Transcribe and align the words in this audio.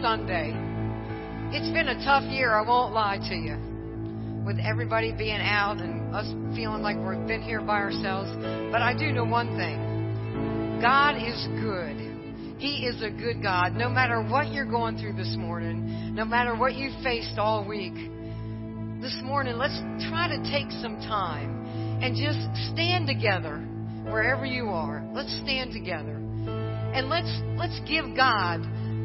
Sunday. 0.00 0.54
It's 1.50 1.72
been 1.72 1.88
a 1.88 2.04
tough 2.04 2.24
year, 2.24 2.54
I 2.54 2.62
won't 2.62 2.92
lie 2.92 3.18
to 3.28 3.34
you. 3.34 3.56
With 4.46 4.58
everybody 4.58 5.12
being 5.12 5.40
out 5.40 5.78
and 5.78 6.14
us 6.14 6.26
feeling 6.54 6.82
like 6.82 6.96
we've 6.96 7.26
been 7.26 7.42
here 7.42 7.60
by 7.60 7.78
ourselves. 7.78 8.30
But 8.70 8.80
I 8.80 8.94
do 8.96 9.12
know 9.12 9.24
one 9.24 9.56
thing 9.56 10.80
God 10.80 11.16
is 11.16 11.46
good. 11.60 11.96
He 12.58 12.86
is 12.86 13.02
a 13.02 13.10
good 13.10 13.42
God. 13.42 13.74
No 13.74 13.88
matter 13.88 14.22
what 14.22 14.52
you're 14.52 14.70
going 14.70 14.98
through 14.98 15.14
this 15.14 15.34
morning, 15.36 16.14
no 16.14 16.24
matter 16.24 16.56
what 16.56 16.74
you 16.74 16.90
faced 17.02 17.38
all 17.38 17.66
week, 17.66 17.94
this 19.00 19.16
morning, 19.22 19.56
let's 19.56 19.78
try 20.08 20.28
to 20.28 20.42
take 20.50 20.70
some 20.82 20.96
time 21.02 21.66
and 22.02 22.16
just 22.16 22.38
stand 22.72 23.06
together 23.06 23.58
wherever 24.10 24.44
you 24.44 24.68
are. 24.68 25.04
Let's 25.12 25.32
stand 25.42 25.72
together. 25.72 26.14
And 26.94 27.08
let's 27.08 27.30
let's 27.56 27.78
give 27.88 28.16
God 28.16 28.62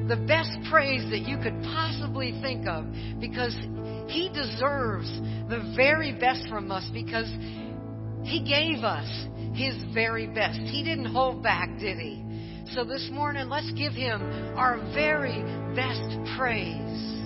the 0.08 0.18
best 0.28 0.52
praise 0.70 1.10
that 1.12 1.20
you 1.20 1.38
could 1.38 1.62
possibly 1.64 2.38
think 2.42 2.68
of 2.68 2.86
because 3.20 3.56
he 4.08 4.30
deserves 4.34 5.10
the 5.50 5.74
very 5.76 6.12
best 6.12 6.48
from 6.50 6.72
us 6.72 6.88
because 6.94 7.30
he 8.24 8.44
gave 8.44 8.84
us 8.84 9.08
his 9.54 9.76
very 9.94 10.28
best. 10.28 10.60
He 10.60 10.84
didn't 10.84 11.06
hold 11.06 11.44
back, 11.44 11.70
did 11.80 11.98
he? 11.98 12.24
So 12.74 12.84
this 12.84 13.10
morning, 13.12 13.50
let's 13.50 13.72
give 13.74 13.94
him 13.94 14.22
our 14.56 14.78
very 14.94 15.44
best 15.76 16.38
praise. 16.38 17.23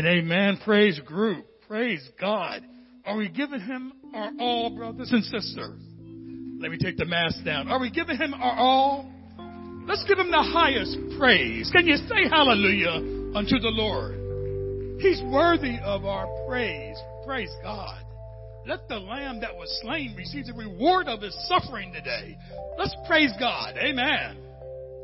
And 0.00 0.08
amen. 0.08 0.58
Praise 0.64 0.98
group. 1.00 1.44
Praise 1.68 2.02
God. 2.18 2.62
Are 3.04 3.18
we 3.18 3.28
giving 3.28 3.60
him 3.60 3.92
our 4.14 4.30
all, 4.40 4.74
brothers 4.74 5.12
and 5.12 5.22
sisters? 5.22 5.78
Let 6.58 6.70
me 6.70 6.78
take 6.82 6.96
the 6.96 7.04
mask 7.04 7.44
down. 7.44 7.68
Are 7.68 7.78
we 7.78 7.90
giving 7.90 8.16
him 8.16 8.32
our 8.32 8.56
all? 8.56 9.12
Let's 9.86 10.02
give 10.08 10.18
him 10.18 10.30
the 10.30 10.40
highest 10.40 10.96
praise. 11.18 11.70
Can 11.70 11.86
you 11.86 11.96
say 11.96 12.30
hallelujah 12.30 13.36
unto 13.36 13.58
the 13.58 13.68
Lord? 13.68 15.02
He's 15.02 15.20
worthy 15.24 15.76
of 15.84 16.06
our 16.06 16.26
praise. 16.48 16.96
Praise 17.26 17.52
God. 17.62 18.02
Let 18.64 18.88
the 18.88 19.00
lamb 19.00 19.42
that 19.42 19.54
was 19.54 19.68
slain 19.82 20.14
receive 20.16 20.46
the 20.46 20.54
reward 20.54 21.08
of 21.08 21.20
his 21.20 21.36
suffering 21.46 21.92
today. 21.92 22.38
Let's 22.78 22.96
praise 23.06 23.32
God. 23.38 23.76
Amen. 23.76 24.38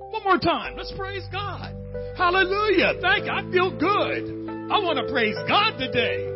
One 0.08 0.24
more 0.24 0.38
time. 0.38 0.74
Let's 0.74 0.94
praise 0.96 1.24
God. 1.30 1.74
Hallelujah. 2.16 2.94
Thank 3.02 3.26
you. 3.26 3.32
I 3.32 3.42
feel 3.52 3.78
good. 3.78 4.45
I 4.68 4.82
want 4.82 4.98
to 4.98 5.12
praise 5.12 5.36
God 5.46 5.78
today. 5.78 6.26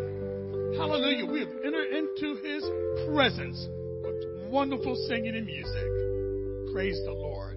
Hallelujah. 0.78 1.26
We 1.26 1.40
have 1.40 1.50
entered 1.64 1.90
into 1.90 2.36
his 2.46 2.62
presence 3.12 3.58
with 4.04 4.50
wonderful 4.52 4.94
singing 5.08 5.34
and 5.34 5.44
music. 5.44 6.72
Praise 6.72 6.96
the 7.04 7.12
Lord. 7.12 7.56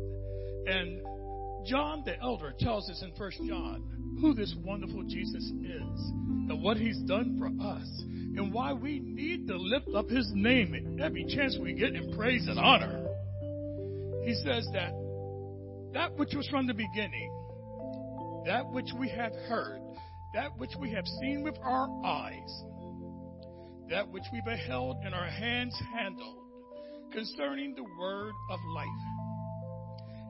And 0.66 1.00
John 1.64 2.02
the 2.04 2.20
elder 2.20 2.56
tells 2.60 2.90
us 2.90 3.04
in 3.04 3.14
First 3.16 3.38
John 3.48 4.18
who 4.20 4.34
this 4.34 4.56
wonderful 4.66 5.04
Jesus 5.04 5.44
is 5.44 6.00
and 6.50 6.64
what 6.64 6.78
he's 6.78 6.98
done 7.02 7.38
for 7.38 7.48
us 7.64 7.88
and 8.36 8.52
why 8.52 8.74
we 8.74 9.00
need 9.00 9.48
to 9.50 9.56
lift 9.56 9.90
up 9.96 10.10
his 10.10 10.28
name 10.34 10.74
at 10.74 11.06
every 11.06 11.26
chance 11.26 11.56
we 11.62 11.74
get 11.74 11.94
in 11.94 12.16
praise 12.18 12.48
and 12.48 12.58
honor. 12.58 13.06
He 14.26 14.34
says 14.34 14.68
that 14.74 14.92
that 15.94 16.18
which 16.18 16.34
was 16.34 16.48
from 16.48 16.66
the 16.66 16.74
beginning, 16.74 17.32
that 18.48 18.72
which 18.72 18.90
we 19.00 19.08
have 19.10 19.34
heard, 19.48 19.83
that 20.34 20.58
which 20.58 20.72
we 20.80 20.92
have 20.92 21.06
seen 21.22 21.44
with 21.44 21.56
our 21.62 21.88
eyes, 22.04 22.64
that 23.90 24.10
which 24.12 24.24
we 24.32 24.42
beheld 24.46 24.98
and 25.04 25.14
our 25.14 25.28
hands 25.28 25.80
handled, 25.94 26.38
concerning 27.12 27.76
the 27.76 27.84
word 28.00 28.34
of 28.50 28.60
life. 28.74 28.88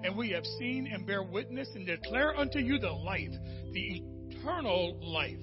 And 0.04 0.18
we 0.18 0.32
have 0.32 0.46
seen 0.60 0.88
and 0.92 1.08
bear 1.08 1.24
witness 1.24 1.70
and 1.76 1.88
declare 1.88 2.36
unto 2.36 2.60
you 2.60 2.78
the 2.78 2.92
life, 2.92 3.32
the 3.72 4.02
eternal 4.30 5.00
life, 5.02 5.40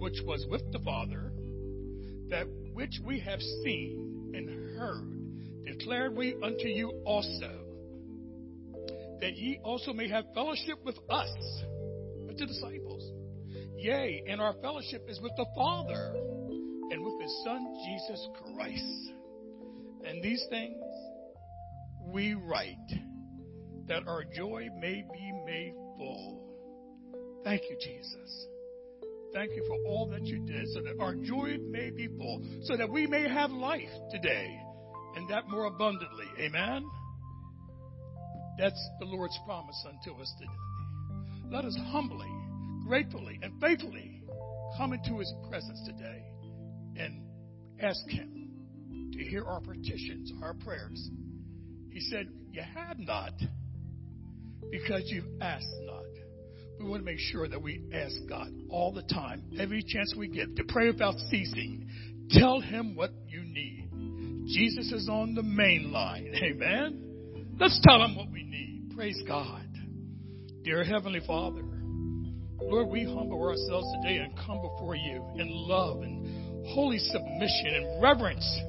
which 0.00 0.18
was 0.26 0.44
with 0.50 0.72
the 0.72 0.80
Father, 0.80 1.32
that 2.30 2.46
which 2.72 2.98
we 3.04 3.20
have 3.20 3.40
seen 3.62 4.32
and 4.34 4.76
heard, 4.76 5.64
declared 5.64 6.16
we 6.16 6.34
unto 6.42 6.66
you 6.66 6.90
also, 7.06 7.52
that 9.20 9.36
ye 9.36 9.60
also 9.62 9.92
may 9.92 10.08
have 10.08 10.24
fellowship 10.34 10.84
with 10.84 10.98
us, 11.08 11.30
with 12.26 12.38
the 12.38 12.46
disciples. 12.46 12.89
Yea, 13.80 14.24
and 14.28 14.40
our 14.40 14.54
fellowship 14.60 15.06
is 15.08 15.20
with 15.20 15.32
the 15.36 15.46
Father 15.54 16.12
and 16.90 17.02
with 17.02 17.20
his 17.20 17.42
Son, 17.44 17.74
Jesus 17.86 18.28
Christ. 18.54 19.12
And 20.04 20.22
these 20.22 20.44
things 20.50 20.76
we 22.06 22.34
write 22.34 22.76
that 23.88 24.06
our 24.06 24.24
joy 24.24 24.68
may 24.78 25.02
be 25.12 25.32
made 25.46 25.74
full. 25.96 27.40
Thank 27.42 27.62
you, 27.70 27.76
Jesus. 27.82 28.46
Thank 29.32 29.52
you 29.52 29.64
for 29.66 29.76
all 29.88 30.08
that 30.10 30.26
you 30.26 30.44
did 30.44 30.68
so 30.74 30.82
that 30.82 31.00
our 31.00 31.14
joy 31.14 31.56
may 31.70 31.90
be 31.90 32.08
full, 32.08 32.42
so 32.64 32.76
that 32.76 32.90
we 32.90 33.06
may 33.06 33.28
have 33.28 33.50
life 33.50 33.88
today 34.10 34.58
and 35.16 35.28
that 35.30 35.48
more 35.48 35.66
abundantly. 35.66 36.26
Amen. 36.38 36.84
That's 38.58 38.88
the 38.98 39.06
Lord's 39.06 39.38
promise 39.46 39.84
unto 39.86 40.20
us 40.20 40.32
today. 40.38 41.50
Let 41.50 41.64
us 41.64 41.76
humbly, 41.90 42.30
gratefully, 42.90 43.38
and 43.40 43.52
faithfully 43.60 44.20
come 44.76 44.92
into 44.92 45.20
his 45.20 45.32
presence 45.48 45.80
today 45.86 46.24
and 46.96 47.22
ask 47.80 48.04
him 48.08 48.50
to 49.12 49.22
hear 49.22 49.44
our 49.44 49.60
petitions, 49.60 50.32
our 50.42 50.54
prayers. 50.54 51.08
He 51.92 52.00
said, 52.00 52.28
You 52.50 52.62
have 52.62 52.98
not 52.98 53.30
because 54.72 55.02
you've 55.06 55.40
asked 55.40 55.68
not. 55.82 56.02
We 56.80 56.86
want 56.86 57.02
to 57.02 57.04
make 57.04 57.20
sure 57.20 57.46
that 57.46 57.62
we 57.62 57.80
ask 57.94 58.16
God 58.28 58.48
all 58.70 58.92
the 58.92 59.04
time, 59.04 59.44
every 59.60 59.84
chance 59.84 60.12
we 60.18 60.26
get, 60.26 60.56
to 60.56 60.64
pray 60.64 60.88
without 60.90 61.14
ceasing. 61.30 61.88
Tell 62.30 62.58
him 62.58 62.96
what 62.96 63.12
you 63.28 63.42
need. 63.44 64.46
Jesus 64.48 64.90
is 64.90 65.08
on 65.08 65.36
the 65.36 65.44
main 65.44 65.92
line. 65.92 66.34
Amen. 66.42 67.54
Let's 67.60 67.80
tell 67.84 68.02
him 68.02 68.16
what 68.16 68.32
we 68.32 68.42
need. 68.42 68.94
Praise 68.96 69.22
God. 69.28 69.68
Dear 70.64 70.82
Heavenly 70.82 71.20
Father, 71.24 71.62
Lord, 72.62 72.88
we 72.88 73.04
humble 73.04 73.42
ourselves 73.42 73.86
today 73.96 74.18
and 74.18 74.36
come 74.46 74.60
before 74.60 74.94
you 74.94 75.24
in 75.36 75.48
love 75.50 76.02
and 76.02 76.66
holy 76.68 76.98
submission 76.98 77.74
and 77.74 78.02
reverence. 78.02 78.60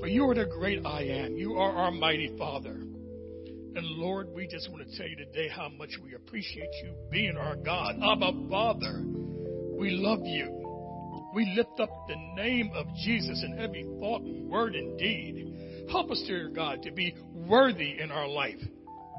For 0.00 0.08
you 0.08 0.24
are 0.28 0.34
the 0.34 0.46
great 0.46 0.84
I 0.84 1.02
am. 1.02 1.36
You 1.36 1.54
are 1.54 1.72
our 1.72 1.90
mighty 1.90 2.34
Father. 2.38 2.72
And 2.74 3.86
Lord, 3.86 4.28
we 4.34 4.46
just 4.46 4.70
want 4.70 4.88
to 4.88 4.96
tell 4.96 5.06
you 5.06 5.16
today 5.16 5.48
how 5.48 5.68
much 5.68 5.90
we 6.04 6.14
appreciate 6.14 6.68
you 6.84 6.92
being 7.10 7.36
our 7.36 7.56
God. 7.56 7.96
Abba, 8.02 8.48
Father, 8.50 9.02
we 9.02 9.90
love 9.90 10.20
you. 10.24 11.30
We 11.34 11.54
lift 11.56 11.80
up 11.80 11.88
the 12.08 12.16
name 12.36 12.72
of 12.74 12.86
Jesus 12.96 13.42
in 13.42 13.58
every 13.58 13.84
thought, 14.00 14.20
and 14.20 14.50
word, 14.50 14.74
and 14.74 14.98
deed. 14.98 15.86
Help 15.90 16.10
us, 16.10 16.22
dear 16.26 16.50
God, 16.50 16.82
to 16.82 16.92
be 16.92 17.14
worthy 17.34 17.98
in 17.98 18.10
our 18.10 18.28
life 18.28 18.60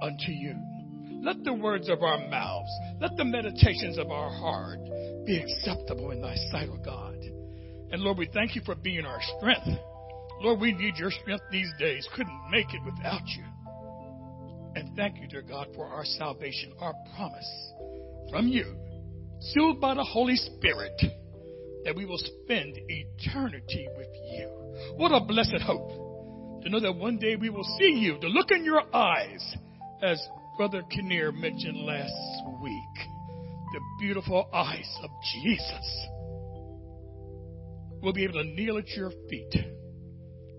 unto 0.01 0.31
you. 0.31 0.53
Let 1.23 1.41
the 1.45 1.53
words 1.53 1.87
of 1.87 2.03
our 2.03 2.17
mouths, 2.27 2.69
let 2.99 3.15
the 3.15 3.23
meditations 3.23 3.97
of 3.97 4.11
our 4.11 4.29
heart 4.29 4.79
be 5.25 5.37
acceptable 5.37 6.11
in 6.11 6.21
thy 6.21 6.35
sight, 6.51 6.67
O 6.69 6.75
God. 6.83 7.15
And 7.91 8.01
Lord, 8.01 8.17
we 8.17 8.27
thank 8.33 8.55
you 8.57 8.61
for 8.65 8.75
being 8.75 9.05
our 9.05 9.21
strength. 9.37 9.79
Lord, 10.41 10.59
we 10.59 10.73
need 10.73 10.97
your 10.97 11.11
strength 11.11 11.45
these 11.49 11.71
days. 11.79 12.05
Couldn't 12.13 12.41
make 12.51 12.73
it 12.73 12.81
without 12.83 13.25
you. 13.37 13.45
And 14.75 14.97
thank 14.97 15.15
you, 15.21 15.29
dear 15.29 15.43
God, 15.43 15.67
for 15.73 15.85
our 15.85 16.03
salvation, 16.03 16.73
our 16.81 16.93
promise 17.15 17.71
from 18.29 18.49
you, 18.49 18.75
sealed 19.39 19.79
by 19.79 19.93
the 19.93 20.03
Holy 20.03 20.35
Spirit, 20.35 21.01
that 21.85 21.95
we 21.95 22.03
will 22.03 22.17
spend 22.17 22.77
eternity 22.89 23.87
with 23.95 24.09
you. 24.29 24.49
What 24.97 25.13
a 25.13 25.23
blessed 25.23 25.61
hope 25.65 26.63
to 26.63 26.69
know 26.69 26.81
that 26.81 26.97
one 26.97 27.17
day 27.17 27.37
we 27.37 27.49
will 27.49 27.63
see 27.79 27.93
you, 27.93 28.19
to 28.19 28.27
look 28.27 28.51
in 28.51 28.65
your 28.65 28.83
eyes, 28.93 29.55
as 30.01 30.21
Brother 30.57 30.83
Kinnear 30.91 31.31
mentioned 31.31 31.79
last 31.79 32.13
week, 32.61 33.07
the 33.73 33.79
beautiful 33.99 34.47
eyes 34.53 34.97
of 35.01 35.09
Jesus. 35.33 36.07
We'll 38.01 38.13
be 38.13 38.23
able 38.23 38.35
to 38.35 38.43
kneel 38.43 38.77
at 38.77 38.87
your 38.89 39.09
feet 39.29 39.55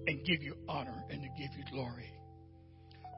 and 0.07 0.25
give 0.25 0.43
you 0.43 0.57
honor 0.69 1.05
and 1.11 1.23
to 1.23 1.29
give 1.39 1.51
you 1.57 1.65
glory. 1.71 2.11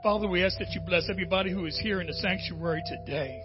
Father, 0.03 0.29
we 0.29 0.45
ask 0.45 0.59
that 0.59 0.69
you 0.73 0.83
bless 0.87 1.09
everybody 1.11 1.51
who 1.51 1.65
is 1.65 1.79
here 1.83 2.01
in 2.01 2.09
the 2.09 2.13
sanctuary 2.13 2.83
today. 2.87 3.41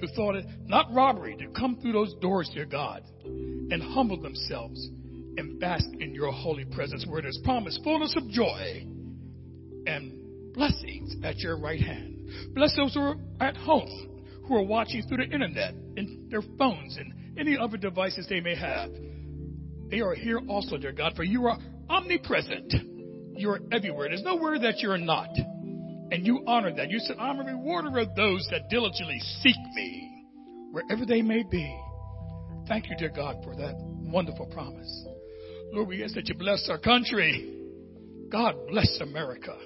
who 0.00 0.06
thought 0.08 0.34
it 0.34 0.46
not 0.66 0.92
robbery 0.92 1.36
to 1.36 1.48
come 1.48 1.76
through 1.80 1.92
those 1.92 2.14
doors, 2.20 2.50
dear 2.54 2.66
God, 2.66 3.02
and 3.24 3.82
humble 3.82 4.20
themselves 4.20 4.88
and 5.36 5.58
bask 5.60 5.86
in 6.00 6.14
your 6.14 6.32
holy 6.32 6.64
presence 6.64 7.06
where 7.08 7.22
there's 7.22 7.38
promise, 7.44 7.78
fullness 7.82 8.14
of 8.16 8.28
joy, 8.28 8.86
and 9.86 10.52
blessings 10.54 11.16
at 11.24 11.38
your 11.38 11.58
right 11.58 11.80
hand. 11.80 12.13
Bless 12.54 12.74
those 12.76 12.94
who 12.94 13.00
are 13.00 13.16
at 13.40 13.56
home, 13.56 14.22
who 14.46 14.56
are 14.56 14.62
watching 14.62 15.02
through 15.02 15.18
the 15.18 15.24
internet 15.24 15.74
and 15.96 16.30
their 16.30 16.42
phones 16.58 16.96
and 16.96 17.38
any 17.38 17.56
other 17.56 17.76
devices 17.76 18.26
they 18.28 18.40
may 18.40 18.54
have. 18.54 18.90
They 19.90 20.00
are 20.00 20.14
here 20.14 20.40
also, 20.48 20.76
dear 20.76 20.92
God, 20.92 21.14
for 21.16 21.24
you 21.24 21.46
are 21.46 21.58
omnipresent. 21.88 22.72
You 23.36 23.50
are 23.50 23.60
everywhere. 23.72 24.08
There's 24.08 24.22
nowhere 24.22 24.58
that 24.60 24.78
you're 24.78 24.98
not. 24.98 25.30
And 26.10 26.26
you 26.26 26.44
honor 26.46 26.72
that. 26.74 26.90
You 26.90 26.98
said, 27.00 27.16
I'm 27.18 27.40
a 27.40 27.44
rewarder 27.44 27.98
of 27.98 28.14
those 28.14 28.46
that 28.50 28.70
diligently 28.70 29.18
seek 29.42 29.56
me, 29.74 30.24
wherever 30.70 31.04
they 31.04 31.22
may 31.22 31.42
be. 31.42 31.80
Thank 32.68 32.88
you, 32.88 32.96
dear 32.96 33.10
God, 33.14 33.36
for 33.44 33.54
that 33.56 33.74
wonderful 33.78 34.46
promise. 34.46 35.04
Lord, 35.72 35.88
we 35.88 36.04
ask 36.04 36.14
that 36.14 36.28
you 36.28 36.34
bless 36.34 36.68
our 36.70 36.78
country. 36.78 37.50
God 38.30 38.54
bless 38.68 38.98
America. 39.00 39.56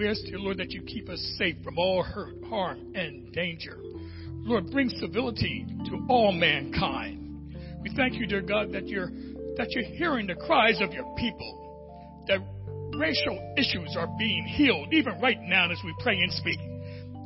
We 0.00 0.08
ask, 0.08 0.24
dear 0.24 0.38
Lord, 0.38 0.56
that 0.56 0.70
you 0.70 0.80
keep 0.80 1.10
us 1.10 1.20
safe 1.36 1.56
from 1.62 1.76
all 1.76 2.02
hurt, 2.02 2.42
harm, 2.48 2.94
and 2.94 3.30
danger. 3.34 3.76
Lord, 3.82 4.70
bring 4.70 4.88
civility 4.88 5.66
to 5.84 6.06
all 6.08 6.32
mankind. 6.32 7.54
We 7.82 7.92
thank 7.94 8.14
you, 8.14 8.26
dear 8.26 8.40
God, 8.40 8.72
that 8.72 8.88
you're 8.88 9.10
that 9.58 9.66
you're 9.72 9.84
hearing 9.84 10.26
the 10.26 10.36
cries 10.36 10.80
of 10.80 10.94
your 10.94 11.04
people. 11.18 12.24
That 12.28 12.38
racial 12.96 13.54
issues 13.58 13.94
are 13.98 14.08
being 14.18 14.46
healed, 14.46 14.88
even 14.94 15.20
right 15.20 15.36
now 15.38 15.70
as 15.70 15.78
we 15.84 15.94
pray 16.00 16.18
and 16.18 16.32
speak. 16.32 16.58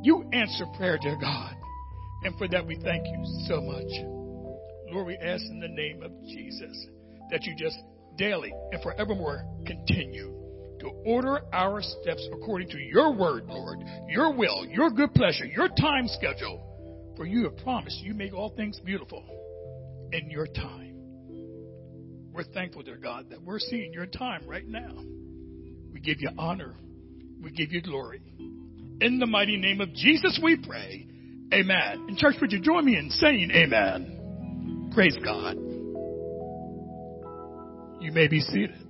You 0.03 0.29
answer 0.33 0.65
prayer, 0.75 0.99
dear 1.01 1.17
God. 1.17 1.55
And 2.25 2.37
for 2.37 2.49
that 2.49 2.67
we 2.67 2.75
thank 2.83 3.07
you 3.07 3.23
so 3.47 3.61
much. 3.61 3.87
Lord, 4.91 5.07
we 5.07 5.15
ask 5.15 5.45
in 5.45 5.61
the 5.61 5.69
name 5.69 6.03
of 6.03 6.11
Jesus 6.25 6.87
that 7.31 7.45
you 7.45 7.55
just 7.57 7.77
daily 8.17 8.51
and 8.73 8.83
forevermore 8.83 9.45
continue 9.65 10.34
to 10.85 10.91
order 11.03 11.41
our 11.51 11.81
steps 11.81 12.27
according 12.31 12.69
to 12.69 12.77
your 12.77 13.11
word, 13.11 13.45
Lord, 13.47 13.79
your 14.07 14.31
will, 14.33 14.65
your 14.67 14.91
good 14.91 15.13
pleasure, 15.15 15.45
your 15.45 15.67
time 15.67 16.07
schedule. 16.07 16.61
For 17.17 17.25
you 17.25 17.45
have 17.45 17.57
promised 17.57 17.97
you 18.01 18.13
make 18.13 18.33
all 18.33 18.49
things 18.55 18.79
beautiful 18.85 19.23
in 20.11 20.29
your 20.29 20.45
time. 20.45 20.95
We're 22.31 22.43
thankful, 22.43 22.83
dear 22.83 22.97
God, 22.97 23.31
that 23.31 23.41
we're 23.41 23.59
seeing 23.59 23.93
your 23.93 24.05
time 24.05 24.43
right 24.45 24.67
now. 24.67 24.93
We 25.91 25.99
give 26.01 26.17
you 26.19 26.29
honor. 26.37 26.75
We 27.41 27.51
give 27.51 27.71
you 27.71 27.81
glory. 27.81 28.21
In 29.01 29.17
the 29.19 29.25
mighty 29.25 29.57
name 29.57 29.81
of 29.81 29.91
Jesus, 29.93 30.39
we 30.43 30.57
pray. 30.57 31.07
Amen. 31.51 32.05
And 32.09 32.17
church, 32.17 32.35
would 32.41 32.51
you 32.51 32.61
join 32.61 32.85
me 32.85 32.95
in 32.97 33.09
saying 33.09 33.49
amen? 33.51 34.91
Praise 34.93 35.17
God. 35.23 35.55
You 38.01 38.11
may 38.11 38.27
be 38.27 38.41
seated. 38.41 38.84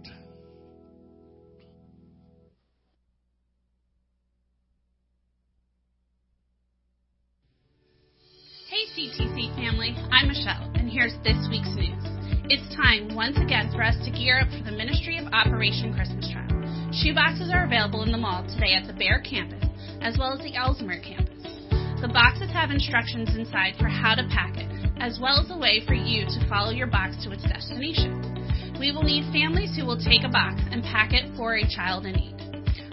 CTC 8.95 9.51
family, 9.59 9.91
I'm 10.09 10.29
Michelle, 10.29 10.71
and 10.73 10.87
here's 10.87 11.11
this 11.19 11.35
week's 11.51 11.75
news. 11.75 11.99
It's 12.47 12.63
time 12.79 13.13
once 13.13 13.35
again 13.35 13.67
for 13.75 13.83
us 13.83 13.99
to 14.05 14.09
gear 14.09 14.39
up 14.39 14.47
for 14.47 14.63
the 14.63 14.71
Ministry 14.71 15.19
of 15.19 15.27
Operation 15.33 15.91
Christmas 15.91 16.31
Child. 16.31 16.55
Shoeboxes 16.95 17.51
are 17.51 17.67
available 17.67 18.03
in 18.03 18.13
the 18.13 18.17
mall 18.17 18.47
today 18.47 18.71
at 18.71 18.87
the 18.87 18.95
Bear 18.95 19.19
campus, 19.19 19.67
as 19.99 20.15
well 20.17 20.31
as 20.31 20.39
the 20.39 20.55
Elsmere 20.55 21.03
campus. 21.03 21.43
The 21.99 22.07
boxes 22.07 22.47
have 22.55 22.71
instructions 22.71 23.35
inside 23.35 23.75
for 23.75 23.91
how 23.91 24.15
to 24.15 24.23
pack 24.31 24.55
it, 24.55 24.71
as 25.03 25.19
well 25.19 25.43
as 25.43 25.51
a 25.51 25.59
way 25.59 25.83
for 25.85 25.93
you 25.93 26.23
to 26.23 26.47
follow 26.47 26.71
your 26.71 26.87
box 26.87 27.19
to 27.27 27.35
its 27.35 27.43
destination. 27.43 28.15
We 28.79 28.95
will 28.95 29.03
need 29.03 29.27
families 29.35 29.75
who 29.75 29.83
will 29.83 29.99
take 29.99 30.23
a 30.23 30.31
box 30.31 30.63
and 30.71 30.87
pack 30.87 31.11
it 31.11 31.35
for 31.35 31.59
a 31.59 31.67
child 31.67 32.05
in 32.07 32.15
need. 32.15 32.39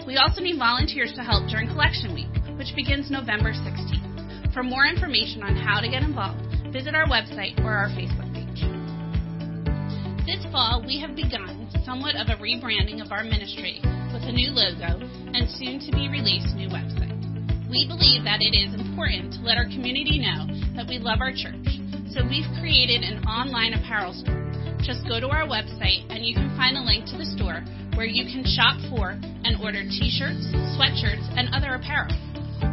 We 0.03 0.19
also 0.19 0.43
need 0.43 0.59
volunteers 0.59 1.15
to 1.15 1.23
help 1.23 1.47
during 1.47 1.71
collection 1.71 2.11
week, 2.11 2.33
which 2.59 2.75
begins 2.75 3.07
November 3.07 3.55
16th. 3.55 4.12
For 4.53 4.61
more 4.61 4.85
information 4.85 5.41
on 5.41 5.57
how 5.57 5.81
to 5.81 5.89
get 5.89 6.03
involved, 6.03 6.45
visit 6.69 6.93
our 6.93 7.09
website 7.09 7.57
or 7.65 7.73
our 7.73 7.89
Facebook 7.97 8.29
page. 8.37 8.61
This 10.29 10.45
fall, 10.53 10.85
we 10.85 11.01
have 11.01 11.17
begun 11.17 11.65
somewhat 11.83 12.13
of 12.13 12.29
a 12.29 12.37
rebranding 12.37 13.01
of 13.01 13.11
our 13.11 13.23
ministry 13.23 13.81
with 14.13 14.21
a 14.21 14.31
new 14.31 14.53
logo 14.53 15.01
and 15.33 15.49
soon 15.57 15.81
to 15.81 15.89
be 15.97 16.05
released 16.05 16.53
new 16.53 16.69
website. 16.69 17.17
We 17.65 17.89
believe 17.89 18.29
that 18.29 18.45
it 18.45 18.53
is 18.53 18.77
important 18.77 19.33
to 19.33 19.39
let 19.41 19.57
our 19.57 19.65
community 19.65 20.21
know 20.21 20.45
that 20.77 20.85
we 20.85 21.01
love 21.01 21.17
our 21.17 21.33
church, 21.33 21.81
so 22.13 22.21
we've 22.21 22.45
created 22.61 23.01
an 23.01 23.25
online 23.25 23.73
apparel 23.73 24.13
store. 24.13 24.37
Just 24.85 25.01
go 25.09 25.17
to 25.17 25.33
our 25.33 25.49
website 25.49 26.05
and 26.13 26.21
you 26.21 26.37
can 26.37 26.53
find 26.53 26.77
a 26.77 26.85
link 26.85 27.09
to 27.09 27.17
the 27.17 27.25
store 27.25 27.65
where 27.97 28.05
you 28.05 28.29
can 28.29 28.45
shop 28.45 28.77
for 28.93 29.17
and 29.17 29.57
order 29.65 29.81
t-shirts, 29.81 30.45
sweatshirts, 30.77 31.25
and 31.41 31.49
other 31.57 31.73
apparel. 31.73 32.13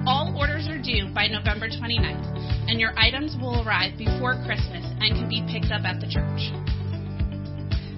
All 0.07 0.35
orders 0.39 0.69
are 0.69 0.79
due 0.79 1.11
by 1.15 1.27
November 1.27 1.69
29th, 1.69 2.71
and 2.71 2.79
your 2.79 2.97
items 2.97 3.37
will 3.41 3.67
arrive 3.67 3.99
before 3.99 4.39
Christmas 4.47 4.87
and 5.03 5.19
can 5.19 5.29
be 5.29 5.43
picked 5.51 5.73
up 5.75 5.83
at 5.83 5.99
the 5.99 6.07
church. 6.07 6.55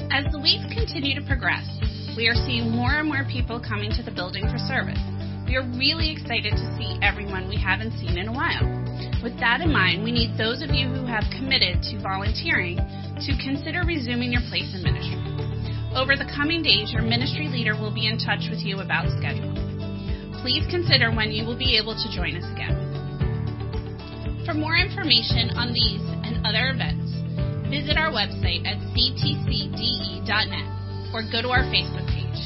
As 0.09 0.25
the 0.33 0.41
weeks 0.41 0.65
continue 0.73 1.15
to 1.15 1.25
progress, 1.29 1.65
we 2.17 2.29
are 2.29 2.37
seeing 2.49 2.73
more 2.73 2.97
and 2.97 3.09
more 3.09 3.25
people 3.29 3.61
coming 3.61 3.93
to 3.93 4.03
the 4.03 4.11
building 4.11 4.49
for 4.49 4.57
service. 4.57 5.01
We 5.47 5.57
are 5.57 5.69
really 5.77 6.09
excited 6.09 6.57
to 6.57 6.67
see 6.81 6.97
everyone 7.01 7.49
we 7.49 7.61
haven't 7.61 7.93
seen 8.01 8.17
in 8.17 8.29
a 8.29 8.35
while. 8.35 8.65
With 9.23 9.37
that 9.41 9.61
in 9.61 9.73
mind, 9.73 10.03
we 10.03 10.13
need 10.13 10.37
those 10.37 10.61
of 10.61 10.73
you 10.73 10.89
who 10.89 11.05
have 11.05 11.25
committed 11.37 11.85
to 11.93 12.01
volunteering 12.01 12.81
to 13.21 13.33
consider 13.41 13.85
resuming 13.85 14.33
your 14.33 14.45
place 14.49 14.73
in 14.73 14.83
ministry. 14.83 15.21
Over 15.93 16.17
the 16.17 16.29
coming 16.35 16.65
days, 16.65 16.93
your 16.93 17.03
ministry 17.03 17.49
leader 17.49 17.77
will 17.77 17.93
be 17.93 18.09
in 18.09 18.17
touch 18.17 18.49
with 18.49 18.65
you 18.65 18.81
about 18.81 19.07
schedule 19.21 19.72
please 20.43 20.67
consider 20.69 21.15
when 21.15 21.31
you 21.31 21.47
will 21.47 21.57
be 21.57 21.79
able 21.79 21.95
to 21.95 22.07
join 22.11 22.35
us 22.35 22.45
again. 22.51 22.75
For 24.45 24.53
more 24.59 24.75
information 24.75 25.55
on 25.55 25.71
these 25.71 26.03
and 26.27 26.43
other 26.43 26.75
events, 26.75 27.15
visit 27.71 27.95
our 27.95 28.11
website 28.11 28.67
at 28.67 28.83
ctcde.net 28.91 30.67
or 31.15 31.23
go 31.31 31.47
to 31.47 31.49
our 31.55 31.63
Facebook 31.71 32.11
page. 32.11 32.43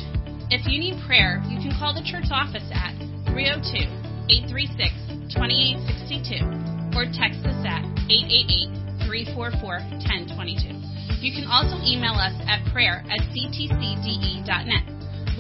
If 0.53 0.69
you 0.69 0.77
need 0.79 1.01
prayer, 1.09 1.41
you 1.49 1.57
can 1.57 1.73
call 1.81 1.97
the 1.97 2.05
church 2.05 2.29
office 2.29 2.69
at 2.69 2.93
302 3.33 3.89
836 4.29 5.33
2862 5.33 6.93
or 6.93 7.09
text 7.17 7.41
us 7.49 7.57
at 7.65 7.81
888 8.13 9.09
344 9.09 10.05
1022. 10.05 10.77
You 11.25 11.33
can 11.33 11.49
also 11.49 11.81
email 11.81 12.15
us 12.21 12.37
at 12.45 12.61
prayer 12.77 13.01
at 13.09 13.25
ctcde.net. 13.33 14.85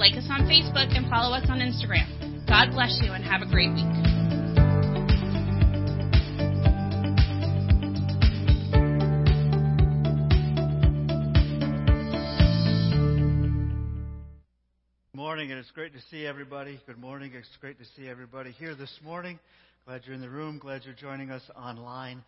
Like 0.00 0.16
us 0.16 0.26
on 0.32 0.48
Facebook 0.48 0.96
and 0.96 1.04
follow 1.12 1.36
us 1.36 1.44
on 1.52 1.60
Instagram. 1.60 2.25
God 2.48 2.70
bless 2.70 2.96
you 3.02 3.12
and 3.12 3.24
have 3.24 3.42
a 3.42 3.46
great 3.46 3.72
week. 3.72 3.84
Good 15.02 15.16
morning, 15.16 15.50
and 15.50 15.58
it's 15.58 15.70
great 15.72 15.92
to 15.92 15.98
see 16.10 16.24
everybody. 16.24 16.80
Good 16.86 16.98
morning. 16.98 17.32
It's 17.34 17.48
great 17.60 17.80
to 17.80 17.84
see 17.96 18.08
everybody 18.08 18.52
here 18.52 18.76
this 18.76 18.96
morning. 19.04 19.40
Glad 19.84 20.02
you're 20.04 20.14
in 20.14 20.20
the 20.20 20.30
room. 20.30 20.58
Glad 20.58 20.82
you're 20.84 20.94
joining 20.94 21.30
us 21.30 21.42
online. 21.56 22.22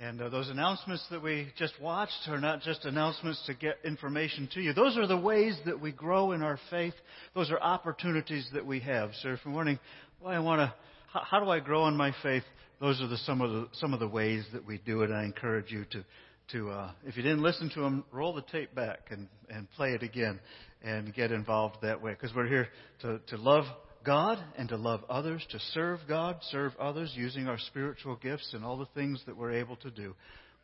And 0.00 0.20
uh, 0.20 0.28
those 0.28 0.50
announcements 0.50 1.04
that 1.10 1.22
we 1.22 1.48
just 1.58 1.74
watched 1.80 2.28
are 2.28 2.40
not 2.40 2.62
just 2.62 2.84
announcements 2.84 3.44
to 3.46 3.54
get 3.54 3.78
information 3.84 4.48
to 4.54 4.60
you. 4.60 4.72
Those 4.72 4.96
are 4.96 5.06
the 5.06 5.16
ways 5.16 5.56
that 5.66 5.80
we 5.80 5.92
grow 5.92 6.32
in 6.32 6.42
our 6.42 6.58
faith. 6.70 6.94
Those 7.34 7.50
are 7.50 7.58
opportunities 7.60 8.48
that 8.52 8.64
we 8.64 8.80
have. 8.80 9.10
So 9.22 9.30
if 9.30 9.40
you're 9.44 9.54
wondering, 9.54 9.78
well, 10.20 10.32
I 10.32 10.38
want 10.38 10.60
to, 10.60 10.74
how, 11.12 11.22
how, 11.28 11.40
do 11.40 11.50
I 11.50 11.60
grow 11.60 11.88
in 11.88 11.96
my 11.96 12.14
faith? 12.22 12.44
Those 12.80 13.00
are 13.00 13.08
the, 13.08 13.16
some 13.18 13.40
of 13.40 13.50
the 13.50 13.68
some 13.74 13.94
of 13.94 14.00
the 14.00 14.08
ways 14.08 14.44
that 14.52 14.66
we 14.66 14.78
do 14.84 15.02
it. 15.02 15.10
I 15.10 15.24
encourage 15.24 15.70
you 15.70 15.84
to 15.92 16.04
to 16.52 16.70
uh, 16.70 16.90
if 17.06 17.16
you 17.16 17.22
didn't 17.22 17.42
listen 17.42 17.70
to 17.74 17.80
them, 17.80 18.04
roll 18.12 18.34
the 18.34 18.42
tape 18.42 18.74
back 18.74 19.08
and 19.10 19.28
and 19.48 19.70
play 19.72 19.92
it 19.92 20.02
again, 20.02 20.38
and 20.82 21.14
get 21.14 21.32
involved 21.32 21.76
that 21.82 22.02
way. 22.02 22.12
Because 22.12 22.34
we're 22.34 22.48
here 22.48 22.68
to 23.02 23.20
to 23.28 23.36
love 23.36 23.64
God 24.04 24.38
and 24.56 24.68
to 24.68 24.76
love 24.76 25.02
others, 25.08 25.44
to 25.50 25.58
serve 25.72 26.00
God, 26.06 26.36
serve 26.50 26.72
others 26.78 27.12
using 27.14 27.48
our 27.48 27.58
spiritual 27.58 28.16
gifts 28.16 28.52
and 28.52 28.64
all 28.64 28.76
the 28.76 28.88
things 28.94 29.22
that 29.26 29.36
we're 29.36 29.52
able 29.52 29.76
to 29.76 29.90
do, 29.90 30.14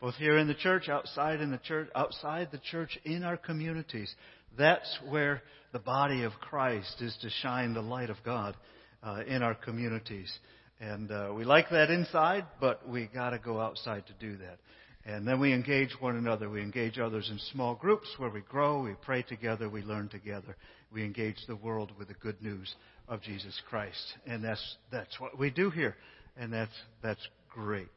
both 0.00 0.14
here 0.16 0.36
in 0.38 0.46
the 0.46 0.54
church, 0.54 0.88
outside 0.88 1.40
in 1.40 1.50
the 1.50 1.58
church, 1.58 1.88
outside 1.94 2.48
the 2.52 2.60
church, 2.70 2.98
in 3.04 3.22
our 3.24 3.36
communities. 3.36 4.14
That's 4.56 4.98
where 5.08 5.42
the 5.72 5.78
body 5.78 6.24
of 6.24 6.32
Christ 6.40 7.00
is 7.00 7.16
to 7.22 7.30
shine 7.42 7.74
the 7.74 7.82
light 7.82 8.10
of 8.10 8.16
God 8.24 8.56
uh, 9.02 9.22
in 9.26 9.42
our 9.42 9.54
communities. 9.54 10.32
And 10.80 11.10
uh, 11.10 11.32
we 11.36 11.44
like 11.44 11.70
that 11.70 11.90
inside, 11.90 12.46
but 12.60 12.88
we 12.88 13.06
got 13.06 13.30
to 13.30 13.38
go 13.38 13.60
outside 13.60 14.04
to 14.06 14.12
do 14.14 14.36
that. 14.38 14.58
And 15.04 15.26
then 15.26 15.40
we 15.40 15.52
engage 15.52 15.90
one 16.00 16.16
another. 16.16 16.50
We 16.50 16.62
engage 16.62 16.98
others 16.98 17.28
in 17.30 17.38
small 17.52 17.74
groups 17.74 18.08
where 18.18 18.30
we 18.30 18.40
grow, 18.42 18.82
we 18.82 18.94
pray 19.02 19.22
together, 19.22 19.68
we 19.68 19.82
learn 19.82 20.08
together. 20.08 20.56
We 20.92 21.04
engage 21.04 21.36
the 21.46 21.56
world 21.56 21.92
with 21.98 22.08
the 22.08 22.14
good 22.14 22.40
news 22.42 22.74
of 23.08 23.22
Jesus 23.22 23.58
Christ. 23.68 24.14
And 24.26 24.44
that's, 24.44 24.76
that's 24.90 25.18
what 25.18 25.38
we 25.38 25.50
do 25.50 25.70
here. 25.70 25.96
And 26.36 26.52
that's, 26.52 26.72
that's 27.02 27.26
great. 27.48 27.88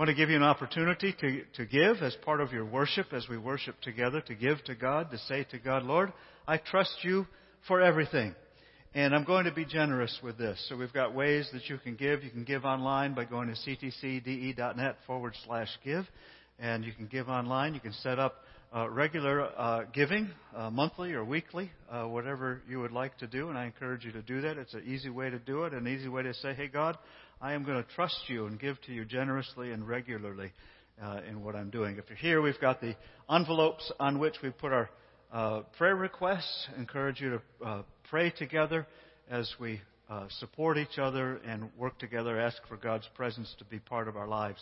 Want 0.00 0.08
to 0.08 0.14
give 0.14 0.30
you 0.30 0.36
an 0.36 0.42
opportunity 0.42 1.14
to, 1.20 1.42
to 1.52 1.66
give 1.66 1.98
as 2.02 2.16
part 2.24 2.40
of 2.40 2.54
your 2.54 2.64
worship, 2.64 3.12
as 3.12 3.28
we 3.28 3.36
worship 3.36 3.78
together, 3.82 4.22
to 4.22 4.34
give 4.34 4.56
to 4.64 4.74
God, 4.74 5.10
to 5.10 5.18
say 5.18 5.44
to 5.50 5.58
God, 5.58 5.82
Lord, 5.82 6.10
I 6.48 6.56
trust 6.56 6.96
you 7.02 7.26
for 7.68 7.82
everything. 7.82 8.34
And 8.94 9.14
I'm 9.14 9.24
going 9.24 9.44
to 9.44 9.52
be 9.52 9.66
generous 9.66 10.18
with 10.22 10.38
this. 10.38 10.58
So 10.70 10.76
we've 10.78 10.94
got 10.94 11.14
ways 11.14 11.50
that 11.52 11.68
you 11.68 11.76
can 11.76 11.96
give. 11.96 12.24
You 12.24 12.30
can 12.30 12.44
give 12.44 12.64
online 12.64 13.12
by 13.12 13.26
going 13.26 13.48
to 13.48 13.54
ctcde.net 13.54 14.96
forward 15.06 15.34
slash 15.44 15.68
give. 15.84 16.06
And 16.58 16.82
you 16.82 16.94
can 16.94 17.06
give 17.06 17.28
online. 17.28 17.74
You 17.74 17.80
can 17.80 17.92
set 17.92 18.18
up 18.18 18.36
uh, 18.74 18.88
regular 18.88 19.42
uh, 19.42 19.84
giving, 19.92 20.30
uh, 20.56 20.70
monthly 20.70 21.12
or 21.12 21.26
weekly, 21.26 21.70
uh, 21.90 22.04
whatever 22.04 22.62
you 22.66 22.80
would 22.80 22.92
like 22.92 23.18
to 23.18 23.26
do. 23.26 23.50
And 23.50 23.58
I 23.58 23.66
encourage 23.66 24.06
you 24.06 24.12
to 24.12 24.22
do 24.22 24.40
that. 24.40 24.56
It's 24.56 24.72
an 24.72 24.84
easy 24.86 25.10
way 25.10 25.28
to 25.28 25.38
do 25.38 25.64
it, 25.64 25.74
an 25.74 25.86
easy 25.86 26.08
way 26.08 26.22
to 26.22 26.32
say, 26.32 26.54
hey, 26.54 26.68
God, 26.68 26.96
I 27.42 27.54
am 27.54 27.64
going 27.64 27.82
to 27.82 27.88
trust 27.94 28.20
you 28.26 28.44
and 28.44 28.60
give 28.60 28.78
to 28.82 28.92
you 28.92 29.06
generously 29.06 29.72
and 29.72 29.88
regularly 29.88 30.52
uh, 31.02 31.20
in 31.26 31.42
what 31.42 31.56
I'm 31.56 31.70
doing. 31.70 31.96
If 31.96 32.04
you're 32.10 32.18
here, 32.18 32.42
we've 32.42 32.60
got 32.60 32.82
the 32.82 32.94
envelopes 33.30 33.90
on 33.98 34.18
which 34.18 34.34
we 34.42 34.50
put 34.50 34.72
our 34.72 34.90
uh, 35.32 35.62
prayer 35.78 35.96
requests. 35.96 36.68
Encourage 36.76 37.18
you 37.18 37.40
to 37.62 37.84
pray 38.10 38.28
together 38.28 38.86
as 39.30 39.50
we 39.58 39.80
support 40.38 40.76
each 40.76 40.98
other 40.98 41.36
and 41.46 41.70
work 41.78 41.98
together, 41.98 42.38
ask 42.38 42.58
for 42.68 42.76
God's 42.76 43.08
presence 43.14 43.54
to 43.58 43.64
be 43.64 43.78
part 43.78 44.06
of 44.06 44.18
our 44.18 44.28
lives 44.28 44.60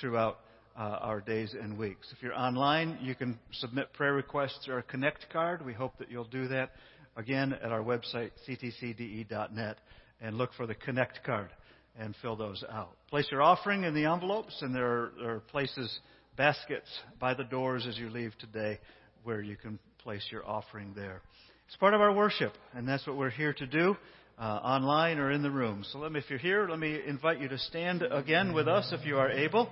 throughout 0.00 0.38
uh, 0.78 0.80
our 0.80 1.20
days 1.20 1.54
and 1.60 1.76
weeks. 1.76 2.10
If 2.10 2.22
you're 2.22 2.38
online, 2.38 2.96
you 3.02 3.14
can 3.14 3.38
submit 3.52 3.92
prayer 3.92 4.14
requests 4.14 4.60
through 4.64 4.76
our 4.76 4.82
Connect 4.82 5.26
card. 5.30 5.62
We 5.62 5.74
hope 5.74 5.98
that 5.98 6.10
you'll 6.10 6.24
do 6.24 6.48
that 6.48 6.70
again 7.16 7.52
at 7.52 7.70
our 7.70 7.82
website, 7.82 8.30
ctcde.net, 8.48 9.76
and 10.22 10.38
look 10.38 10.54
for 10.54 10.66
the 10.66 10.74
Connect 10.74 11.22
card 11.22 11.50
and 11.98 12.14
fill 12.22 12.36
those 12.36 12.64
out. 12.70 12.96
Place 13.08 13.26
your 13.30 13.42
offering 13.42 13.84
in 13.84 13.94
the 13.94 14.04
envelopes, 14.04 14.56
and 14.60 14.74
there 14.74 14.86
are, 14.86 15.12
there 15.18 15.30
are 15.36 15.40
places, 15.40 16.00
baskets 16.36 16.88
by 17.18 17.34
the 17.34 17.44
doors 17.44 17.86
as 17.88 17.96
you 17.96 18.10
leave 18.10 18.32
today 18.38 18.78
where 19.24 19.40
you 19.40 19.56
can 19.56 19.78
place 19.98 20.26
your 20.30 20.46
offering 20.46 20.92
there. 20.94 21.22
It's 21.66 21.76
part 21.76 21.94
of 21.94 22.00
our 22.00 22.12
worship, 22.12 22.52
and 22.74 22.86
that's 22.86 23.06
what 23.06 23.16
we're 23.16 23.30
here 23.30 23.54
to 23.54 23.66
do. 23.66 23.96
Uh, 24.38 24.42
online 24.42 25.18
or 25.18 25.30
in 25.30 25.42
the 25.42 25.50
room. 25.50 25.82
So 25.90 25.98
let 25.98 26.12
me, 26.12 26.18
if 26.18 26.28
you're 26.28 26.38
here, 26.38 26.68
let 26.68 26.78
me 26.78 27.00
invite 27.06 27.40
you 27.40 27.48
to 27.48 27.56
stand 27.56 28.02
again 28.02 28.52
with 28.52 28.68
us 28.68 28.92
if 28.92 29.06
you 29.06 29.16
are 29.16 29.30
able 29.30 29.70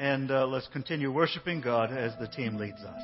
and 0.00 0.30
uh, 0.30 0.46
let's 0.46 0.66
continue 0.68 1.12
worshiping 1.12 1.60
God 1.60 1.92
as 1.92 2.12
the 2.18 2.26
team 2.26 2.56
leads 2.56 2.80
us. 2.80 3.02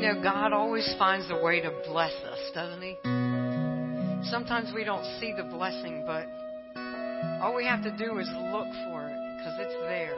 Know, 0.00 0.22
God 0.22 0.52
always 0.52 0.94
finds 0.98 1.30
a 1.30 1.42
way 1.42 1.60
to 1.60 1.70
bless 1.86 2.12
us, 2.24 2.38
doesn't 2.54 2.82
He? 2.82 2.96
Sometimes 4.30 4.72
we 4.74 4.84
don't 4.84 5.04
see 5.20 5.32
the 5.36 5.44
blessing, 5.44 6.04
but 6.06 6.26
all 7.42 7.54
we 7.54 7.64
have 7.64 7.82
to 7.82 7.90
do 7.90 8.18
is 8.18 8.28
look 8.52 8.68
for 8.86 9.08
it 9.08 9.16
because 9.38 9.56
it's 9.58 9.76
there. 9.88 10.16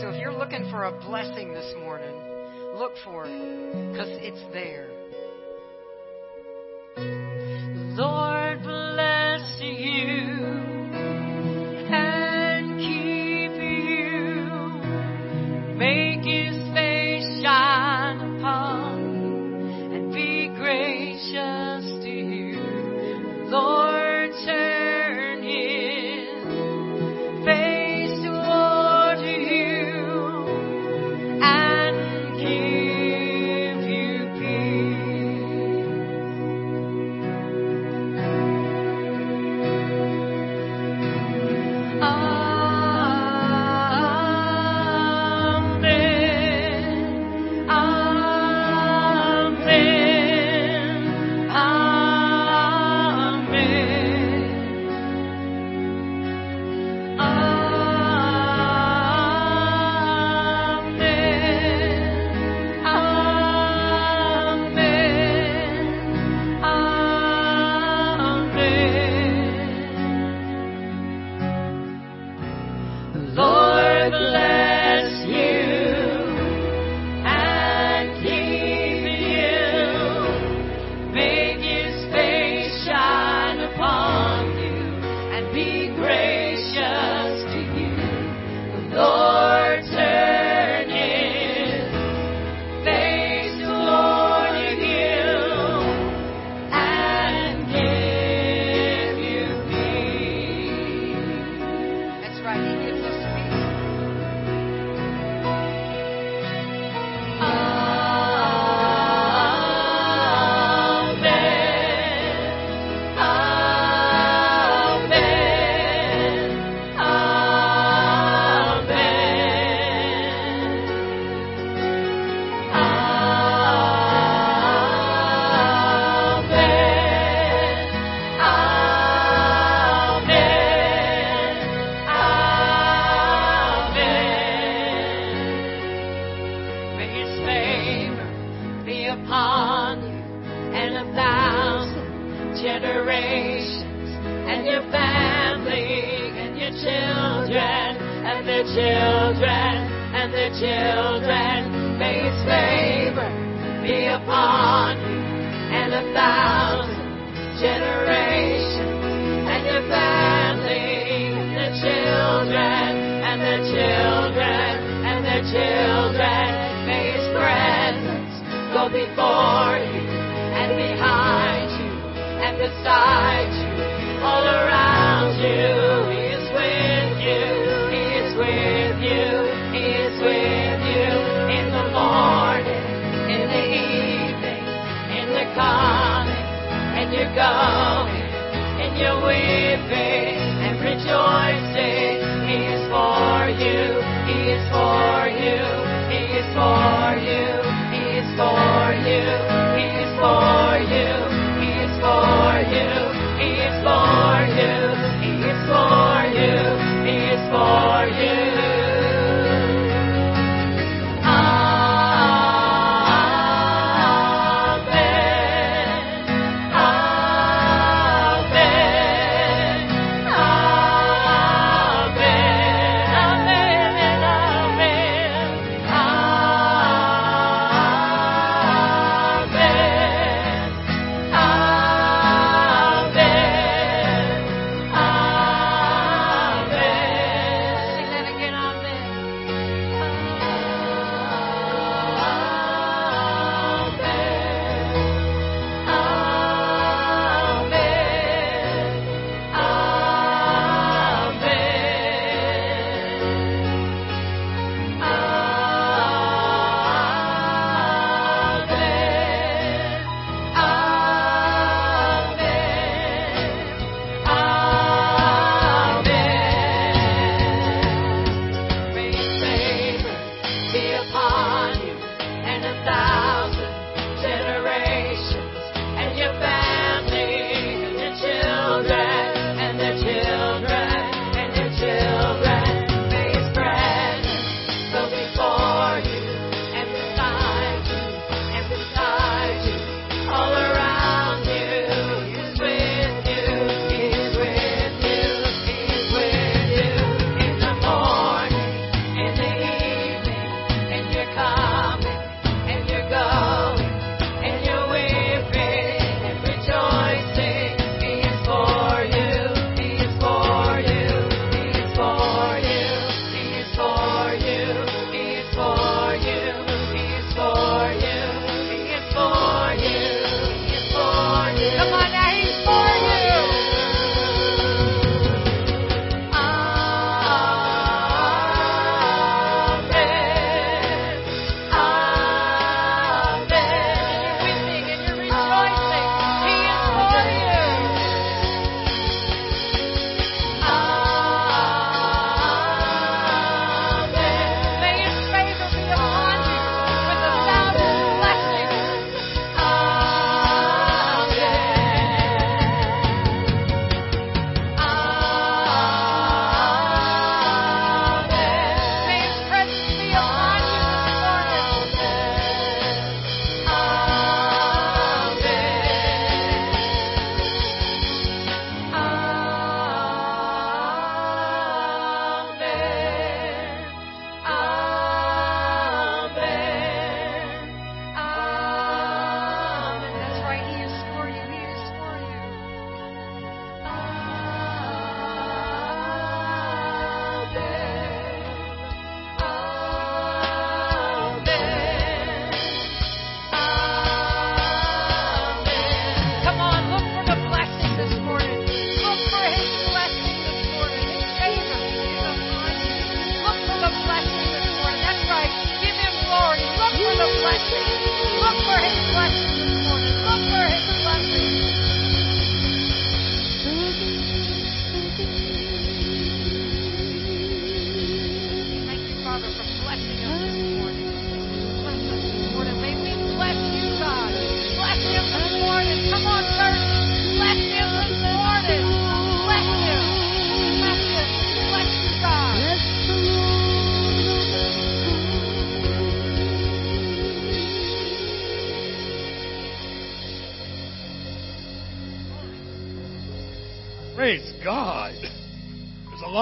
So 0.00 0.10
if 0.10 0.20
you're 0.20 0.32
looking 0.32 0.68
for 0.70 0.84
a 0.84 0.92
blessing 0.92 1.52
this 1.52 1.74
morning, 1.80 2.14
look 2.76 2.92
for 3.04 3.26
it 3.26 3.92
because 3.92 4.08
it's 4.10 4.42
there. 4.52 4.88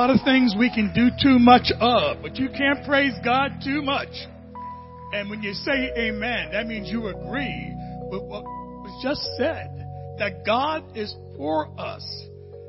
Lot 0.09 0.21
of 0.21 0.25
things 0.25 0.55
we 0.59 0.71
can 0.71 0.91
do 0.95 1.09
too 1.23 1.39
much 1.39 1.71
of, 1.81 2.23
but 2.23 2.37
you 2.37 2.49
can't 2.57 2.83
praise 2.87 3.13
God 3.23 3.61
too 3.63 3.83
much. 3.83 4.09
And 5.13 5.29
when 5.29 5.43
you 5.43 5.53
say 5.53 5.93
amen, 5.99 6.49
that 6.53 6.67
means 6.67 6.89
you 6.89 7.09
agree 7.09 7.75
with 8.11 8.23
what 8.23 8.43
was 8.45 9.03
just 9.03 9.21
said 9.37 9.69
that 10.19 10.47
God 10.47 10.97
is 10.97 11.15
for 11.37 11.69
us. 11.79 12.05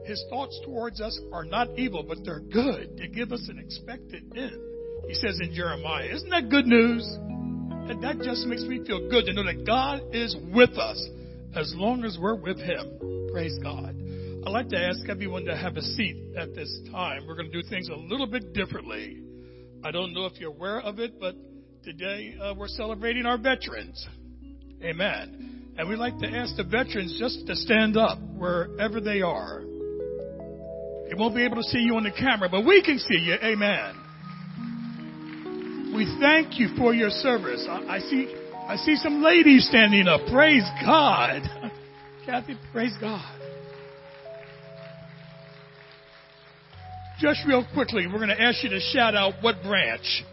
His 0.06 0.22
thoughts 0.30 0.60
towards 0.66 1.00
us 1.00 1.18
are 1.32 1.46
not 1.46 1.70
evil, 1.78 2.04
but 2.04 2.18
they're 2.26 2.42
good. 2.42 2.98
They 2.98 3.08
give 3.08 3.32
us 3.32 3.48
an 3.48 3.58
expected 3.58 4.24
end. 4.36 4.60
He 5.08 5.14
says 5.14 5.40
in 5.42 5.54
Jeremiah, 5.54 6.10
isn't 6.14 6.30
that 6.30 6.50
good 6.50 6.66
news? 6.66 7.06
And 7.16 8.04
that 8.04 8.20
just 8.22 8.48
makes 8.48 8.64
me 8.64 8.84
feel 8.86 9.10
good 9.10 9.26
to 9.26 9.34
know 9.34 9.46
that 9.46 9.66
God 9.66 10.02
is 10.14 10.36
with 10.54 10.72
us 10.72 11.08
as 11.56 11.74
long 11.78 12.04
as 12.04 12.18
we're 12.20 12.36
with 12.36 12.60
Him. 12.60 13.30
Praise 13.32 13.58
God. 13.64 13.89
I'd 14.46 14.52
like 14.52 14.70
to 14.70 14.80
ask 14.80 15.08
everyone 15.10 15.44
to 15.46 15.56
have 15.56 15.76
a 15.76 15.82
seat 15.82 16.16
at 16.38 16.56
this 16.56 16.80
time. 16.92 17.28
We're 17.28 17.36
going 17.36 17.52
to 17.52 17.62
do 17.62 17.68
things 17.68 17.90
a 17.90 17.96
little 17.96 18.26
bit 18.26 18.54
differently. 18.54 19.22
I 19.84 19.92
don't 19.92 20.14
know 20.14 20.28
if 20.28 20.40
you're 20.40 20.52
aware 20.52 20.80
of 20.80 21.00
it, 21.00 21.20
but 21.20 21.36
today 21.84 22.38
uh, 22.42 22.54
we're 22.58 22.70
celebrating 22.70 23.26
our 23.26 23.38
veterans. 23.38 24.08
Amen. 24.82 25.74
And 25.78 25.90
we'd 25.90 25.98
like 25.98 26.18
to 26.20 26.28
ask 26.28 26.56
the 26.56 26.64
veterans 26.64 27.18
just 27.20 27.48
to 27.48 27.56
stand 27.56 27.98
up 27.98 28.18
wherever 28.38 29.02
they 29.02 29.22
are. 29.22 29.62
They 31.10 31.16
won't 31.18 31.36
be 31.36 31.44
able 31.44 31.58
to 31.58 31.64
see 31.64 31.80
you 31.80 31.98
on 31.98 32.04
the 32.04 32.12
camera, 32.12 32.48
but 32.50 32.66
we 32.66 32.82
can 32.82 32.98
see 32.98 33.18
you. 33.18 33.34
Amen. 33.44 33.96
We 35.96 36.18
thank 36.22 36.58
you 36.58 36.70
for 36.78 36.94
your 36.94 37.10
service. 37.10 37.68
I, 37.70 37.96
I 37.96 38.00
see, 38.00 38.34
I 38.68 38.78
see 38.78 38.96
some 38.96 39.22
ladies 39.22 39.68
standing 39.68 40.08
up. 40.08 40.22
Praise 40.32 40.64
God. 40.86 41.42
Kathy, 42.26 42.56
praise 42.72 42.96
God. 43.02 43.39
Just 47.20 47.42
real 47.46 47.66
quickly, 47.74 48.08
we're 48.08 48.26
going 48.26 48.30
to 48.30 48.42
ask 48.42 48.64
you 48.64 48.70
to 48.70 48.80
shout 48.80 49.14
out 49.14 49.34
what 49.42 49.62
branch. 49.62 50.24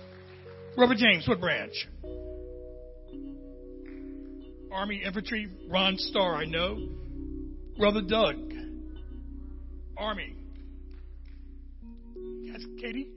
Robert 0.79 0.99
James, 0.99 1.27
what 1.27 1.40
branch? 1.40 1.72
Army 4.70 5.03
Infantry, 5.05 5.49
Ron 5.68 5.96
Starr, 5.99 6.37
I 6.37 6.44
know. 6.44 6.88
Brother 7.77 8.03
Doug, 8.03 8.37
Army. 9.99 10.37
That's 12.53 12.64
Katie? 12.81 13.09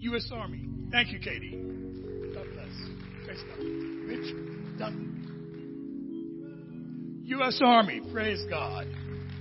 U.S. 0.00 0.28
Army. 0.32 0.68
Thank 0.92 1.12
you, 1.12 1.18
Katie. 1.18 1.52
God 2.34 2.46
bless. 2.52 2.68
Praise 3.24 3.42
God. 3.48 3.58
Rich 3.58 4.34
Dunn. 4.78 5.12
U.S. 7.24 7.58
Army. 7.64 8.02
Praise 8.12 8.44
God. 8.50 8.86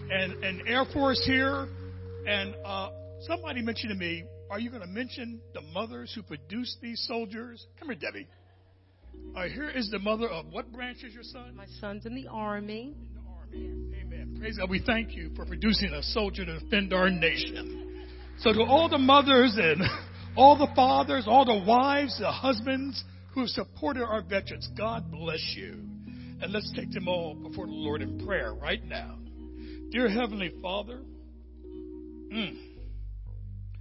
And, 0.09 0.43
and 0.43 0.67
Air 0.67 0.85
Force 0.93 1.21
here. 1.25 1.67
And 2.25 2.55
uh, 2.65 2.89
somebody 3.21 3.61
mentioned 3.61 3.91
to 3.91 3.95
me, 3.95 4.25
are 4.49 4.59
you 4.59 4.69
going 4.69 4.81
to 4.81 4.87
mention 4.87 5.41
the 5.53 5.61
mothers 5.61 6.11
who 6.15 6.23
produced 6.23 6.77
these 6.81 7.03
soldiers? 7.07 7.65
Come 7.79 7.89
here, 7.89 7.97
Debbie. 7.99 8.27
Right, 9.33 9.51
here 9.51 9.69
is 9.69 9.89
the 9.91 9.99
mother 9.99 10.27
of 10.27 10.47
what 10.51 10.71
branch 10.71 11.03
is 11.03 11.13
your 11.13 11.23
son? 11.23 11.55
My 11.55 11.65
son's 11.79 12.05
in 12.05 12.15
the 12.15 12.27
Army. 12.27 12.95
In 12.97 13.13
the 13.13 13.29
Army. 13.29 14.01
Amen. 14.01 14.37
Praise 14.39 14.57
God. 14.57 14.69
We 14.69 14.81
thank 14.85 15.13
you 15.13 15.31
for 15.35 15.45
producing 15.45 15.91
a 15.93 16.03
soldier 16.03 16.45
to 16.45 16.59
defend 16.59 16.93
our 16.93 17.09
nation. 17.09 18.07
So 18.39 18.53
to 18.53 18.63
all 18.63 18.89
the 18.89 18.97
mothers 18.97 19.57
and 19.57 19.81
all 20.37 20.57
the 20.57 20.67
fathers, 20.75 21.25
all 21.27 21.45
the 21.45 21.65
wives, 21.65 22.17
the 22.19 22.31
husbands 22.31 23.03
who 23.33 23.41
have 23.41 23.49
supported 23.49 24.03
our 24.03 24.21
veterans, 24.21 24.69
God 24.77 25.11
bless 25.11 25.53
you. 25.55 25.79
And 26.41 26.51
let's 26.51 26.71
take 26.75 26.91
them 26.91 27.07
all 27.07 27.35
before 27.35 27.65
the 27.65 27.71
Lord 27.73 28.01
in 28.01 28.25
prayer 28.25 28.53
right 28.53 28.83
now. 28.83 29.17
Dear 29.91 30.09
Heavenly 30.09 30.53
Father, 30.61 31.01
mm, 32.35 32.55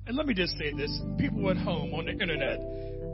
and 0.07 0.17
let 0.17 0.27
me 0.27 0.35
just 0.35 0.57
say 0.59 0.73
this 0.73 1.01
people 1.19 1.51
at 1.51 1.57
home 1.57 1.95
on 1.95 2.07
the 2.07 2.13
internet, 2.13 2.59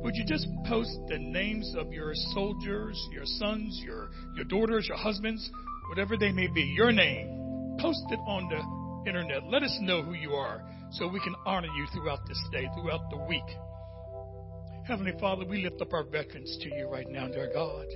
would 0.03 0.17
you 0.17 0.25
just 0.25 0.47
post 0.67 0.91
the 1.09 1.19
names 1.19 1.75
of 1.79 1.93
your 1.93 2.13
soldiers, 2.33 2.99
your 3.13 3.25
sons, 3.25 3.81
your, 3.85 4.11
your 4.35 4.45
daughters, 4.47 4.87
your 4.89 4.97
husbands, 4.97 5.49
whatever 5.89 6.17
they 6.17 6.33
may 6.33 6.49
be, 6.49 6.63
your 6.63 6.91
name? 6.91 7.77
Post 7.79 8.05
it 8.11 8.19
on 8.27 8.49
the 8.49 9.09
internet. 9.09 9.45
Let 9.45 9.63
us 9.63 9.77
know 9.83 10.03
who 10.03 10.15
you 10.15 10.33
are 10.33 10.63
so 10.93 11.07
we 11.07 11.21
can 11.21 11.35
honor 11.47 11.69
you 11.77 11.87
throughout 11.93 12.27
this 12.27 12.43
day, 12.51 12.67
throughout 12.75 13.11
the 13.11 13.19
week. 13.29 13.45
Heavenly 14.87 15.13
Father, 15.21 15.45
we 15.45 15.63
lift 15.63 15.81
up 15.81 15.93
our 15.93 16.05
veterans 16.05 16.59
to 16.63 16.75
you 16.75 16.89
right 16.89 17.09
now, 17.09 17.29
dear 17.29 17.51
God. 17.53 17.87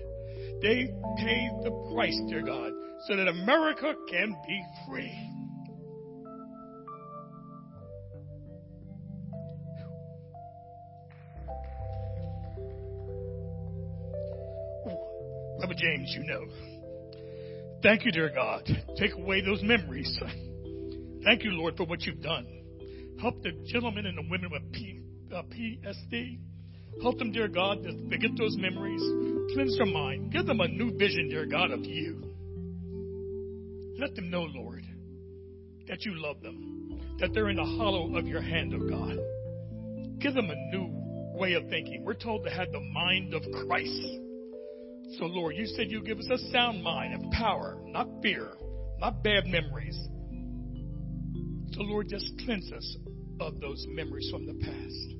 They 0.62 0.92
paid 1.18 1.50
the 1.64 1.92
price, 1.92 2.18
dear 2.28 2.42
God, 2.42 2.72
so 3.08 3.16
that 3.16 3.28
America 3.28 3.94
can 4.08 4.36
be 4.46 4.62
free. 4.86 5.30
Brother 15.64 15.80
James, 15.80 16.14
you 16.14 16.24
know. 16.26 16.44
Thank 17.82 18.04
you, 18.04 18.12
dear 18.12 18.28
God. 18.28 18.68
Take 18.98 19.14
away 19.14 19.40
those 19.40 19.62
memories. 19.62 20.14
Thank 21.24 21.42
you, 21.42 21.52
Lord, 21.52 21.78
for 21.78 21.86
what 21.86 22.02
you've 22.02 22.20
done. 22.20 22.46
Help 23.18 23.42
the 23.42 23.52
gentlemen 23.72 24.04
and 24.04 24.18
the 24.18 24.24
women 24.30 24.50
with 24.52 24.70
P, 24.72 25.00
uh, 25.34 25.40
PSD. 25.44 26.38
Help 27.00 27.16
them, 27.16 27.32
dear 27.32 27.48
God, 27.48 27.82
to 27.82 28.08
forget 28.10 28.32
those 28.36 28.58
memories. 28.58 29.00
Cleanse 29.54 29.78
their 29.78 29.86
mind. 29.86 30.32
Give 30.32 30.44
them 30.44 30.60
a 30.60 30.68
new 30.68 30.98
vision, 30.98 31.30
dear 31.30 31.46
God, 31.46 31.70
of 31.70 31.82
you. 31.86 32.30
Let 33.98 34.14
them 34.16 34.28
know, 34.28 34.42
Lord, 34.42 34.84
that 35.88 36.04
you 36.04 36.12
love 36.16 36.42
them, 36.42 37.00
that 37.20 37.30
they're 37.32 37.48
in 37.48 37.56
the 37.56 37.64
hollow 37.64 38.14
of 38.18 38.26
your 38.26 38.42
hand, 38.42 38.74
oh 38.74 38.86
God. 38.86 39.16
Give 40.18 40.34
them 40.34 40.50
a 40.50 40.76
new 40.76 41.38
way 41.38 41.54
of 41.54 41.70
thinking. 41.70 42.04
We're 42.04 42.12
told 42.12 42.44
to 42.44 42.50
have 42.50 42.70
the 42.70 42.80
mind 42.80 43.32
of 43.32 43.42
Christ. 43.66 44.23
So, 45.18 45.26
Lord, 45.26 45.54
you 45.56 45.66
said 45.66 45.90
you 45.90 46.02
give 46.02 46.18
us 46.18 46.28
a 46.30 46.38
sound 46.50 46.82
mind 46.82 47.14
and 47.14 47.30
power, 47.32 47.78
not 47.86 48.08
fear, 48.22 48.50
not 48.98 49.22
bad 49.22 49.46
memories. 49.46 49.96
So, 51.72 51.82
Lord, 51.82 52.08
just 52.08 52.32
cleanse 52.44 52.72
us 52.72 52.96
of 53.40 53.60
those 53.60 53.84
memories 53.88 54.28
from 54.30 54.46
the 54.46 54.54
past. 54.54 55.14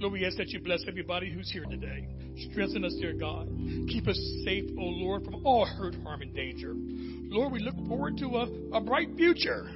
Lord, 0.00 0.14
we 0.14 0.24
ask 0.24 0.38
that 0.38 0.48
you 0.48 0.60
bless 0.60 0.84
everybody 0.88 1.30
who's 1.30 1.50
here 1.50 1.64
today. 1.64 2.08
Strengthen 2.50 2.84
us, 2.84 2.94
dear 3.00 3.12
God. 3.12 3.48
Keep 3.88 4.08
us 4.08 4.18
safe, 4.44 4.70
O 4.78 4.80
oh 4.80 4.84
Lord, 4.84 5.24
from 5.24 5.44
all 5.44 5.66
hurt, 5.66 5.94
harm, 6.02 6.22
and 6.22 6.34
danger. 6.34 6.72
Lord, 6.74 7.52
we 7.52 7.60
look 7.60 7.76
forward 7.86 8.16
to 8.18 8.26
a, 8.26 8.76
a 8.78 8.80
bright 8.80 9.08
future. 9.16 9.70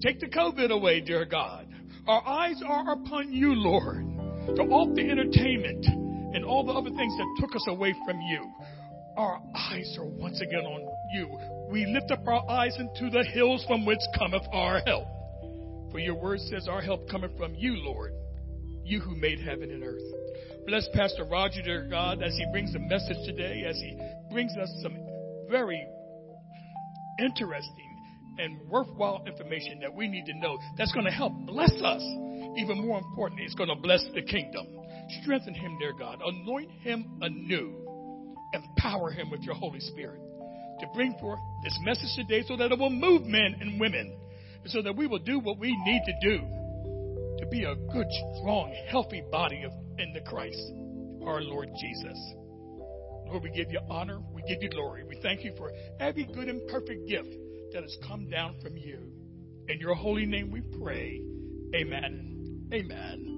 Take 0.00 0.20
the 0.20 0.28
COVID 0.28 0.70
away, 0.70 1.00
dear 1.00 1.26
God. 1.26 1.68
Our 2.06 2.26
eyes 2.26 2.62
are 2.66 2.92
upon 2.92 3.32
you, 3.32 3.52
Lord. 3.54 4.04
To 4.56 4.62
all 4.72 4.94
the 4.94 5.02
entertainment 5.02 5.84
and 5.84 6.44
all 6.44 6.64
the 6.64 6.72
other 6.72 6.90
things 6.90 7.14
that 7.18 7.36
took 7.38 7.54
us 7.54 7.64
away 7.68 7.94
from 8.06 8.20
you. 8.22 8.50
Our 9.18 9.42
eyes 9.52 9.98
are 9.98 10.06
once 10.06 10.40
again 10.40 10.64
on 10.64 10.88
you. 11.12 11.28
We 11.72 11.86
lift 11.86 12.12
up 12.12 12.24
our 12.28 12.48
eyes 12.48 12.76
into 12.78 13.10
the 13.10 13.24
hills 13.24 13.64
from 13.66 13.84
which 13.84 13.98
cometh 14.16 14.44
our 14.52 14.80
help. 14.86 15.08
For 15.90 15.98
your 15.98 16.14
word 16.14 16.38
says 16.38 16.68
our 16.68 16.80
help 16.80 17.10
cometh 17.10 17.36
from 17.36 17.52
you, 17.56 17.74
Lord, 17.78 18.12
you 18.84 19.00
who 19.00 19.16
made 19.16 19.40
heaven 19.40 19.72
and 19.72 19.82
earth. 19.82 20.04
Bless 20.68 20.86
Pastor 20.94 21.24
Roger, 21.24 21.62
dear 21.62 21.88
God, 21.90 22.22
as 22.22 22.36
he 22.36 22.46
brings 22.52 22.72
the 22.72 22.78
message 22.78 23.16
today, 23.26 23.64
as 23.68 23.74
he 23.74 23.98
brings 24.30 24.52
us 24.56 24.70
some 24.82 24.96
very 25.50 25.84
interesting 27.18 27.96
and 28.38 28.70
worthwhile 28.70 29.24
information 29.26 29.80
that 29.80 29.92
we 29.92 30.06
need 30.06 30.26
to 30.26 30.34
know 30.38 30.56
that's 30.76 30.92
going 30.92 31.06
to 31.06 31.10
help 31.10 31.32
bless 31.44 31.72
us. 31.82 32.02
Even 32.56 32.86
more 32.86 32.98
importantly, 32.98 33.44
it's 33.44 33.56
going 33.56 33.68
to 33.68 33.82
bless 33.82 34.04
the 34.14 34.22
kingdom. 34.22 34.64
Strengthen 35.22 35.54
him, 35.54 35.76
dear 35.80 35.92
God. 35.98 36.20
Anoint 36.24 36.70
him 36.82 37.18
anew. 37.20 37.87
Empower 38.52 39.10
him 39.10 39.30
with 39.30 39.42
your 39.42 39.54
Holy 39.54 39.80
Spirit 39.80 40.20
to 40.80 40.86
bring 40.94 41.14
forth 41.20 41.40
this 41.64 41.78
message 41.82 42.10
today 42.16 42.44
so 42.46 42.56
that 42.56 42.70
it 42.70 42.78
will 42.78 42.90
move 42.90 43.24
men 43.26 43.56
and 43.60 43.80
women 43.80 44.16
so 44.66 44.82
that 44.82 44.96
we 44.96 45.06
will 45.06 45.18
do 45.18 45.38
what 45.38 45.58
we 45.58 45.76
need 45.84 46.02
to 46.04 46.28
do 46.28 46.38
to 47.38 47.46
be 47.46 47.64
a 47.64 47.74
good, 47.74 48.06
strong, 48.36 48.74
healthy 48.88 49.22
body 49.30 49.62
of, 49.64 49.72
in 49.98 50.12
the 50.12 50.20
Christ, 50.20 50.60
our 51.24 51.40
Lord 51.40 51.68
Jesus. 51.80 52.18
Lord, 53.26 53.42
we 53.42 53.50
give 53.50 53.70
you 53.70 53.80
honor, 53.88 54.20
we 54.32 54.42
give 54.42 54.62
you 54.62 54.70
glory. 54.70 55.04
We 55.04 55.18
thank 55.22 55.44
you 55.44 55.54
for 55.56 55.70
every 56.00 56.24
good 56.24 56.48
and 56.48 56.66
perfect 56.68 57.08
gift 57.08 57.28
that 57.72 57.82
has 57.82 57.96
come 58.06 58.28
down 58.28 58.56
from 58.62 58.76
you. 58.76 58.98
In 59.68 59.78
your 59.78 59.94
holy 59.94 60.26
name 60.26 60.50
we 60.50 60.62
pray. 60.80 61.22
Amen. 61.74 62.68
Amen. 62.72 63.37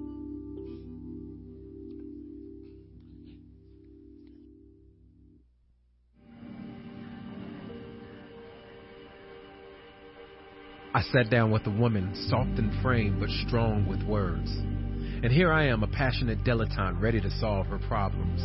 I 11.01 11.03
sat 11.11 11.31
down 11.31 11.49
with 11.49 11.65
a 11.65 11.71
woman, 11.71 12.13
soft 12.29 12.59
in 12.59 12.79
frame 12.83 13.19
but 13.19 13.29
strong 13.47 13.87
with 13.87 14.03
words. 14.03 14.51
And 14.55 15.31
here 15.31 15.51
I 15.51 15.65
am, 15.65 15.81
a 15.81 15.87
passionate 15.87 16.43
dilettante 16.43 17.01
ready 17.01 17.19
to 17.19 17.31
solve 17.39 17.65
her 17.67 17.79
problems, 17.87 18.39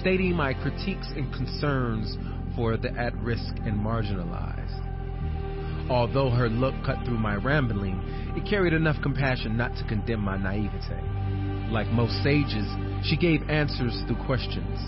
stating 0.00 0.34
my 0.34 0.54
critiques 0.54 1.06
and 1.14 1.32
concerns 1.32 2.18
for 2.56 2.76
the 2.76 2.90
at 2.98 3.14
risk 3.18 3.54
and 3.58 3.78
marginalized. 3.78 5.88
Although 5.88 6.30
her 6.30 6.48
look 6.48 6.74
cut 6.84 6.96
through 7.04 7.18
my 7.18 7.36
rambling, 7.36 8.02
it 8.36 8.50
carried 8.50 8.72
enough 8.72 9.00
compassion 9.04 9.56
not 9.56 9.76
to 9.76 9.84
condemn 9.84 10.22
my 10.22 10.36
naivete. 10.36 11.70
Like 11.70 11.86
most 11.92 12.20
sages, 12.24 12.66
she 13.04 13.16
gave 13.16 13.48
answers 13.48 14.02
through 14.08 14.24
questions. 14.26 14.80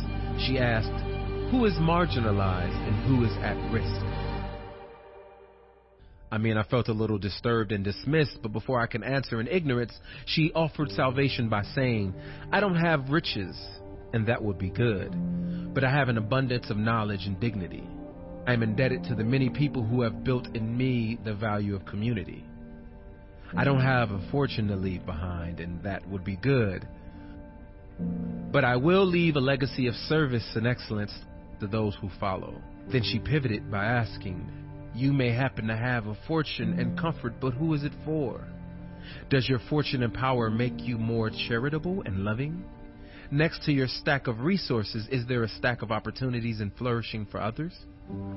She 0.44 0.58
asked, 0.58 1.04
Who 1.52 1.66
is 1.66 1.74
marginalized 1.74 2.84
and 2.84 2.96
who 3.06 3.24
is 3.24 3.32
at 3.44 3.54
risk? 3.70 4.11
I 6.32 6.38
mean, 6.38 6.56
I 6.56 6.62
felt 6.62 6.88
a 6.88 6.94
little 6.94 7.18
disturbed 7.18 7.72
and 7.72 7.84
dismissed, 7.84 8.38
but 8.42 8.54
before 8.54 8.80
I 8.80 8.86
can 8.86 9.04
answer 9.04 9.38
in 9.38 9.46
ignorance, 9.48 9.92
she 10.24 10.50
offered 10.54 10.90
salvation 10.92 11.50
by 11.50 11.62
saying, 11.74 12.14
I 12.50 12.58
don't 12.58 12.74
have 12.74 13.10
riches, 13.10 13.54
and 14.14 14.26
that 14.28 14.42
would 14.42 14.58
be 14.58 14.70
good, 14.70 15.14
but 15.74 15.84
I 15.84 15.90
have 15.90 16.08
an 16.08 16.16
abundance 16.16 16.70
of 16.70 16.78
knowledge 16.78 17.26
and 17.26 17.38
dignity. 17.38 17.86
I 18.46 18.54
am 18.54 18.62
indebted 18.62 19.04
to 19.04 19.14
the 19.14 19.24
many 19.24 19.50
people 19.50 19.84
who 19.84 20.00
have 20.00 20.24
built 20.24 20.48
in 20.56 20.74
me 20.74 21.18
the 21.22 21.34
value 21.34 21.76
of 21.76 21.84
community. 21.84 22.42
I 23.54 23.64
don't 23.64 23.82
have 23.82 24.10
a 24.10 24.30
fortune 24.30 24.68
to 24.68 24.76
leave 24.76 25.04
behind, 25.04 25.60
and 25.60 25.82
that 25.82 26.08
would 26.08 26.24
be 26.24 26.36
good. 26.36 26.88
But 28.50 28.64
I 28.64 28.76
will 28.76 29.04
leave 29.04 29.36
a 29.36 29.40
legacy 29.40 29.86
of 29.86 29.94
service 29.94 30.50
and 30.54 30.66
excellence 30.66 31.12
to 31.60 31.66
those 31.66 31.94
who 32.00 32.08
follow. 32.18 32.54
Then 32.90 33.02
she 33.02 33.18
pivoted 33.18 33.70
by 33.70 33.84
asking, 33.84 34.50
You 34.94 35.12
may 35.12 35.32
happen 35.32 35.66
to 35.68 35.76
have 35.76 36.06
a 36.06 36.16
fortune 36.26 36.78
and 36.78 36.98
comfort, 36.98 37.34
but 37.40 37.54
who 37.54 37.72
is 37.74 37.82
it 37.82 37.92
for? 38.04 38.44
Does 39.30 39.48
your 39.48 39.60
fortune 39.70 40.02
and 40.02 40.12
power 40.12 40.50
make 40.50 40.80
you 40.80 40.98
more 40.98 41.30
charitable 41.48 42.02
and 42.04 42.24
loving? 42.24 42.64
Next 43.30 43.64
to 43.64 43.72
your 43.72 43.88
stack 43.88 44.26
of 44.26 44.40
resources, 44.40 45.08
is 45.10 45.26
there 45.26 45.44
a 45.44 45.48
stack 45.48 45.80
of 45.80 45.90
opportunities 45.90 46.60
and 46.60 46.70
flourishing 46.76 47.26
for 47.26 47.40
others? 47.40 47.72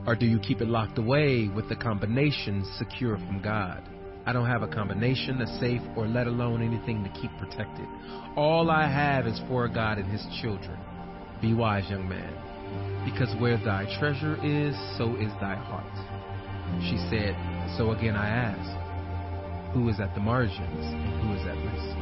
Or 0.08 0.16
do 0.16 0.26
you 0.26 0.40
keep 0.40 0.62
it 0.62 0.70
locked 0.70 0.98
away 0.98 1.50
with 1.54 1.68
the 1.68 1.76
combination 1.76 2.64
secure 2.78 3.18
from 3.18 3.42
God? 3.42 3.84
I 4.26 4.32
don't 4.34 4.48
have 4.48 4.64
a 4.64 4.68
combination, 4.68 5.42
a 5.42 5.60
safe, 5.60 5.82
or 5.98 6.08
let 6.08 6.28
alone 6.28 6.64
anything 6.64 7.04
to 7.04 7.10
keep 7.22 7.32
protected. 7.38 7.86
All 8.36 8.72
I 8.72 8.88
have 8.88 9.28
is 9.28 9.40
for 9.48 9.68
God 9.68 9.98
and 9.98 10.10
His 10.10 10.26
children. 10.42 10.80
Be 11.42 11.54
wise, 11.54 11.90
young 11.90 12.08
man, 12.08 13.04
because 13.06 13.30
where 13.40 13.58
thy 13.58 13.86
treasure 14.00 14.36
is, 14.44 14.76
so 14.98 15.16
is 15.18 15.32
thy 15.42 15.56
heart. 15.56 16.15
She 16.82 16.98
said, 17.10 17.36
So 17.78 17.92
again 17.92 18.16
I 18.16 18.28
ask, 18.28 19.74
who 19.74 19.90
is 19.90 20.00
at 20.00 20.14
the 20.16 20.22
margins 20.22 20.62
and 20.62 21.22
who 21.22 21.34
is 21.34 21.46
at 21.46 21.58
risk? 21.58 21.98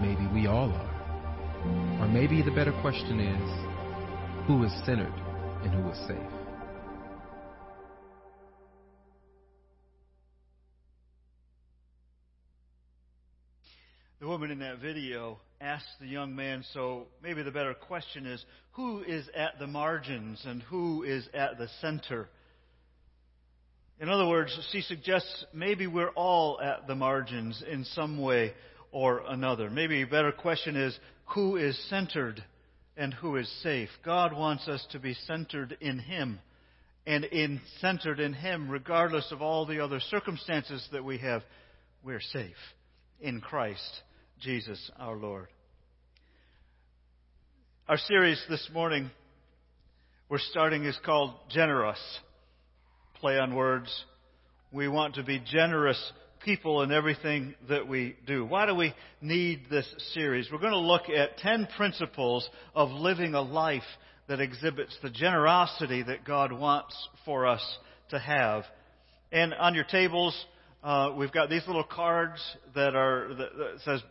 Maybe 0.00 0.26
we 0.32 0.46
all 0.46 0.70
are. 0.70 2.00
Or 2.00 2.08
maybe 2.08 2.42
the 2.42 2.50
better 2.50 2.72
question 2.80 3.20
is, 3.20 4.46
who 4.46 4.64
is 4.64 4.72
centered 4.84 5.14
and 5.62 5.72
who 5.72 5.90
is 5.90 5.98
safe? 6.06 6.44
The 14.20 14.26
woman 14.30 14.50
in 14.50 14.60
that 14.60 14.78
video 14.78 15.38
asked 15.60 16.00
the 16.00 16.06
young 16.06 16.34
man, 16.34 16.64
so 16.72 17.08
maybe 17.22 17.42
the 17.42 17.50
better 17.50 17.74
question 17.74 18.24
is 18.24 18.42
who 18.72 19.02
is 19.02 19.28
at 19.36 19.58
the 19.58 19.66
margins 19.66 20.42
and 20.46 20.62
who 20.62 21.02
is 21.02 21.28
at 21.34 21.58
the 21.58 21.68
center? 21.82 22.28
In 24.00 24.08
other 24.08 24.26
words, 24.26 24.58
she 24.72 24.80
suggests 24.80 25.44
maybe 25.52 25.86
we're 25.86 26.10
all 26.10 26.60
at 26.60 26.86
the 26.86 26.94
margins 26.94 27.62
in 27.70 27.84
some 27.84 28.20
way 28.20 28.52
or 28.90 29.22
another. 29.28 29.70
Maybe 29.70 30.02
a 30.02 30.06
better 30.06 30.32
question 30.32 30.76
is 30.76 30.98
who 31.26 31.56
is 31.56 31.78
centered 31.88 32.42
and 32.96 33.14
who 33.14 33.36
is 33.36 33.50
safe? 33.62 33.88
God 34.04 34.32
wants 34.32 34.68
us 34.68 34.84
to 34.92 34.98
be 34.98 35.14
centered 35.14 35.76
in 35.80 35.98
Him 35.98 36.40
and 37.06 37.24
in 37.24 37.60
centered 37.80 38.18
in 38.18 38.32
Him, 38.32 38.70
regardless 38.70 39.30
of 39.30 39.42
all 39.42 39.66
the 39.66 39.80
other 39.80 40.00
circumstances 40.00 40.86
that 40.92 41.04
we 41.04 41.18
have, 41.18 41.42
we're 42.02 42.20
safe 42.20 42.56
in 43.20 43.40
Christ 43.40 44.02
Jesus 44.40 44.90
our 44.98 45.16
Lord. 45.16 45.48
Our 47.88 47.98
series 47.98 48.42
this 48.48 48.68
morning 48.72 49.10
we're 50.28 50.38
starting 50.38 50.84
is 50.84 50.98
called 51.04 51.34
Generous. 51.50 52.00
Play 53.20 53.38
on 53.38 53.54
words. 53.54 54.04
We 54.72 54.88
want 54.88 55.14
to 55.14 55.22
be 55.22 55.40
generous 55.40 56.12
people 56.44 56.82
in 56.82 56.92
everything 56.92 57.54
that 57.68 57.88
we 57.88 58.16
do. 58.26 58.44
Why 58.44 58.66
do 58.66 58.74
we 58.74 58.92
need 59.20 59.62
this 59.70 59.86
series? 60.12 60.48
We're 60.52 60.58
going 60.58 60.72
to 60.72 60.78
look 60.78 61.08
at 61.08 61.38
10 61.38 61.68
principles 61.76 62.48
of 62.74 62.90
living 62.90 63.34
a 63.34 63.40
life 63.40 63.82
that 64.28 64.40
exhibits 64.40 64.96
the 65.02 65.10
generosity 65.10 66.02
that 66.02 66.24
God 66.24 66.52
wants 66.52 66.94
for 67.24 67.46
us 67.46 67.62
to 68.10 68.18
have. 68.18 68.64
And 69.32 69.54
on 69.54 69.74
your 69.74 69.84
tables, 69.84 70.36
uh, 70.82 71.12
we've 71.16 71.32
got 71.32 71.48
these 71.48 71.66
little 71.66 71.84
cards 71.84 72.40
that 72.74 72.94
are 72.94 73.28
that, 73.34 73.56
that 73.56 73.80
says 73.84 74.02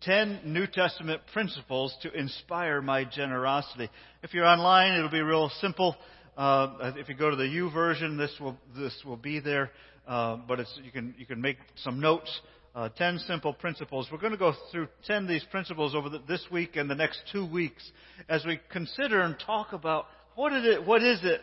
10 0.00 0.40
New 0.44 0.66
Testament 0.66 1.20
principles 1.32 1.94
to 2.02 2.12
inspire 2.12 2.80
my 2.80 3.04
generosity. 3.04 3.90
If 4.22 4.32
you're 4.32 4.46
online, 4.46 4.98
it'll 4.98 5.10
be 5.10 5.20
real 5.20 5.50
simple. 5.60 5.96
Uh, 6.36 6.92
if 6.96 7.08
you 7.08 7.14
go 7.14 7.30
to 7.30 7.36
the 7.36 7.44
YouVersion, 7.44 8.18
this 8.18 8.34
will 8.38 8.56
this 8.76 8.94
will 9.04 9.16
be 9.16 9.40
there. 9.40 9.70
Uh, 10.06 10.36
but 10.46 10.58
you 10.84 10.90
can 10.92 11.14
you 11.18 11.26
can 11.26 11.40
make 11.40 11.56
some 11.76 12.00
notes. 12.00 12.40
Uh, 12.74 12.90
ten 12.90 13.18
simple 13.20 13.54
principles. 13.54 14.06
We're 14.12 14.18
going 14.18 14.32
to 14.32 14.38
go 14.38 14.52
through 14.70 14.88
ten 15.06 15.22
of 15.22 15.28
these 15.28 15.44
principles 15.50 15.94
over 15.94 16.10
the, 16.10 16.20
this 16.28 16.44
week 16.52 16.76
and 16.76 16.90
the 16.90 16.94
next 16.94 17.20
two 17.32 17.46
weeks 17.46 17.82
as 18.28 18.44
we 18.44 18.60
consider 18.70 19.22
and 19.22 19.34
talk 19.46 19.72
about 19.72 20.06
what 20.34 20.52
is 20.52 20.64
it. 20.66 20.86
What 20.86 21.02
is 21.02 21.20
it? 21.22 21.40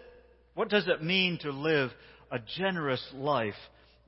What 0.54 0.70
does 0.70 0.88
it 0.88 1.04
mean 1.04 1.40
to 1.42 1.50
live 1.50 1.90
a 2.30 2.38
generous 2.58 3.04
life 3.16 3.56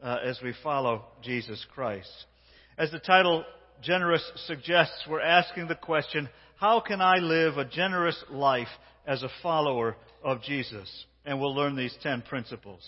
uh, 0.04 0.18
as 0.24 0.40
we 0.44 0.54
follow 0.62 1.06
Jesus 1.24 1.66
Christ? 1.74 2.12
As 2.78 2.92
the 2.92 3.00
title 3.00 3.44
generous 3.82 4.24
suggests, 4.46 5.06
we're 5.10 5.22
asking 5.22 5.68
the 5.68 5.76
question, 5.76 6.30
how 6.58 6.80
can 6.80 7.02
I 7.02 7.16
live 7.16 7.58
a 7.58 7.66
generous 7.66 8.22
life 8.30 8.68
as 9.08 9.24
a 9.24 9.30
follower 9.42 9.96
of 10.26 10.42
Jesus? 10.42 11.06
And 11.24 11.40
we'll 11.40 11.56
learn 11.56 11.78
these 11.78 11.96
ten 12.04 12.22
principles. 12.22 12.82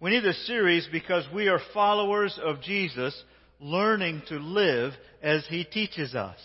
We 0.00 0.10
need 0.10 0.24
this 0.24 0.46
series 0.46 0.88
because 0.90 1.24
we 1.32 1.48
are 1.48 1.60
followers 1.72 2.38
of 2.42 2.60
Jesus 2.60 3.14
learning 3.60 4.22
to 4.28 4.36
live 4.36 4.92
as 5.22 5.46
he 5.48 5.64
teaches 5.64 6.14
us. 6.14 6.38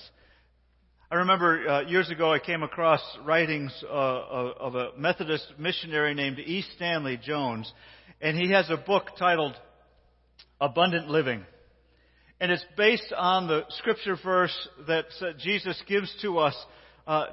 I 1.09 1.15
remember 1.15 1.67
uh, 1.67 1.81
years 1.81 2.09
ago 2.09 2.31
I 2.31 2.39
came 2.39 2.63
across 2.63 3.01
writings 3.25 3.73
uh, 3.83 3.87
of 3.89 4.75
a 4.75 4.91
Methodist 4.97 5.45
missionary 5.57 6.13
named 6.13 6.39
E. 6.39 6.63
Stanley 6.75 7.19
Jones, 7.21 7.71
and 8.21 8.37
he 8.37 8.51
has 8.51 8.69
a 8.69 8.77
book 8.77 9.07
titled 9.19 9.55
Abundant 10.61 11.09
Living. 11.09 11.43
And 12.39 12.51
it's 12.51 12.65
based 12.77 13.13
on 13.15 13.47
the 13.47 13.65
scripture 13.79 14.17
verse 14.23 14.55
that 14.87 15.05
Jesus 15.39 15.81
gives 15.87 16.15
to 16.21 16.39
us. 16.39 16.55
Uh, 17.07 17.25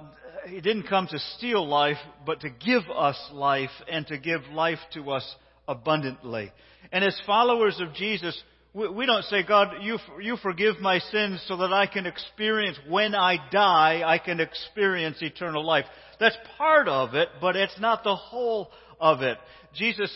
he 0.47 0.61
didn't 0.61 0.85
come 0.89 1.07
to 1.09 1.19
steal 1.37 1.67
life, 1.67 1.99
but 2.25 2.41
to 2.41 2.51
give 2.51 2.83
us 2.95 3.19
life 3.33 3.71
and 3.91 4.07
to 4.07 4.19
give 4.19 4.43
life 4.53 4.79
to 4.95 5.11
us 5.11 5.35
abundantly. 5.67 6.51
And 6.93 7.05
as 7.05 7.21
followers 7.27 7.79
of 7.81 7.93
Jesus, 7.95 8.41
we, 8.73 8.89
we 8.89 9.07
don't 9.07 9.25
say, 9.25 9.43
God, 9.43 9.83
you, 9.83 9.99
you 10.21 10.37
forgive 10.37 10.81
my 10.81 10.99
sins 10.99 11.43
so 11.47 11.59
that 11.59 11.73
I 11.73 11.87
can 11.87 12.07
experience, 12.07 12.79
when 12.89 13.15
I 13.15 13.37
die, 13.51 14.03
I 14.05 14.19
can 14.19 14.41
experience 14.41 15.19
eternal 15.21 15.65
life. 15.65 15.85
That's 16.19 16.37
part 16.57 16.89
of 16.89 17.15
it, 17.15 17.29
but 17.41 17.57
it's 17.57 17.79
not 17.79 18.05
the 18.05 18.17
whole 18.17 18.71
of 19.01 19.23
it. 19.23 19.39
Jesus 19.75 20.11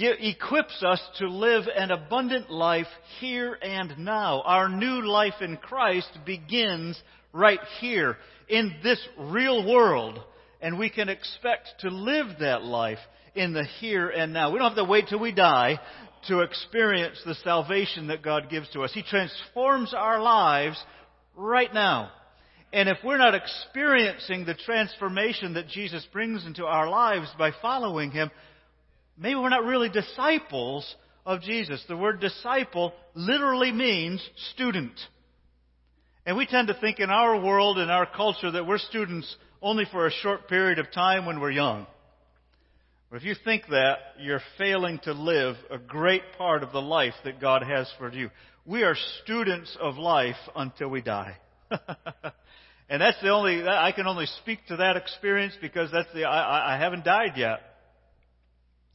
equips 0.00 0.82
us 0.82 1.00
to 1.18 1.28
live 1.28 1.64
an 1.74 1.90
abundant 1.90 2.50
life 2.50 2.86
here 3.20 3.58
and 3.60 3.98
now. 3.98 4.42
Our 4.42 4.68
new 4.68 5.06
life 5.06 5.40
in 5.40 5.56
Christ 5.56 6.18
begins 6.24 7.00
right 7.32 7.60
here 7.80 8.16
in 8.48 8.74
this 8.82 9.00
real 9.18 9.66
world, 9.66 10.18
and 10.60 10.78
we 10.78 10.90
can 10.90 11.08
expect 11.08 11.68
to 11.80 11.90
live 11.90 12.26
that 12.40 12.62
life 12.62 12.98
in 13.34 13.52
the 13.52 13.64
here 13.64 14.08
and 14.08 14.32
now. 14.32 14.50
We 14.50 14.58
don't 14.58 14.68
have 14.68 14.84
to 14.84 14.90
wait 14.90 15.08
till 15.08 15.20
we 15.20 15.32
die 15.32 15.78
to 16.26 16.40
experience 16.40 17.20
the 17.24 17.34
salvation 17.36 18.08
that 18.08 18.22
God 18.22 18.50
gives 18.50 18.68
to 18.70 18.82
us. 18.82 18.92
He 18.92 19.02
transforms 19.02 19.94
our 19.94 20.20
lives 20.20 20.82
right 21.36 21.72
now. 21.72 22.10
And 22.72 22.88
if 22.88 22.98
we're 23.02 23.18
not 23.18 23.34
experiencing 23.34 24.44
the 24.44 24.54
transformation 24.54 25.54
that 25.54 25.68
Jesus 25.68 26.06
brings 26.12 26.44
into 26.44 26.66
our 26.66 26.88
lives 26.88 27.28
by 27.38 27.52
following 27.62 28.10
Him, 28.10 28.30
maybe 29.16 29.36
we're 29.36 29.48
not 29.48 29.64
really 29.64 29.88
disciples 29.88 30.94
of 31.24 31.40
Jesus. 31.40 31.82
The 31.88 31.96
word 31.96 32.20
disciple 32.20 32.92
literally 33.14 33.72
means 33.72 34.26
student. 34.52 34.98
And 36.28 36.36
we 36.36 36.44
tend 36.44 36.68
to 36.68 36.74
think 36.74 37.00
in 37.00 37.08
our 37.08 37.40
world, 37.40 37.78
in 37.78 37.88
our 37.88 38.04
culture, 38.04 38.50
that 38.50 38.66
we're 38.66 38.76
students 38.76 39.34
only 39.62 39.86
for 39.90 40.06
a 40.06 40.10
short 40.10 40.46
period 40.46 40.78
of 40.78 40.92
time 40.92 41.24
when 41.24 41.40
we're 41.40 41.50
young. 41.50 41.86
But 43.08 43.16
if 43.16 43.24
you 43.24 43.34
think 43.46 43.62
that, 43.70 43.96
you're 44.20 44.42
failing 44.58 45.00
to 45.04 45.14
live 45.14 45.56
a 45.70 45.78
great 45.78 46.20
part 46.36 46.62
of 46.62 46.70
the 46.70 46.82
life 46.82 47.14
that 47.24 47.40
God 47.40 47.62
has 47.62 47.90
for 47.96 48.12
you. 48.12 48.28
We 48.66 48.82
are 48.82 48.94
students 49.22 49.74
of 49.80 49.96
life 49.96 50.36
until 50.54 50.90
we 50.90 51.00
die. 51.00 51.38
and 51.70 53.00
that's 53.00 53.22
the 53.22 53.30
only, 53.30 53.66
I 53.66 53.92
can 53.92 54.06
only 54.06 54.26
speak 54.42 54.58
to 54.66 54.76
that 54.76 54.98
experience 54.98 55.54
because 55.62 55.90
that's 55.90 56.12
the, 56.12 56.24
I, 56.24 56.74
I 56.74 56.78
haven't 56.78 57.06
died 57.06 57.38
yet. 57.38 57.60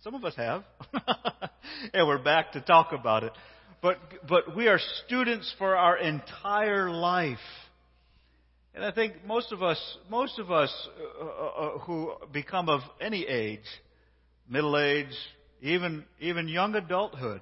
Some 0.03 0.13
of 0.13 0.23
us 0.23 0.35
have. 0.35 0.65
and 1.95 2.07
we're 2.07 2.23
back 2.23 2.51
to 2.51 2.61
talk 2.61 2.91
about 2.91 3.23
it. 3.23 3.31
But, 3.83 3.97
but 4.29 4.55
we 4.55 4.69
are 4.69 4.79
students 5.05 5.53
for 5.57 5.75
our 5.75 5.97
entire 5.97 6.89
life. 6.89 7.37
And 8.73 8.83
I 8.83 8.91
think 8.91 9.25
most 9.25 9.51
of 9.51 9.61
us, 9.61 9.97
most 10.09 10.39
of 10.39 10.51
us 10.51 10.73
uh, 10.97 11.25
uh, 11.25 11.27
uh, 11.27 11.77
who 11.79 12.13
become 12.31 12.69
of 12.69 12.79
any 13.01 13.25
age, 13.27 13.59
middle 14.49 14.77
age, 14.79 15.13
even, 15.61 16.05
even 16.21 16.47
young 16.47 16.75
adulthood, 16.75 17.41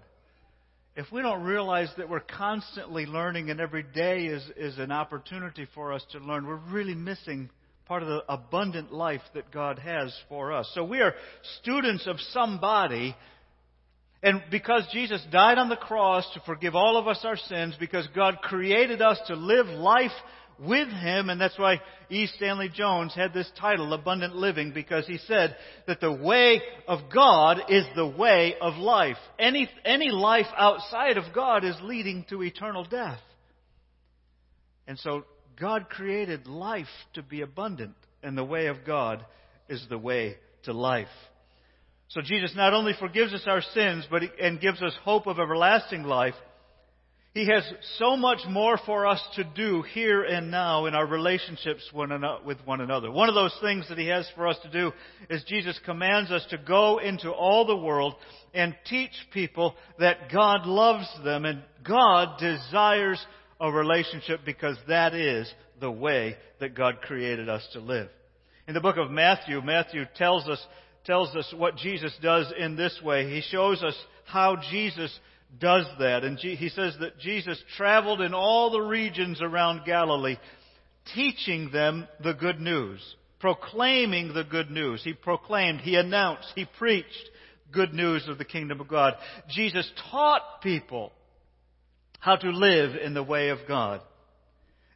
if 0.95 1.05
we 1.11 1.21
don't 1.21 1.43
realize 1.43 1.89
that 1.99 2.09
we're 2.09 2.21
constantly 2.21 3.05
learning 3.05 3.51
and 3.51 3.61
every 3.61 3.83
day 3.83 4.25
is, 4.25 4.43
is 4.57 4.79
an 4.79 4.91
opportunity 4.91 5.67
for 5.75 5.93
us 5.93 6.03
to 6.13 6.17
learn, 6.17 6.47
we're 6.47 6.55
really 6.55 6.95
missing 6.95 7.51
part 7.85 8.01
of 8.01 8.09
the 8.09 8.23
abundant 8.27 8.91
life 8.91 9.21
that 9.35 9.51
God 9.51 9.77
has 9.77 10.11
for 10.27 10.51
us. 10.51 10.69
So 10.73 10.83
we 10.83 11.01
are 11.01 11.13
students 11.61 12.07
of 12.07 12.19
somebody 12.31 13.15
and 14.23 14.43
because 14.51 14.83
Jesus 14.93 15.21
died 15.31 15.57
on 15.57 15.69
the 15.69 15.75
cross 15.75 16.25
to 16.33 16.41
forgive 16.45 16.75
all 16.75 16.97
of 16.97 17.07
us 17.07 17.21
our 17.23 17.37
sins, 17.37 17.75
because 17.79 18.07
God 18.15 18.37
created 18.41 19.01
us 19.01 19.19
to 19.27 19.35
live 19.35 19.65
life 19.67 20.11
with 20.59 20.89
Him, 20.89 21.29
and 21.29 21.41
that's 21.41 21.57
why 21.57 21.81
E. 22.09 22.27
Stanley 22.35 22.69
Jones 22.71 23.15
had 23.15 23.33
this 23.33 23.49
title, 23.59 23.93
Abundant 23.93 24.35
Living, 24.35 24.73
because 24.73 25.07
he 25.07 25.17
said 25.17 25.55
that 25.87 26.01
the 26.01 26.11
way 26.11 26.61
of 26.87 27.11
God 27.11 27.61
is 27.67 27.85
the 27.95 28.07
way 28.07 28.55
of 28.61 28.75
life. 28.75 29.17
Any, 29.39 29.67
any 29.83 30.11
life 30.11 30.45
outside 30.55 31.17
of 31.17 31.33
God 31.33 31.63
is 31.63 31.75
leading 31.81 32.25
to 32.29 32.43
eternal 32.43 32.83
death. 32.83 33.19
And 34.87 34.99
so 34.99 35.25
God 35.59 35.89
created 35.89 36.45
life 36.45 36.85
to 37.13 37.23
be 37.23 37.41
abundant, 37.41 37.95
and 38.21 38.37
the 38.37 38.43
way 38.43 38.67
of 38.67 38.85
God 38.85 39.25
is 39.67 39.83
the 39.89 39.97
way 39.97 40.37
to 40.63 40.73
life. 40.73 41.07
So 42.11 42.21
Jesus 42.21 42.51
not 42.55 42.73
only 42.73 42.93
forgives 42.99 43.33
us 43.33 43.43
our 43.45 43.61
sins, 43.61 44.05
but 44.11 44.21
and 44.39 44.59
gives 44.59 44.81
us 44.81 44.93
hope 45.03 45.27
of 45.27 45.39
everlasting 45.39 46.03
life. 46.03 46.33
He 47.33 47.47
has 47.47 47.63
so 47.97 48.17
much 48.17 48.39
more 48.49 48.77
for 48.85 49.07
us 49.07 49.21
to 49.35 49.45
do 49.45 49.81
here 49.93 50.21
and 50.23 50.51
now 50.51 50.87
in 50.87 50.93
our 50.93 51.07
relationships 51.07 51.89
with 51.93 52.57
one 52.65 52.81
another. 52.81 53.09
One 53.09 53.29
of 53.29 53.35
those 53.35 53.57
things 53.61 53.87
that 53.87 53.97
He 53.97 54.07
has 54.07 54.29
for 54.35 54.49
us 54.49 54.57
to 54.63 54.69
do 54.69 54.91
is 55.29 55.41
Jesus 55.47 55.79
commands 55.85 56.29
us 56.31 56.45
to 56.49 56.57
go 56.57 56.97
into 56.97 57.31
all 57.31 57.65
the 57.65 57.77
world 57.77 58.15
and 58.53 58.75
teach 58.89 59.13
people 59.31 59.75
that 59.97 60.29
God 60.29 60.65
loves 60.65 61.07
them 61.23 61.45
and 61.45 61.63
God 61.87 62.37
desires 62.37 63.25
a 63.61 63.71
relationship 63.71 64.41
because 64.45 64.75
that 64.89 65.13
is 65.13 65.49
the 65.79 65.91
way 65.91 66.35
that 66.59 66.75
God 66.75 66.99
created 67.01 67.47
us 67.47 67.65
to 67.71 67.79
live. 67.79 68.09
In 68.67 68.73
the 68.73 68.81
book 68.81 68.97
of 68.97 69.09
Matthew, 69.09 69.61
Matthew 69.61 70.03
tells 70.17 70.49
us 70.49 70.59
tells 71.05 71.35
us 71.35 71.53
what 71.57 71.77
Jesus 71.77 72.13
does 72.21 72.51
in 72.57 72.75
this 72.75 72.99
way. 73.03 73.29
He 73.33 73.41
shows 73.41 73.81
us 73.83 73.95
how 74.25 74.57
Jesus 74.71 75.17
does 75.59 75.85
that. 75.99 76.23
And 76.23 76.37
he 76.37 76.69
says 76.69 76.95
that 76.99 77.19
Jesus 77.19 77.61
traveled 77.77 78.21
in 78.21 78.33
all 78.33 78.71
the 78.71 78.81
regions 78.81 79.41
around 79.41 79.85
Galilee, 79.85 80.37
teaching 81.13 81.71
them 81.71 82.07
the 82.23 82.33
good 82.33 82.59
news, 82.59 82.99
proclaiming 83.39 84.33
the 84.33 84.43
good 84.43 84.71
news. 84.71 85.01
He 85.03 85.13
proclaimed, 85.13 85.81
he 85.81 85.95
announced, 85.95 86.47
he 86.55 86.65
preached 86.77 87.29
good 87.71 87.93
news 87.93 88.27
of 88.27 88.37
the 88.37 88.45
kingdom 88.45 88.79
of 88.79 88.87
God. 88.87 89.15
Jesus 89.49 89.89
taught 90.11 90.61
people 90.61 91.11
how 92.19 92.35
to 92.35 92.49
live 92.51 92.95
in 92.95 93.13
the 93.13 93.23
way 93.23 93.49
of 93.49 93.59
God. 93.67 94.01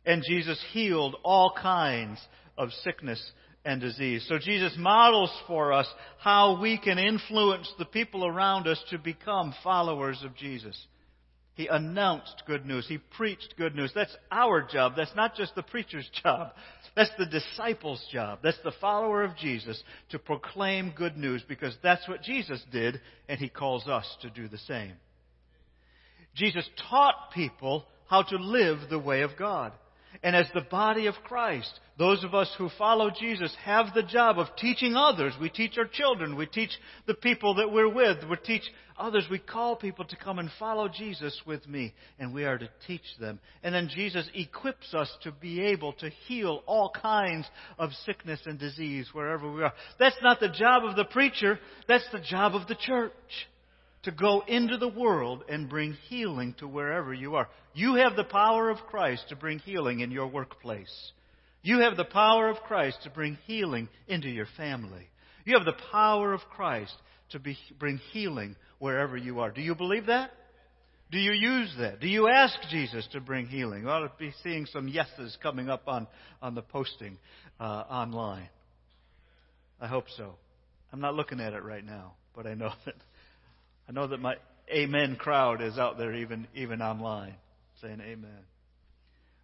And 0.05 0.23
Jesus 0.27 0.63
healed 0.71 1.15
all 1.23 1.53
kinds 1.59 2.19
of 2.57 2.69
sickness 2.83 3.21
and 3.65 3.81
disease. 3.81 4.25
So 4.29 4.37
Jesus 4.37 4.73
models 4.77 5.31
for 5.47 5.73
us 5.73 5.87
how 6.19 6.61
we 6.61 6.77
can 6.77 6.99
influence 6.99 7.71
the 7.77 7.85
people 7.85 8.25
around 8.25 8.67
us 8.67 8.81
to 8.91 8.97
become 8.97 9.53
followers 9.63 10.21
of 10.23 10.35
Jesus. 10.35 10.77
He 11.55 11.67
announced 11.67 12.43
good 12.45 12.65
news. 12.65 12.85
He 12.87 12.97
preached 12.97 13.55
good 13.57 13.75
news. 13.75 13.91
That's 13.95 14.15
our 14.29 14.61
job. 14.61 14.93
That's 14.95 15.15
not 15.15 15.35
just 15.35 15.55
the 15.55 15.63
preacher's 15.63 16.09
job. 16.23 16.51
That's 16.95 17.11
the 17.17 17.25
disciple's 17.25 18.05
job. 18.11 18.39
That's 18.43 18.59
the 18.63 18.73
follower 18.79 19.23
of 19.23 19.35
Jesus 19.37 19.81
to 20.09 20.19
proclaim 20.19 20.93
good 20.95 21.17
news 21.17 21.43
because 21.47 21.75
that's 21.81 22.07
what 22.07 22.21
Jesus 22.21 22.61
did 22.71 23.01
and 23.27 23.39
he 23.39 23.49
calls 23.49 23.87
us 23.87 24.05
to 24.21 24.29
do 24.29 24.47
the 24.47 24.57
same. 24.59 24.93
Jesus 26.35 26.69
taught 26.89 27.31
people 27.33 27.85
how 28.07 28.21
to 28.23 28.35
live 28.35 28.89
the 28.89 28.99
way 28.99 29.21
of 29.21 29.31
God. 29.39 29.71
And 30.23 30.35
as 30.35 30.47
the 30.53 30.61
body 30.61 31.07
of 31.07 31.15
Christ, 31.23 31.79
those 31.97 32.23
of 32.23 32.33
us 32.35 32.53
who 32.57 32.69
follow 32.77 33.09
Jesus 33.09 33.55
have 33.63 33.93
the 33.93 34.03
job 34.03 34.37
of 34.37 34.47
teaching 34.57 34.95
others. 34.95 35.33
We 35.39 35.49
teach 35.49 35.77
our 35.77 35.85
children. 35.85 36.35
We 36.35 36.45
teach 36.45 36.71
the 37.07 37.13
people 37.13 37.55
that 37.55 37.71
we're 37.71 37.93
with. 37.93 38.17
We 38.29 38.35
teach 38.37 38.63
others. 38.97 39.25
We 39.29 39.39
call 39.39 39.75
people 39.75 40.05
to 40.05 40.15
come 40.15 40.39
and 40.39 40.49
follow 40.59 40.87
Jesus 40.87 41.41
with 41.45 41.67
me. 41.67 41.93
And 42.19 42.33
we 42.33 42.45
are 42.45 42.57
to 42.57 42.69
teach 42.87 43.05
them. 43.19 43.39
And 43.63 43.73
then 43.73 43.89
Jesus 43.93 44.27
equips 44.33 44.93
us 44.93 45.11
to 45.23 45.31
be 45.31 45.61
able 45.61 45.93
to 45.93 46.09
heal 46.27 46.63
all 46.65 46.91
kinds 46.91 47.47
of 47.77 47.91
sickness 48.05 48.41
and 48.45 48.59
disease 48.59 49.09
wherever 49.13 49.51
we 49.51 49.63
are. 49.63 49.73
That's 49.99 50.17
not 50.21 50.39
the 50.39 50.49
job 50.49 50.83
of 50.83 50.95
the 50.95 51.05
preacher. 51.05 51.59
That's 51.87 52.07
the 52.11 52.19
job 52.19 52.55
of 52.55 52.67
the 52.67 52.75
church 52.75 53.11
to 54.05 54.11
go 54.11 54.43
into 54.47 54.77
the 54.77 54.87
world 54.87 55.43
and 55.49 55.69
bring 55.69 55.93
healing 56.07 56.55
to 56.59 56.67
wherever 56.67 57.13
you 57.13 57.35
are. 57.35 57.49
You 57.73 57.95
have 57.95 58.15
the 58.15 58.23
power 58.23 58.69
of 58.69 58.77
Christ 58.89 59.25
to 59.29 59.35
bring 59.35 59.59
healing 59.59 59.99
in 59.99 60.11
your 60.11 60.27
workplace. 60.27 61.11
You 61.63 61.79
have 61.79 61.97
the 61.97 62.05
power 62.05 62.47
of 62.49 62.57
Christ 62.57 62.99
to 63.03 63.09
bring 63.09 63.37
healing 63.45 63.89
into 64.07 64.29
your 64.29 64.47
family. 64.55 65.09
You 65.43 65.57
have 65.57 65.65
the 65.65 65.81
power 65.91 66.33
of 66.33 66.41
Christ 66.51 66.93
to 67.31 67.39
be, 67.39 67.57
bring 67.79 67.97
healing 68.11 68.55
wherever 68.79 69.17
you 69.17 69.39
are. 69.39 69.51
Do 69.51 69.61
you 69.61 69.75
believe 69.75 70.05
that? 70.05 70.31
Do 71.11 71.17
you 71.17 71.31
use 71.31 71.73
that? 71.79 71.99
Do 71.99 72.07
you 72.07 72.27
ask 72.27 72.55
Jesus 72.69 73.07
to 73.11 73.19
bring 73.19 73.47
healing? 73.47 73.85
Well, 73.85 73.95
I'll 73.95 74.11
be 74.19 74.33
seeing 74.43 74.65
some 74.67 74.87
yeses 74.87 75.37
coming 75.41 75.69
up 75.69 75.87
on, 75.87 76.07
on 76.41 76.55
the 76.55 76.61
posting 76.61 77.17
uh, 77.59 77.63
online. 77.63 78.49
I 79.81 79.87
hope 79.87 80.05
so. 80.17 80.35
I'm 80.93 81.01
not 81.01 81.15
looking 81.15 81.39
at 81.39 81.53
it 81.53 81.63
right 81.63 81.85
now, 81.85 82.13
but 82.35 82.45
I 82.45 82.53
know 82.53 82.71
that 82.85 82.95
I 83.87 83.91
know 83.91 84.07
that 84.07 84.19
my 84.19 84.35
amen 84.73 85.15
crowd 85.15 85.61
is 85.61 85.77
out 85.77 85.97
there 85.97 86.13
even, 86.13 86.47
even 86.55 86.81
online 86.81 87.35
saying 87.81 88.01
amen. 88.01 88.39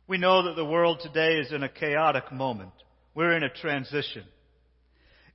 We 0.08 0.18
know 0.18 0.44
that 0.44 0.56
the 0.56 0.66
world 0.66 1.00
today 1.02 1.40
is 1.40 1.52
in 1.52 1.64
a 1.64 1.70
chaotic 1.70 2.32
moment. 2.32 2.72
We're 3.14 3.34
in 3.34 3.44
a 3.44 3.50
transition. 3.50 4.24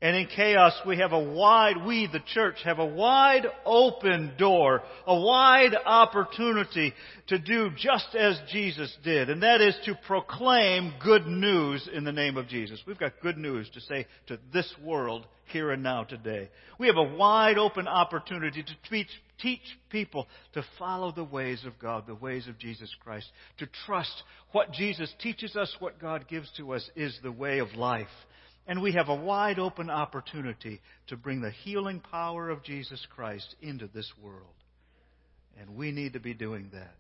And 0.03 0.15
in 0.15 0.27
chaos, 0.27 0.75
we 0.87 0.99
have 0.99 1.13
a 1.13 1.19
wide, 1.19 1.87
we, 1.87 2.07
the 2.07 2.21
church, 2.35 2.57
have 2.65 2.79
a 2.79 2.87
wide 2.87 3.47
open 3.65 4.33
door, 4.39 4.83
a 5.07 5.19
wide 5.19 5.75
opportunity 5.87 6.93
to 7.29 7.39
do 7.39 7.71
just 7.79 8.15
as 8.15 8.39
Jesus 8.53 8.95
did. 9.03 9.31
And 9.31 9.43
that 9.43 9.63
is 9.63 9.75
to 9.87 9.99
proclaim 10.07 10.93
good 11.03 11.27
news 11.27 11.89
in 11.91 12.05
the 12.05 12.13
name 12.13 12.37
of 12.37 12.47
Jesus. 12.47 12.83
We've 12.87 12.99
got 12.99 13.21
good 13.23 13.39
news 13.39 13.71
to 13.73 13.81
say 13.81 14.07
to 14.27 14.39
this 14.53 14.71
world 14.85 15.27
here 15.47 15.71
and 15.71 15.83
now 15.83 16.05
today. 16.05 16.51
We 16.79 16.89
have 16.89 16.99
a 16.99 17.17
wide 17.17 17.57
open 17.57 17.89
opportunity 17.89 18.63
to 18.63 18.91
teach, 18.91 19.09
teach 19.41 19.61
people 19.89 20.27
to 20.53 20.63
follow 20.79 21.11
the 21.11 21.25
ways 21.25 21.65
of 21.65 21.79
God, 21.79 22.07
the 22.07 22.15
ways 22.15 22.49
of 22.49 22.59
Jesus 22.59 22.95
Christ, 23.03 23.29
to 23.59 23.69
trust 23.87 24.23
what 24.53 24.73
Jesus 24.73 25.11
teaches 25.23 25.57
us, 25.57 25.75
what 25.79 25.99
God 25.99 26.29
gives 26.29 26.51
to 26.59 26.75
us 26.75 26.87
is 26.97 27.19
the 27.23 27.33
way 27.33 27.61
of 27.61 27.69
life. 27.77 28.07
And 28.67 28.83
we 28.83 28.93
have 28.93 29.09
a 29.09 29.15
wide 29.15 29.59
open 29.59 29.91
opportunity 29.91 30.81
to 31.09 31.17
bring 31.17 31.41
the 31.41 31.51
healing 31.51 32.01
power 32.01 32.51
of 32.51 32.65
Jesus 32.65 33.05
Christ 33.15 33.55
into 33.63 33.87
this 33.87 34.11
world. 34.23 34.43
And 35.61 35.77
we 35.77 35.93
need 35.93 36.15
to 36.15 36.21
be 36.21 36.35
doing 36.35 36.71
that. 36.73 36.95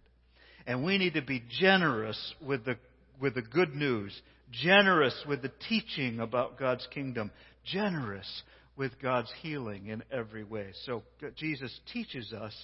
And 0.66 0.84
we 0.84 0.98
need 0.98 1.14
to 1.14 1.22
be 1.22 1.42
generous 1.60 2.34
with 2.40 2.64
the, 2.64 2.76
with 3.20 3.34
the 3.34 3.42
good 3.42 3.74
news, 3.74 4.18
generous 4.50 5.14
with 5.28 5.42
the 5.42 5.52
teaching 5.68 6.20
about 6.20 6.58
God's 6.58 6.86
kingdom, 6.92 7.30
generous 7.64 8.42
with 8.76 8.92
God's 9.00 9.32
healing 9.42 9.88
in 9.88 10.02
every 10.10 10.44
way. 10.44 10.68
So 10.84 11.02
Jesus 11.36 11.72
teaches 11.92 12.32
us 12.32 12.54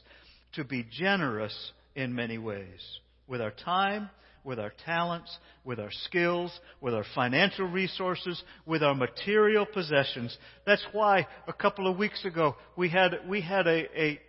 to 0.55 0.65
be 0.65 0.87
generous 0.91 1.73
in 1.95 2.15
many 2.15 2.39
ways 2.39 2.81
with 3.27 3.41
our 3.41 3.51
time, 3.51 4.11
with 4.45 4.59
our 4.59 4.73
talents, 4.85 5.37
with 5.65 5.79
our 5.79 5.91
skills, 6.05 6.53
with 6.81 6.95
our 6.95 7.05
financial 7.15 7.67
resources, 7.67 8.43
with 8.67 8.83
our 8.83 8.95
material 8.95 9.67
possessions. 9.67 10.37
That's 10.67 10.85
why 10.93 11.27
a 11.47 11.53
couple 11.53 11.87
of 11.87 11.97
weeks 11.97 12.25
ago 12.25 12.57
we 12.77 12.89
had, 12.89 13.21
we 13.29 13.41
had 13.41 13.67
a, 13.67 13.87
a, 14.01 14.21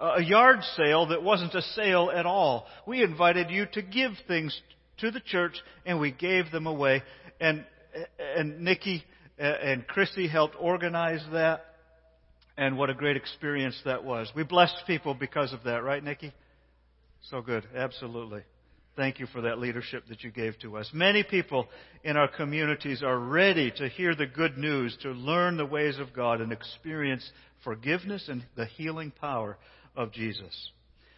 a 0.00 0.22
yard 0.22 0.60
sale 0.76 1.06
that 1.06 1.22
wasn't 1.22 1.54
a 1.54 1.62
sale 1.62 2.10
at 2.14 2.26
all. 2.26 2.66
We 2.86 3.02
invited 3.02 3.50
you 3.50 3.66
to 3.72 3.82
give 3.82 4.12
things 4.26 4.60
to 4.98 5.10
the 5.10 5.20
church 5.20 5.54
and 5.86 6.00
we 6.00 6.10
gave 6.12 6.50
them 6.50 6.66
away. 6.66 7.02
And, 7.40 7.64
and 8.36 8.60
Nikki 8.60 9.04
uh, 9.38 9.44
and 9.44 9.86
Chrissy 9.86 10.28
helped 10.28 10.56
organize 10.58 11.24
that. 11.32 11.66
And 12.56 12.76
what 12.76 12.90
a 12.90 12.94
great 12.94 13.16
experience 13.16 13.80
that 13.84 14.04
was. 14.04 14.30
We 14.36 14.42
blessed 14.42 14.82
people 14.86 15.14
because 15.14 15.52
of 15.52 15.64
that, 15.64 15.82
right, 15.82 16.04
Nikki? 16.04 16.32
So 17.30 17.40
good. 17.40 17.66
Absolutely. 17.74 18.42
Thank 18.94 19.20
you 19.20 19.26
for 19.26 19.40
that 19.42 19.58
leadership 19.58 20.04
that 20.08 20.22
you 20.22 20.30
gave 20.30 20.58
to 20.58 20.76
us. 20.76 20.90
Many 20.92 21.22
people 21.22 21.66
in 22.04 22.18
our 22.18 22.28
communities 22.28 23.02
are 23.02 23.18
ready 23.18 23.70
to 23.76 23.88
hear 23.88 24.14
the 24.14 24.26
good 24.26 24.58
news, 24.58 24.96
to 25.00 25.12
learn 25.12 25.56
the 25.56 25.64
ways 25.64 25.98
of 25.98 26.12
God 26.12 26.42
and 26.42 26.52
experience 26.52 27.28
forgiveness 27.64 28.28
and 28.28 28.44
the 28.54 28.66
healing 28.66 29.10
power 29.18 29.56
of 29.96 30.12
Jesus. 30.12 30.70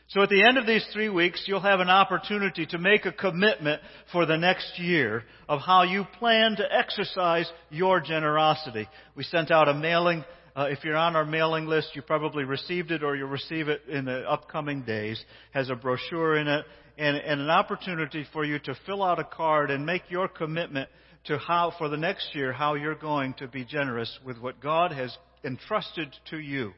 So 0.06 0.22
at 0.22 0.28
the 0.28 0.46
end 0.46 0.56
of 0.56 0.66
these 0.66 0.86
three 0.92 1.08
weeks, 1.08 1.42
you'll 1.46 1.60
have 1.60 1.80
an 1.80 1.88
opportunity 1.88 2.64
to 2.66 2.78
make 2.78 3.06
a 3.06 3.12
commitment 3.12 3.82
for 4.12 4.24
the 4.24 4.36
next 4.36 4.78
year 4.78 5.24
of 5.48 5.60
how 5.60 5.82
you 5.82 6.04
plan 6.20 6.54
to 6.56 6.64
exercise 6.70 7.50
your 7.70 8.00
generosity. 8.00 8.86
We 9.16 9.24
sent 9.24 9.50
out 9.50 9.68
a 9.68 9.74
mailing. 9.74 10.24
Uh, 10.54 10.68
if 10.70 10.84
you're 10.84 10.96
on 10.96 11.16
our 11.16 11.24
mailing 11.24 11.66
list, 11.66 11.88
you 11.94 12.02
probably 12.02 12.44
received 12.44 12.92
it 12.92 13.02
or 13.02 13.16
you'll 13.16 13.28
receive 13.28 13.68
it 13.68 13.82
in 13.88 14.04
the 14.04 14.30
upcoming 14.30 14.82
days. 14.82 15.20
Has 15.50 15.70
a 15.70 15.74
brochure 15.74 16.36
in 16.36 16.46
it 16.46 16.64
and, 16.96 17.16
and 17.16 17.40
an 17.40 17.50
opportunity 17.50 18.24
for 18.32 18.44
you 18.44 18.58
to 18.60 18.76
fill 18.86 19.02
out 19.02 19.18
a 19.18 19.24
card 19.24 19.70
and 19.70 19.84
make 19.84 20.02
your 20.08 20.28
commitment 20.28 20.88
to 21.24 21.38
how, 21.38 21.72
for 21.78 21.88
the 21.88 21.96
next 21.96 22.34
year, 22.34 22.52
how 22.52 22.74
you're 22.74 22.94
going 22.94 23.34
to 23.34 23.48
be 23.48 23.64
generous 23.64 24.18
with 24.24 24.38
what 24.38 24.60
God 24.60 24.92
has 24.92 25.16
entrusted 25.42 26.14
to 26.30 26.38
you. 26.38 26.72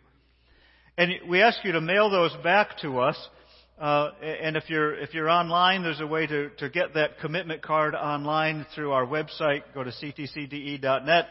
And 0.97 1.13
we 1.29 1.43
ask 1.43 1.63
you 1.65 1.73
to 1.73 1.81
mail 1.81 2.11
those 2.11 2.35
back 2.43 2.79
to 2.81 3.01
us. 3.01 3.17
Uh, 3.79 4.13
and 4.23 4.57
if 4.57 4.71
you're 4.71 4.95
if 4.95 5.13
you're 5.13 5.29
online, 5.29 5.83
there's 5.83 6.01
a 6.01 6.07
way 6.07 6.27
to, 6.27 6.49
to 6.57 6.71
get 6.71 6.95
that 6.95 7.19
commitment 7.21 7.61
card 7.61 7.95
online 7.95 8.65
through 8.75 8.93
our 8.93 9.05
website. 9.05 9.63
Go 9.75 9.85
to 9.85 9.91
ctcde.net, 9.91 11.27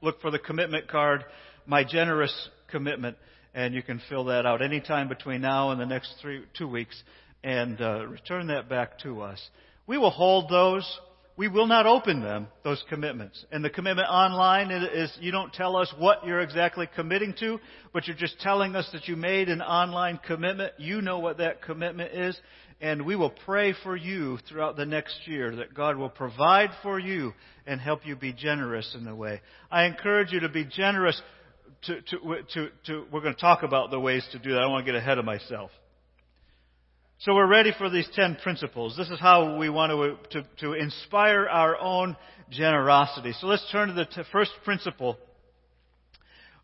look 0.00 0.22
for 0.22 0.30
the 0.30 0.38
commitment 0.38 0.88
card, 0.88 1.24
my 1.66 1.84
generous 1.84 2.48
commitment, 2.70 3.18
and 3.52 3.74
you 3.74 3.82
can 3.82 4.00
fill 4.08 4.24
that 4.24 4.46
out 4.46 4.62
anytime 4.62 5.08
between 5.08 5.42
now 5.42 5.72
and 5.72 5.80
the 5.80 5.84
next 5.84 6.14
three 6.22 6.44
two 6.56 6.66
weeks 6.66 7.02
and 7.44 7.78
uh, 7.80 8.06
return 8.06 8.46
that 8.48 8.68
back 8.68 8.98
to 9.00 9.20
us. 9.20 9.40
We 9.86 9.98
will 9.98 10.10
hold 10.10 10.50
those. 10.50 11.00
We 11.36 11.48
will 11.48 11.66
not 11.66 11.84
open 11.84 12.22
them, 12.22 12.46
those 12.62 12.82
commitments. 12.88 13.44
And 13.52 13.62
the 13.62 13.68
commitment 13.68 14.08
online 14.08 14.70
is 14.70 15.12
you 15.20 15.30
don't 15.30 15.52
tell 15.52 15.76
us 15.76 15.92
what 15.98 16.24
you're 16.24 16.40
exactly 16.40 16.88
committing 16.94 17.34
to, 17.40 17.60
but 17.92 18.06
you're 18.06 18.16
just 18.16 18.40
telling 18.40 18.74
us 18.76 18.88
that 18.92 19.08
you 19.08 19.16
made 19.16 19.48
an 19.48 19.60
online 19.60 20.20
commitment. 20.26 20.72
You 20.78 21.02
know 21.02 21.18
what 21.18 21.38
that 21.38 21.60
commitment 21.60 22.12
is. 22.14 22.38
And 22.80 23.04
we 23.04 23.14
will 23.14 23.32
pray 23.44 23.74
for 23.82 23.96
you 23.96 24.38
throughout 24.48 24.76
the 24.76 24.86
next 24.86 25.26
year 25.26 25.56
that 25.56 25.74
God 25.74 25.96
will 25.96 26.08
provide 26.08 26.70
for 26.82 26.98
you 26.98 27.34
and 27.66 27.80
help 27.80 28.06
you 28.06 28.16
be 28.16 28.32
generous 28.32 28.94
in 28.96 29.04
the 29.04 29.14
way. 29.14 29.40
I 29.70 29.84
encourage 29.84 30.32
you 30.32 30.40
to 30.40 30.48
be 30.48 30.64
generous 30.64 31.20
to, 31.82 32.00
to, 32.00 32.18
to, 32.54 32.68
to 32.86 33.04
we're 33.12 33.20
going 33.20 33.34
to 33.34 33.40
talk 33.40 33.62
about 33.62 33.90
the 33.90 34.00
ways 34.00 34.26
to 34.32 34.38
do 34.38 34.50
that. 34.50 34.58
I 34.58 34.62
don't 34.62 34.72
want 34.72 34.86
to 34.86 34.92
get 34.92 34.98
ahead 34.98 35.18
of 35.18 35.24
myself. 35.24 35.70
So 37.24 37.34
we're 37.34 37.46
ready 37.46 37.72
for 37.78 37.88
these 37.88 38.06
10 38.14 38.36
principles. 38.42 38.98
This 38.98 39.08
is 39.08 39.18
how 39.18 39.56
we 39.56 39.70
want 39.70 39.90
to, 40.30 40.42
to, 40.42 40.48
to 40.58 40.72
inspire 40.74 41.46
our 41.46 41.80
own 41.80 42.18
generosity. 42.50 43.32
So 43.40 43.46
let's 43.46 43.66
turn 43.72 43.88
to 43.88 43.94
the 43.94 44.04
t- 44.04 44.20
first 44.30 44.50
principle 44.62 45.16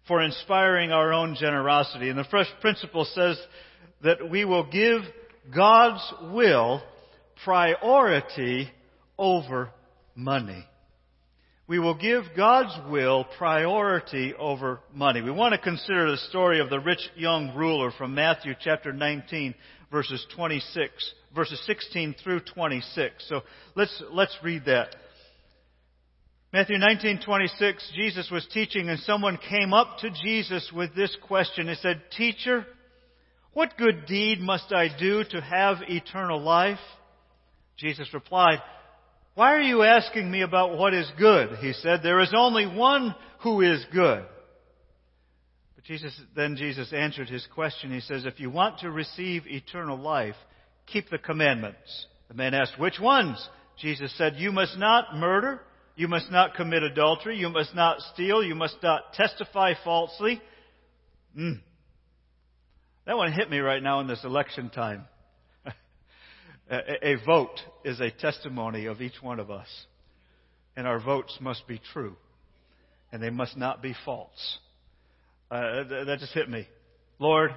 for 0.06 0.20
inspiring 0.20 0.92
our 0.92 1.14
own 1.14 1.34
generosity. 1.34 2.10
And 2.10 2.18
the 2.18 2.24
first 2.24 2.50
principle 2.60 3.06
says 3.06 3.40
that 4.04 4.28
we 4.28 4.44
will 4.44 4.70
give 4.70 5.00
God's 5.54 6.02
will 6.30 6.82
priority 7.42 8.70
over 9.16 9.70
money. 10.14 10.66
We 11.70 11.78
will 11.78 11.94
give 11.94 12.24
God's 12.36 12.76
will 12.90 13.22
priority 13.38 14.34
over 14.34 14.80
money. 14.92 15.22
We 15.22 15.30
want 15.30 15.52
to 15.52 15.58
consider 15.58 16.10
the 16.10 16.16
story 16.16 16.58
of 16.58 16.68
the 16.68 16.80
rich 16.80 16.98
young 17.14 17.54
ruler 17.54 17.92
from 17.96 18.12
Matthew 18.12 18.54
chapter 18.60 18.92
19 18.92 19.54
verses 19.88 20.26
26, 20.34 21.14
verses 21.32 21.62
16 21.66 22.16
through 22.24 22.40
26. 22.52 23.24
So 23.28 23.42
let's, 23.76 24.02
let's 24.10 24.36
read 24.42 24.64
that. 24.64 24.96
Matthew 26.52 26.76
19:26 26.76 27.92
Jesus 27.94 28.28
was 28.32 28.44
teaching 28.52 28.88
and 28.88 28.98
someone 28.98 29.38
came 29.48 29.72
up 29.72 29.98
to 29.98 30.10
Jesus 30.10 30.72
with 30.74 30.96
this 30.96 31.16
question. 31.22 31.68
He 31.68 31.76
said, 31.76 32.02
"Teacher, 32.16 32.66
what 33.52 33.78
good 33.78 34.06
deed 34.06 34.40
must 34.40 34.72
I 34.72 34.88
do 34.98 35.22
to 35.22 35.40
have 35.40 35.76
eternal 35.88 36.42
life?" 36.42 36.80
Jesus 37.76 38.12
replied, 38.12 38.60
"Why 39.34 39.54
are 39.54 39.62
you 39.62 39.82
asking 39.82 40.30
me 40.30 40.42
about 40.42 40.76
what 40.76 40.94
is 40.94 41.10
good?" 41.18 41.58
He 41.58 41.72
said, 41.72 42.02
"There 42.02 42.20
is 42.20 42.32
only 42.34 42.66
one 42.66 43.14
who 43.40 43.60
is 43.60 43.84
good. 43.92 44.24
But 45.74 45.84
Jesus, 45.84 46.18
then 46.36 46.56
Jesus 46.56 46.92
answered 46.92 47.28
his 47.28 47.46
question. 47.54 47.92
He 47.92 48.00
says, 48.00 48.26
If 48.26 48.38
you 48.38 48.50
want 48.50 48.80
to 48.80 48.90
receive 48.90 49.46
eternal 49.46 49.98
life, 49.98 50.36
keep 50.86 51.08
the 51.08 51.18
commandments. 51.18 52.06
The 52.28 52.34
man 52.34 52.54
asked, 52.54 52.78
Which 52.78 53.00
ones? 53.00 53.48
Jesus 53.78 54.16
said, 54.16 54.34
You 54.36 54.52
must 54.52 54.76
not 54.78 55.16
murder. 55.16 55.60
You 55.96 56.06
must 56.08 56.30
not 56.30 56.54
commit 56.54 56.82
adultery. 56.82 57.38
You 57.38 57.48
must 57.48 57.74
not 57.74 58.00
steal. 58.12 58.42
You 58.42 58.54
must 58.54 58.76
not 58.82 59.14
testify 59.14 59.72
falsely. 59.82 60.40
Mm. 61.38 61.60
That 63.06 63.16
one 63.16 63.32
hit 63.32 63.50
me 63.50 63.58
right 63.58 63.82
now 63.82 64.00
in 64.00 64.06
this 64.06 64.22
election 64.24 64.70
time. 64.70 65.06
A, 66.70 67.08
a 67.12 67.24
vote 67.26 67.60
is 67.84 68.00
a 68.00 68.10
testimony 68.10 68.86
of 68.86 69.02
each 69.02 69.20
one 69.20 69.40
of 69.40 69.50
us. 69.50 69.68
And 70.76 70.86
our 70.86 71.00
votes 71.00 71.36
must 71.40 71.66
be 71.66 71.80
true. 71.92 72.16
And 73.12 73.22
they 73.22 73.30
must 73.30 73.56
not 73.56 73.82
be 73.82 73.94
false. 74.04 74.58
Uh, 75.50 75.82
that 76.06 76.16
just 76.20 76.32
hit 76.32 76.48
me. 76.48 76.68
Lord, 77.18 77.50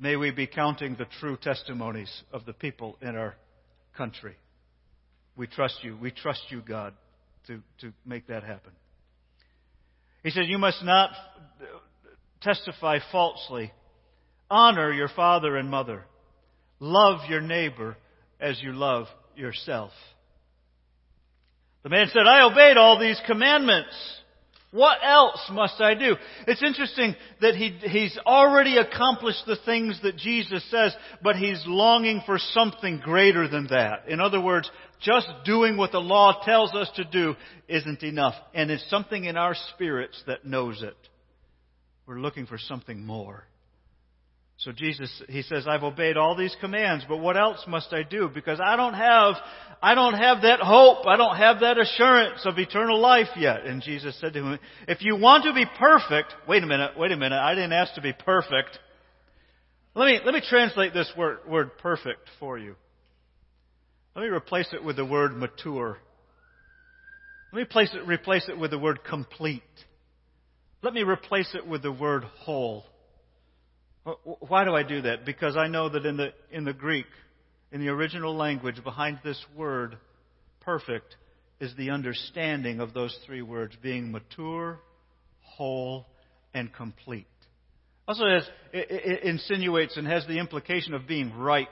may 0.00 0.16
we 0.16 0.30
be 0.30 0.46
counting 0.46 0.96
the 0.96 1.06
true 1.20 1.36
testimonies 1.36 2.10
of 2.32 2.46
the 2.46 2.54
people 2.54 2.96
in 3.02 3.14
our 3.14 3.36
country. 3.96 4.36
We 5.36 5.46
trust 5.46 5.76
you. 5.82 5.98
We 6.00 6.10
trust 6.10 6.44
you, 6.48 6.62
God, 6.62 6.94
to, 7.46 7.60
to 7.82 7.92
make 8.06 8.28
that 8.28 8.42
happen. 8.42 8.72
He 10.22 10.30
says, 10.30 10.46
You 10.48 10.58
must 10.58 10.82
not 10.82 11.10
testify 12.40 12.98
falsely. 13.12 13.70
Honor 14.50 14.92
your 14.92 15.08
father 15.08 15.56
and 15.56 15.70
mother. 15.70 16.04
Love 16.80 17.20
your 17.28 17.40
neighbor 17.40 17.96
as 18.40 18.60
you 18.62 18.72
love 18.72 19.06
yourself. 19.34 19.92
The 21.82 21.90
man 21.90 22.08
said, 22.12 22.26
I 22.26 22.42
obeyed 22.42 22.76
all 22.76 22.98
these 22.98 23.20
commandments. 23.26 23.94
What 24.72 24.98
else 25.02 25.40
must 25.52 25.80
I 25.80 25.94
do? 25.94 26.16
It's 26.46 26.62
interesting 26.62 27.14
that 27.40 27.54
he, 27.54 27.70
he's 27.88 28.18
already 28.26 28.76
accomplished 28.76 29.44
the 29.46 29.56
things 29.64 29.98
that 30.02 30.16
Jesus 30.16 30.68
says, 30.70 30.94
but 31.22 31.36
he's 31.36 31.62
longing 31.66 32.22
for 32.26 32.38
something 32.38 32.98
greater 32.98 33.48
than 33.48 33.68
that. 33.68 34.08
In 34.08 34.20
other 34.20 34.40
words, 34.40 34.70
just 35.00 35.28
doing 35.44 35.76
what 35.76 35.92
the 35.92 36.00
law 36.00 36.42
tells 36.44 36.74
us 36.74 36.90
to 36.96 37.04
do 37.04 37.36
isn't 37.68 38.02
enough. 38.02 38.34
And 38.52 38.70
it's 38.70 38.90
something 38.90 39.24
in 39.24 39.36
our 39.36 39.54
spirits 39.72 40.22
that 40.26 40.44
knows 40.44 40.82
it. 40.82 40.96
We're 42.04 42.20
looking 42.20 42.46
for 42.46 42.58
something 42.58 43.06
more. 43.06 43.44
So 44.58 44.72
Jesus, 44.72 45.10
he 45.28 45.42
says, 45.42 45.66
I've 45.68 45.82
obeyed 45.82 46.16
all 46.16 46.34
these 46.34 46.56
commands, 46.60 47.04
but 47.06 47.18
what 47.18 47.36
else 47.36 47.62
must 47.68 47.92
I 47.92 48.02
do? 48.02 48.30
Because 48.32 48.58
I 48.58 48.76
don't 48.76 48.94
have, 48.94 49.34
I 49.82 49.94
don't 49.94 50.14
have 50.14 50.42
that 50.42 50.60
hope. 50.60 51.06
I 51.06 51.18
don't 51.18 51.36
have 51.36 51.60
that 51.60 51.78
assurance 51.78 52.40
of 52.46 52.58
eternal 52.58 52.98
life 52.98 53.28
yet. 53.36 53.66
And 53.66 53.82
Jesus 53.82 54.18
said 54.18 54.32
to 54.32 54.42
him, 54.42 54.58
if 54.88 55.02
you 55.02 55.16
want 55.16 55.44
to 55.44 55.52
be 55.52 55.66
perfect, 55.78 56.32
wait 56.48 56.62
a 56.62 56.66
minute, 56.66 56.92
wait 56.96 57.12
a 57.12 57.16
minute, 57.18 57.38
I 57.38 57.54
didn't 57.54 57.74
ask 57.74 57.94
to 57.94 58.00
be 58.00 58.14
perfect. 58.14 58.78
Let 59.94 60.06
me, 60.06 60.20
let 60.24 60.32
me 60.32 60.42
translate 60.48 60.94
this 60.94 61.10
word, 61.18 61.38
word 61.46 61.76
perfect 61.78 62.28
for 62.40 62.56
you. 62.58 62.76
Let 64.14 64.22
me 64.22 64.28
replace 64.28 64.68
it 64.72 64.82
with 64.82 64.96
the 64.96 65.04
word 65.04 65.36
mature. 65.36 65.98
Let 67.52 67.58
me 67.58 67.64
place 67.66 67.90
it, 67.94 68.06
replace 68.06 68.48
it 68.48 68.58
with 68.58 68.70
the 68.70 68.78
word 68.78 69.04
complete. 69.04 69.62
Let 70.82 70.94
me 70.94 71.02
replace 71.02 71.54
it 71.54 71.66
with 71.66 71.82
the 71.82 71.92
word 71.92 72.24
whole. 72.24 72.84
Uh, 74.06 74.12
why 74.40 74.64
do 74.64 74.74
I 74.74 74.84
do 74.84 75.02
that? 75.02 75.26
Because 75.26 75.56
I 75.56 75.66
know 75.66 75.88
that 75.88 76.06
in 76.06 76.16
the, 76.16 76.32
in 76.50 76.64
the 76.64 76.72
Greek, 76.72 77.06
in 77.72 77.80
the 77.80 77.88
original 77.88 78.36
language, 78.36 78.82
behind 78.84 79.18
this 79.24 79.44
word, 79.56 79.96
perfect, 80.60 81.16
is 81.60 81.74
the 81.76 81.90
understanding 81.90 82.80
of 82.80 82.94
those 82.94 83.16
three 83.26 83.42
words 83.42 83.74
being 83.82 84.12
mature, 84.12 84.78
whole, 85.40 86.06
and 86.54 86.72
complete. 86.72 87.26
Also, 88.06 88.24
has, 88.26 88.48
it, 88.72 88.86
it 88.90 89.22
insinuates 89.24 89.96
and 89.96 90.06
has 90.06 90.24
the 90.26 90.38
implication 90.38 90.94
of 90.94 91.08
being 91.08 91.36
ripe. 91.36 91.68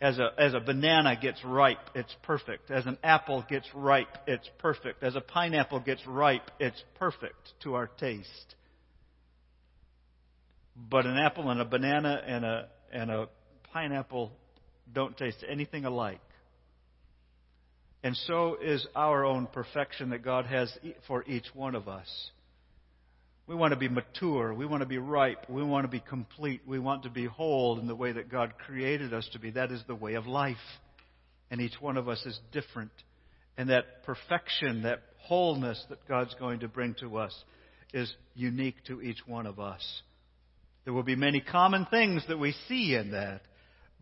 As 0.00 0.18
a, 0.18 0.30
as 0.36 0.52
a 0.52 0.60
banana 0.60 1.16
gets 1.20 1.42
ripe, 1.44 1.78
it's 1.94 2.14
perfect. 2.24 2.70
As 2.70 2.84
an 2.84 2.98
apple 3.04 3.44
gets 3.48 3.68
ripe, 3.74 4.08
it's 4.26 4.50
perfect. 4.58 5.04
As 5.04 5.14
a 5.14 5.20
pineapple 5.20 5.80
gets 5.80 6.04
ripe, 6.06 6.50
it's 6.58 6.82
perfect 6.98 7.52
to 7.62 7.74
our 7.74 7.86
taste. 7.86 8.56
But 10.76 11.06
an 11.06 11.16
apple 11.16 11.50
and 11.50 11.60
a 11.60 11.64
banana 11.64 12.20
and 12.26 12.44
a, 12.44 12.68
and 12.92 13.10
a 13.10 13.28
pineapple 13.72 14.32
don't 14.92 15.16
taste 15.16 15.44
anything 15.48 15.84
alike. 15.84 16.20
And 18.02 18.16
so 18.26 18.58
is 18.60 18.86
our 18.94 19.24
own 19.24 19.46
perfection 19.46 20.10
that 20.10 20.22
God 20.22 20.46
has 20.46 20.70
for 21.06 21.24
each 21.26 21.46
one 21.54 21.74
of 21.74 21.88
us. 21.88 22.08
We 23.46 23.54
want 23.54 23.72
to 23.72 23.78
be 23.78 23.88
mature. 23.88 24.54
We 24.54 24.66
want 24.66 24.82
to 24.82 24.88
be 24.88 24.98
ripe. 24.98 25.48
We 25.48 25.62
want 25.62 25.84
to 25.84 25.88
be 25.88 26.00
complete. 26.00 26.62
We 26.66 26.78
want 26.78 27.02
to 27.04 27.10
be 27.10 27.26
whole 27.26 27.78
in 27.78 27.86
the 27.86 27.94
way 27.94 28.12
that 28.12 28.30
God 28.30 28.54
created 28.66 29.12
us 29.12 29.28
to 29.32 29.38
be. 29.38 29.50
That 29.50 29.70
is 29.70 29.82
the 29.86 29.94
way 29.94 30.14
of 30.14 30.26
life. 30.26 30.56
And 31.50 31.60
each 31.60 31.80
one 31.80 31.96
of 31.96 32.08
us 32.08 32.24
is 32.26 32.38
different. 32.52 32.92
And 33.56 33.70
that 33.70 34.02
perfection, 34.04 34.82
that 34.82 35.02
wholeness 35.18 35.82
that 35.88 36.06
God's 36.08 36.34
going 36.34 36.60
to 36.60 36.68
bring 36.68 36.94
to 37.00 37.16
us 37.18 37.34
is 37.92 38.12
unique 38.34 38.76
to 38.86 39.00
each 39.00 39.26
one 39.26 39.46
of 39.46 39.60
us. 39.60 40.02
There 40.84 40.92
will 40.92 41.02
be 41.02 41.16
many 41.16 41.40
common 41.40 41.86
things 41.86 42.24
that 42.28 42.38
we 42.38 42.54
see 42.68 42.94
in 42.94 43.12
that, 43.12 43.40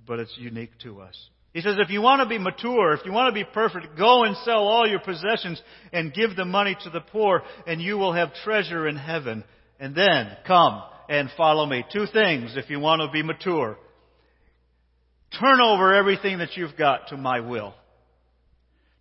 but 0.07 0.19
it's 0.19 0.37
unique 0.37 0.79
to 0.83 1.01
us. 1.01 1.17
He 1.53 1.61
says, 1.61 1.77
if 1.79 1.91
you 1.91 2.01
want 2.01 2.23
to 2.23 2.29
be 2.29 2.39
mature, 2.39 2.95
if 2.95 3.05
you 3.05 3.13
want 3.13 3.35
to 3.35 3.45
be 3.45 3.49
perfect, 3.53 3.97
go 3.99 4.25
and 4.25 4.37
sell 4.39 4.67
all 4.67 4.89
your 4.89 5.01
possessions 5.01 5.61
and 5.93 6.15
give 6.15 6.35
the 6.35 6.47
money 6.47 6.77
to 6.83 6.91
the 6.91 7.01
poor, 7.01 7.43
and 7.67 7.81
you 7.81 7.99
will 7.99 8.15
have 8.15 8.33
treasure 8.43 8.89
in 8.89 8.97
heaven. 8.97 9.45
And 9.79 9.95
then 9.95 10.37
come 10.47 10.83
and 11.09 11.29
follow 11.37 11.67
me. 11.67 11.85
Two 11.93 12.07
things 12.07 12.55
if 12.57 12.71
you 12.71 12.81
want 12.81 13.03
to 13.03 13.13
be 13.13 13.23
mature. 13.23 13.77
Turn 15.39 15.61
over 15.61 15.95
everything 15.95 16.39
that 16.39 16.57
you've 16.57 16.77
got 16.77 17.09
to 17.09 17.17
my 17.17 17.41
will. 17.41 17.75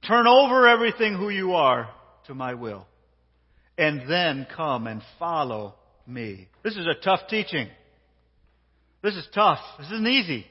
Turn 0.08 0.28
over 0.28 0.68
everything 0.68 1.16
who 1.16 1.30
you 1.30 1.54
are 1.54 1.90
to 2.28 2.34
my 2.34 2.54
will. 2.54 2.86
And 3.78 4.10
then 4.10 4.46
come 4.56 4.88
and 4.88 5.02
follow 5.20 5.76
me. 6.08 6.48
This 6.64 6.76
is 6.76 6.88
a 6.88 7.04
tough 7.04 7.22
teaching. 7.30 7.68
This 9.02 9.16
is 9.16 9.28
tough. 9.34 9.60
This 9.80 9.88
isn't 9.88 10.08
easy 10.08 10.46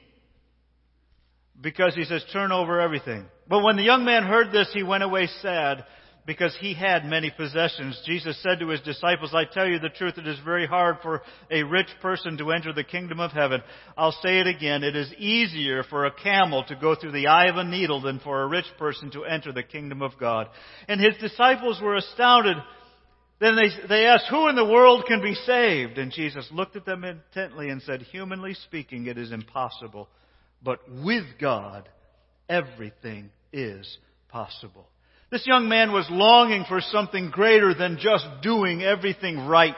because 1.61 1.95
he 1.95 2.03
says, 2.05 2.23
turn 2.33 2.51
over 2.51 2.81
everything. 2.81 3.25
But 3.47 3.63
when 3.63 3.77
the 3.77 3.83
young 3.83 4.03
man 4.03 4.23
heard 4.23 4.51
this, 4.51 4.69
he 4.73 4.83
went 4.83 5.03
away 5.03 5.27
sad 5.41 5.85
because 6.25 6.55
he 6.59 6.73
had 6.73 7.05
many 7.05 7.31
possessions. 7.35 7.99
Jesus 8.05 8.41
said 8.43 8.59
to 8.59 8.67
his 8.69 8.81
disciples, 8.81 9.33
I 9.33 9.45
tell 9.45 9.67
you 9.67 9.79
the 9.79 9.89
truth, 9.89 10.17
it 10.17 10.27
is 10.27 10.37
very 10.45 10.67
hard 10.67 10.97
for 11.01 11.21
a 11.49 11.63
rich 11.63 11.87
person 12.01 12.37
to 12.37 12.51
enter 12.51 12.73
the 12.73 12.83
kingdom 12.83 13.19
of 13.19 13.31
heaven. 13.31 13.61
I'll 13.97 14.11
say 14.23 14.39
it 14.39 14.47
again, 14.47 14.83
it 14.83 14.95
is 14.95 15.11
easier 15.13 15.83
for 15.83 16.05
a 16.05 16.13
camel 16.13 16.63
to 16.67 16.75
go 16.75 16.95
through 16.95 17.13
the 17.13 17.27
eye 17.27 17.47
of 17.47 17.57
a 17.57 17.63
needle 17.63 18.01
than 18.01 18.19
for 18.19 18.41
a 18.41 18.47
rich 18.47 18.65
person 18.77 19.11
to 19.11 19.25
enter 19.25 19.51
the 19.51 19.63
kingdom 19.63 20.01
of 20.01 20.11
God. 20.19 20.47
And 20.87 21.01
his 21.01 21.17
disciples 21.19 21.79
were 21.81 21.95
astounded. 21.95 22.57
Then 23.41 23.57
they, 23.57 23.87
they 23.89 24.05
asked, 24.05 24.27
who 24.29 24.47
in 24.47 24.55
the 24.55 24.63
world 24.63 25.03
can 25.07 25.21
be 25.21 25.33
saved? 25.33 25.97
And 25.97 26.13
Jesus 26.13 26.47
looked 26.51 26.77
at 26.77 26.85
them 26.85 27.03
intently 27.03 27.69
and 27.69 27.81
said, 27.81 28.03
humanly 28.03 28.53
speaking, 28.53 29.07
it 29.07 29.17
is 29.17 29.33
impossible 29.33 30.07
but 30.63 30.79
with 30.89 31.25
God, 31.39 31.89
everything 32.47 33.31
is 33.51 33.97
possible. 34.29 34.87
This 35.31 35.47
young 35.47 35.69
man 35.69 35.91
was 35.91 36.07
longing 36.09 36.65
for 36.67 36.81
something 36.81 37.31
greater 37.31 37.73
than 37.73 37.97
just 37.99 38.25
doing 38.41 38.81
everything 38.81 39.47
right. 39.47 39.75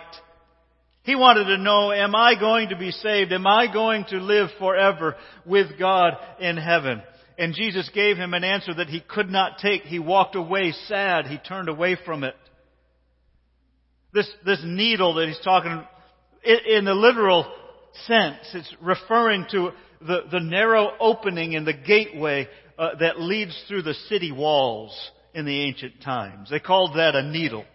He 1.04 1.16
wanted 1.16 1.46
to 1.46 1.58
know, 1.58 1.92
am 1.92 2.16
I 2.16 2.34
going 2.40 2.70
to 2.70 2.78
be 2.78 2.92
saved? 2.92 3.32
Am 3.32 3.46
I 3.46 3.72
going 3.72 4.06
to 4.06 4.18
live 4.18 4.50
forever 4.58 5.16
with 5.46 5.78
God 5.78 6.14
in 6.40 6.58
heaven? 6.58 7.04
And 7.38 7.54
Jesus 7.54 7.90
gave 7.94 8.18
him 8.18 8.34
an 8.34 8.44
answer 8.44 8.74
that 8.74 8.90
he 8.90 9.00
could 9.00 9.30
not 9.30 9.60
take. 9.60 9.84
He 9.84 10.00
walked 10.00 10.36
away 10.36 10.74
sad. 10.88 11.28
He 11.28 11.38
turned 11.38 11.70
away 11.70 11.98
from 12.06 12.24
it. 12.24 12.36
This, 14.14 14.30
this 14.46 14.62
needle 14.64 15.16
that 15.16 15.28
he's 15.28 15.40
talking, 15.44 15.84
in 16.44 16.86
the 16.86 16.94
literal 16.94 17.52
sense, 18.06 18.38
it's 18.54 18.76
referring 18.82 19.46
to 19.52 19.72
the, 20.02 20.22
the 20.32 20.40
narrow 20.40 20.92
opening 21.00 21.54
in 21.54 21.66
the 21.66 21.74
gateway 21.74 22.48
uh, 22.78 22.90
that 23.00 23.20
leads 23.20 23.60
through 23.68 23.84
the 23.84 23.94
city 24.10 24.32
walls 24.32 25.12
in 25.34 25.46
the 25.46 25.62
ancient 25.62 26.02
times. 26.02 26.50
They 26.50 26.60
called 26.60 26.96
that 26.96 27.16
a 27.16 27.24
needle. 27.24 27.66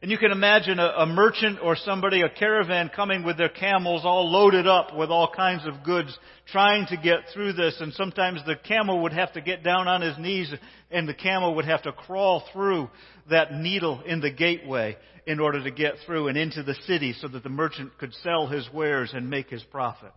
And 0.00 0.12
you 0.12 0.18
can 0.18 0.30
imagine 0.30 0.78
a, 0.78 0.86
a, 0.98 1.06
merchant 1.06 1.58
or 1.60 1.74
somebody, 1.74 2.22
a 2.22 2.28
caravan 2.28 2.88
coming 2.94 3.24
with 3.24 3.36
their 3.36 3.48
camels 3.48 4.02
all 4.04 4.30
loaded 4.30 4.68
up 4.68 4.96
with 4.96 5.10
all 5.10 5.32
kinds 5.34 5.66
of 5.66 5.82
goods, 5.82 6.16
trying 6.46 6.86
to 6.86 6.96
get 6.96 7.20
through 7.34 7.54
this. 7.54 7.76
And 7.80 7.92
sometimes 7.94 8.40
the 8.46 8.54
camel 8.54 9.02
would 9.02 9.12
have 9.12 9.32
to 9.32 9.40
get 9.40 9.64
down 9.64 9.88
on 9.88 10.00
his 10.00 10.16
knees 10.16 10.54
and 10.92 11.08
the 11.08 11.14
camel 11.14 11.56
would 11.56 11.64
have 11.64 11.82
to 11.82 11.92
crawl 11.92 12.44
through 12.52 12.88
that 13.28 13.52
needle 13.54 14.00
in 14.06 14.20
the 14.20 14.30
gateway 14.30 14.96
in 15.28 15.40
order 15.40 15.62
to 15.62 15.70
get 15.70 15.92
through 16.06 16.28
and 16.28 16.38
into 16.38 16.62
the 16.62 16.74
city 16.86 17.12
so 17.20 17.28
that 17.28 17.42
the 17.42 17.50
merchant 17.50 17.96
could 17.98 18.14
sell 18.24 18.46
his 18.46 18.66
wares 18.72 19.10
and 19.12 19.28
make 19.28 19.50
his 19.50 19.62
profit. 19.64 20.12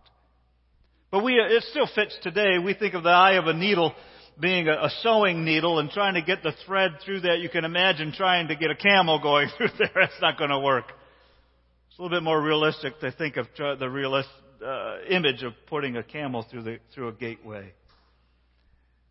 But 1.10 1.22
we, 1.22 1.34
it 1.34 1.62
still 1.64 1.86
fits 1.94 2.16
today. 2.22 2.56
We 2.64 2.72
think 2.72 2.94
of 2.94 3.02
the 3.02 3.10
eye 3.10 3.34
of 3.34 3.46
a 3.46 3.52
needle 3.52 3.94
being 4.40 4.68
a, 4.68 4.72
a 4.72 4.90
sewing 5.02 5.44
needle 5.44 5.78
and 5.78 5.90
trying 5.90 6.14
to 6.14 6.22
get 6.22 6.42
the 6.42 6.54
thread 6.64 6.92
through 7.04 7.20
that. 7.20 7.40
You 7.40 7.50
can 7.50 7.66
imagine 7.66 8.14
trying 8.16 8.48
to 8.48 8.56
get 8.56 8.70
a 8.70 8.74
camel 8.74 9.20
going 9.20 9.50
through 9.58 9.68
there. 9.78 9.90
That's 9.94 10.20
not 10.22 10.38
going 10.38 10.48
to 10.48 10.60
work. 10.60 10.86
It's 11.90 11.98
a 11.98 12.02
little 12.02 12.16
bit 12.16 12.24
more 12.24 12.40
realistic 12.40 12.98
to 13.00 13.12
think 13.12 13.36
of 13.36 13.48
the 13.58 13.90
realist 13.90 14.30
uh, 14.64 14.96
image 15.10 15.42
of 15.42 15.52
putting 15.66 15.98
a 15.98 16.02
camel 16.02 16.46
through 16.50 16.62
the 16.62 16.78
through 16.94 17.08
a 17.08 17.12
gateway. 17.12 17.74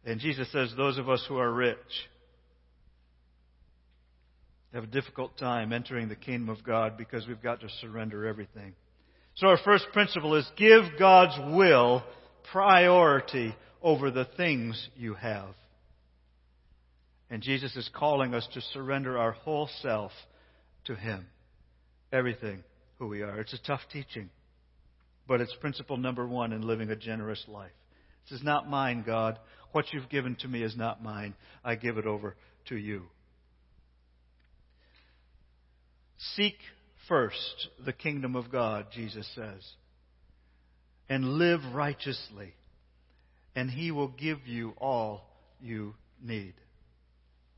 And 0.03 0.19
Jesus 0.19 0.51
says, 0.51 0.73
those 0.75 0.97
of 0.97 1.11
us 1.11 1.23
who 1.29 1.37
are 1.37 1.53
rich 1.53 1.77
have 4.73 4.83
a 4.83 4.87
difficult 4.87 5.37
time 5.37 5.73
entering 5.73 6.09
the 6.09 6.15
kingdom 6.15 6.49
of 6.49 6.63
God 6.63 6.97
because 6.97 7.27
we've 7.27 7.41
got 7.41 7.61
to 7.61 7.69
surrender 7.81 8.25
everything. 8.25 8.73
So 9.35 9.47
our 9.47 9.59
first 9.63 9.85
principle 9.93 10.35
is 10.35 10.49
give 10.57 10.83
God's 10.99 11.37
will 11.53 12.03
priority 12.51 13.55
over 13.81 14.11
the 14.11 14.27
things 14.37 14.89
you 14.95 15.13
have. 15.15 15.55
And 17.29 17.41
Jesus 17.41 17.75
is 17.75 17.89
calling 17.93 18.33
us 18.33 18.47
to 18.53 18.61
surrender 18.73 19.17
our 19.17 19.31
whole 19.31 19.69
self 19.81 20.11
to 20.85 20.95
Him. 20.95 21.25
Everything 22.11 22.63
who 22.99 23.07
we 23.07 23.21
are. 23.21 23.39
It's 23.39 23.53
a 23.53 23.63
tough 23.65 23.79
teaching, 23.91 24.29
but 25.27 25.39
it's 25.39 25.55
principle 25.61 25.97
number 25.97 26.27
one 26.27 26.51
in 26.51 26.61
living 26.61 26.89
a 26.89 26.95
generous 26.95 27.43
life. 27.47 27.71
This 28.29 28.39
is 28.39 28.45
not 28.45 28.69
mine, 28.69 29.03
God. 29.05 29.39
What 29.71 29.85
you've 29.93 30.09
given 30.09 30.35
to 30.41 30.47
me 30.47 30.61
is 30.61 30.75
not 30.75 31.01
mine. 31.01 31.33
I 31.63 31.75
give 31.75 31.97
it 31.97 32.05
over 32.05 32.35
to 32.67 32.75
you. 32.75 33.03
Seek 36.35 36.57
first 37.07 37.69
the 37.83 37.93
kingdom 37.93 38.35
of 38.35 38.51
God, 38.51 38.87
Jesus 38.93 39.27
says, 39.35 39.67
and 41.09 41.33
live 41.33 41.61
righteously, 41.73 42.53
and 43.55 43.69
He 43.69 43.91
will 43.91 44.07
give 44.07 44.47
you 44.47 44.73
all 44.77 45.23
you 45.59 45.95
need. 46.23 46.53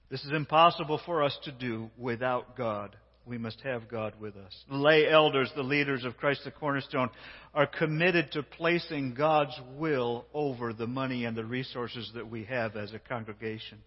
This 0.09 0.23
is 0.23 0.31
impossible 0.31 1.01
for 1.05 1.23
us 1.23 1.37
to 1.43 1.51
do 1.51 1.89
without 1.97 2.55
God. 2.55 2.95
We 3.25 3.37
must 3.37 3.59
have 3.61 3.89
God 3.89 4.13
with 4.19 4.35
us. 4.35 4.53
The 4.69 4.75
lay 4.75 5.07
elders, 5.09 5.51
the 5.55 5.63
leaders 5.63 6.03
of 6.03 6.17
Christ 6.17 6.41
the 6.43 6.51
Cornerstone, 6.51 7.09
are 7.53 7.67
committed 7.67 8.31
to 8.33 8.43
placing 8.43 9.13
God's 9.13 9.57
will 9.77 10.25
over 10.33 10.73
the 10.73 10.87
money 10.87 11.25
and 11.25 11.35
the 11.35 11.45
resources 11.45 12.11
that 12.15 12.29
we 12.29 12.43
have 12.45 12.75
as 12.75 12.93
a 12.93 12.99
congregation. 12.99 13.79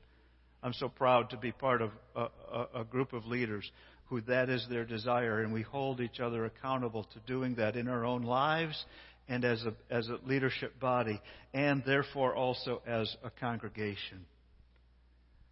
I'm 0.63 0.73
so 0.73 0.89
proud 0.89 1.31
to 1.31 1.37
be 1.37 1.53
part 1.53 1.83
of 1.83 1.91
a, 2.15 2.27
a, 2.53 2.81
a 2.81 2.85
group 2.85 3.13
of 3.13 3.27
leaders 3.27 3.71
who 4.07 4.21
that 4.23 4.49
is 4.49 4.65
their 4.71 4.85
desire, 4.85 5.41
and 5.41 5.53
we 5.53 5.63
hold 5.63 6.01
each 6.01 6.21
other 6.21 6.45
accountable 6.45 7.05
to 7.05 7.19
doing 7.27 7.57
that 7.57 7.77
in 7.77 7.89
our 7.89 8.05
own 8.05 8.23
lives 8.23 8.85
and 9.29 9.45
as 9.45 9.65
a, 9.65 9.75
as 9.93 10.09
a 10.09 10.19
leadership 10.27 10.79
body, 10.79 11.21
and 11.53 11.83
therefore 11.85 12.35
also 12.35 12.81
as 12.87 13.15
a 13.25 13.31
congregation. 13.31 14.25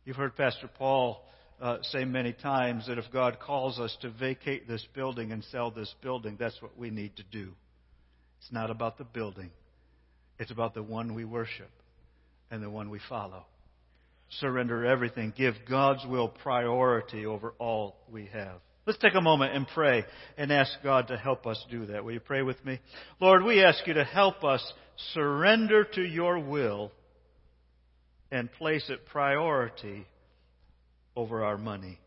You've 0.05 0.17
heard 0.17 0.37
Pastor 0.37 0.71
Paul 0.79 1.25
uh, 1.61 1.79
say 1.83 2.05
many 2.05 2.33
times 2.33 2.87
that 2.87 2.99
if 2.99 3.07
God 3.13 3.39
calls 3.41 3.81
us 3.81 3.97
to 4.03 4.11
vacate 4.11 4.69
this 4.69 4.87
building 4.95 5.33
and 5.33 5.43
sell 5.45 5.71
this 5.71 5.93
building, 6.03 6.37
that's 6.39 6.61
what 6.63 6.79
we 6.79 6.91
need 6.91 7.17
to 7.17 7.25
do. 7.33 7.53
It's 8.41 8.53
not 8.53 8.71
about 8.71 8.99
the 8.99 9.05
building, 9.05 9.51
it's 10.39 10.51
about 10.51 10.75
the 10.75 10.83
one 10.83 11.15
we 11.15 11.25
worship 11.25 11.71
and 12.51 12.63
the 12.63 12.71
one 12.71 12.91
we 12.91 13.01
follow 13.09 13.47
surrender 14.41 14.85
everything, 14.85 15.33
give 15.37 15.55
God's 15.69 16.05
will 16.07 16.29
priority 16.29 17.27
over 17.27 17.55
all 17.59 17.97
we 18.11 18.29
have. 18.33 18.61
Let's 18.87 18.99
take 18.99 19.15
a 19.15 19.21
moment 19.21 19.55
and 19.55 19.67
pray 19.67 20.05
and 20.37 20.53
ask 20.53 20.71
God 20.83 21.09
to 21.09 21.17
help 21.17 21.47
us 21.47 21.63
do 21.71 21.87
that. 21.87 22.05
Will 22.05 22.13
you 22.13 22.21
pray 22.21 22.43
with 22.43 22.63
me? 22.65 22.81
Lord, 23.19 23.43
we 23.43 23.65
ask 23.65 23.87
you 23.87 23.95
to 23.95 24.05
help 24.05 24.45
us 24.45 24.63
surrender 25.15 25.85
to 25.95 26.03
your 26.03 26.39
will 26.39 26.93
and 28.31 28.53
place 28.53 28.85
it 28.91 29.07
priority 29.07 30.07
over 31.17 31.45
our 31.45 31.57
money. 31.57 31.99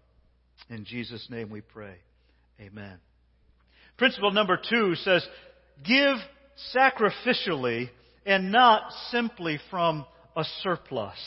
In 0.70 0.86
Jesus' 0.86 1.28
name 1.32 1.50
we 1.50 1.62
pray. 1.62 1.96
Amen. 2.60 3.00
Principle 3.98 4.32
number 4.32 4.60
two 4.70 4.96
says, 4.96 5.26
give 5.84 6.18
sacrificially 6.76 7.90
and 8.26 8.52
not 8.52 8.92
simply 9.10 9.60
from 9.72 10.06
a 10.36 10.44
surplus. 10.62 11.18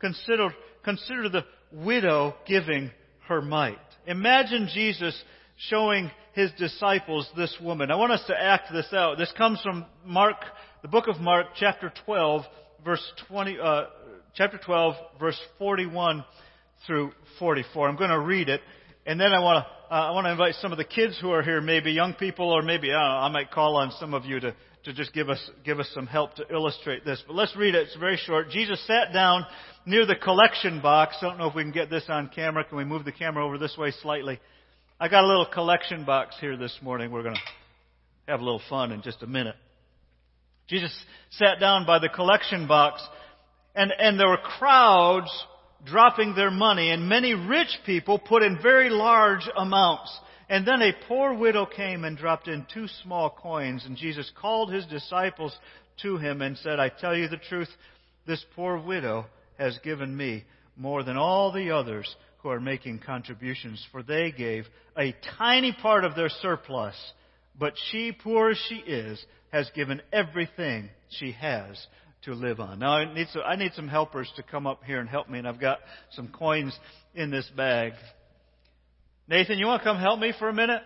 Consider, 0.00 0.48
consider 0.84 1.28
the 1.28 1.44
widow 1.72 2.34
giving 2.46 2.90
her 3.26 3.42
mite. 3.42 3.78
Imagine 4.06 4.68
Jesus 4.72 5.20
showing 5.68 6.10
his 6.34 6.50
disciples 6.58 7.28
this 7.36 7.54
woman. 7.60 7.90
I 7.90 7.96
want 7.96 8.12
us 8.12 8.22
to 8.28 8.34
act 8.34 8.72
this 8.72 8.92
out. 8.92 9.18
This 9.18 9.32
comes 9.36 9.60
from 9.60 9.84
Mark, 10.04 10.36
the 10.82 10.88
book 10.88 11.08
of 11.08 11.20
Mark, 11.20 11.46
chapter 11.56 11.92
12, 12.04 12.42
verse 12.84 13.12
20, 13.28 13.58
uh, 13.60 13.82
chapter 14.34 14.58
12, 14.64 14.94
verse 15.18 15.40
41 15.58 16.24
through 16.86 17.10
44. 17.38 17.88
I'm 17.88 17.96
going 17.96 18.10
to 18.10 18.20
read 18.20 18.48
it, 18.48 18.60
and 19.04 19.20
then 19.20 19.32
I 19.32 19.40
want 19.40 19.64
to 19.64 19.78
uh, 19.90 19.94
I 19.94 20.10
want 20.10 20.26
to 20.26 20.30
invite 20.30 20.54
some 20.56 20.70
of 20.70 20.76
the 20.76 20.84
kids 20.84 21.18
who 21.18 21.30
are 21.30 21.42
here, 21.42 21.62
maybe 21.62 21.92
young 21.92 22.12
people, 22.12 22.50
or 22.50 22.60
maybe 22.60 22.92
uh, 22.92 22.98
I 22.98 23.30
might 23.30 23.50
call 23.50 23.76
on 23.76 23.90
some 23.98 24.12
of 24.12 24.26
you 24.26 24.38
to, 24.38 24.54
to 24.84 24.92
just 24.92 25.12
give 25.12 25.28
us, 25.28 25.50
give 25.64 25.80
us 25.80 25.88
some 25.94 26.06
help 26.06 26.34
to 26.36 26.44
illustrate 26.50 27.04
this. 27.04 27.22
But 27.26 27.36
let's 27.36 27.56
read 27.56 27.74
it. 27.74 27.88
It's 27.88 27.96
very 27.96 28.16
short. 28.16 28.50
Jesus 28.50 28.80
sat 28.86 29.12
down 29.12 29.44
near 29.86 30.06
the 30.06 30.16
collection 30.16 30.80
box. 30.80 31.16
I 31.20 31.26
don't 31.26 31.38
know 31.38 31.48
if 31.48 31.54
we 31.54 31.62
can 31.62 31.72
get 31.72 31.90
this 31.90 32.04
on 32.08 32.30
camera. 32.34 32.64
Can 32.64 32.78
we 32.78 32.84
move 32.84 33.04
the 33.04 33.12
camera 33.12 33.44
over 33.44 33.58
this 33.58 33.76
way 33.76 33.92
slightly? 34.02 34.40
I 35.00 35.08
got 35.08 35.24
a 35.24 35.26
little 35.26 35.46
collection 35.46 36.04
box 36.04 36.36
here 36.40 36.56
this 36.56 36.76
morning. 36.82 37.10
We're 37.10 37.22
going 37.22 37.36
to 37.36 37.40
have 38.28 38.40
a 38.40 38.44
little 38.44 38.62
fun 38.68 38.92
in 38.92 39.02
just 39.02 39.22
a 39.22 39.26
minute. 39.26 39.56
Jesus 40.68 40.92
sat 41.30 41.60
down 41.60 41.86
by 41.86 41.98
the 41.98 42.08
collection 42.08 42.66
box 42.68 43.02
and, 43.74 43.92
and 43.98 44.18
there 44.18 44.28
were 44.28 44.36
crowds 44.36 45.30
dropping 45.84 46.34
their 46.34 46.50
money 46.50 46.90
and 46.90 47.08
many 47.08 47.34
rich 47.34 47.78
people 47.86 48.18
put 48.18 48.42
in 48.42 48.58
very 48.62 48.90
large 48.90 49.48
amounts. 49.56 50.16
And 50.48 50.66
then 50.66 50.80
a 50.80 50.94
poor 51.06 51.34
widow 51.34 51.66
came 51.66 52.04
and 52.04 52.16
dropped 52.16 52.48
in 52.48 52.66
two 52.72 52.88
small 53.02 53.30
coins 53.30 53.84
and 53.84 53.96
Jesus 53.96 54.30
called 54.40 54.72
his 54.72 54.86
disciples 54.86 55.56
to 56.02 56.16
him 56.16 56.40
and 56.40 56.56
said, 56.56 56.80
I 56.80 56.88
tell 56.88 57.16
you 57.16 57.28
the 57.28 57.36
truth, 57.36 57.68
this 58.26 58.44
poor 58.54 58.78
widow 58.78 59.26
has 59.58 59.78
given 59.84 60.16
me 60.16 60.44
more 60.76 61.02
than 61.02 61.16
all 61.16 61.52
the 61.52 61.72
others 61.72 62.14
who 62.38 62.48
are 62.48 62.60
making 62.60 63.00
contributions, 63.00 63.84
for 63.90 64.02
they 64.02 64.30
gave 64.30 64.64
a 64.96 65.14
tiny 65.38 65.72
part 65.72 66.04
of 66.04 66.14
their 66.14 66.28
surplus. 66.28 66.94
But 67.58 67.74
she, 67.90 68.12
poor 68.12 68.50
as 68.50 68.58
she 68.68 68.76
is, 68.76 69.22
has 69.52 69.68
given 69.74 70.00
everything 70.12 70.88
she 71.10 71.32
has 71.32 71.84
to 72.22 72.34
live 72.34 72.60
on. 72.60 72.78
Now 72.78 72.92
I 72.92 73.12
need 73.12 73.26
some, 73.32 73.42
I 73.44 73.56
need 73.56 73.72
some 73.74 73.88
helpers 73.88 74.30
to 74.36 74.42
come 74.42 74.66
up 74.66 74.84
here 74.84 75.00
and 75.00 75.08
help 75.08 75.28
me, 75.28 75.38
and 75.38 75.48
I've 75.48 75.60
got 75.60 75.78
some 76.12 76.28
coins 76.28 76.78
in 77.14 77.30
this 77.30 77.50
bag. 77.56 77.92
Nathan, 79.28 79.58
you 79.58 79.66
want 79.66 79.82
to 79.82 79.88
come 79.88 79.98
help 79.98 80.18
me 80.18 80.32
for 80.38 80.48
a 80.48 80.54
minute? 80.54 80.82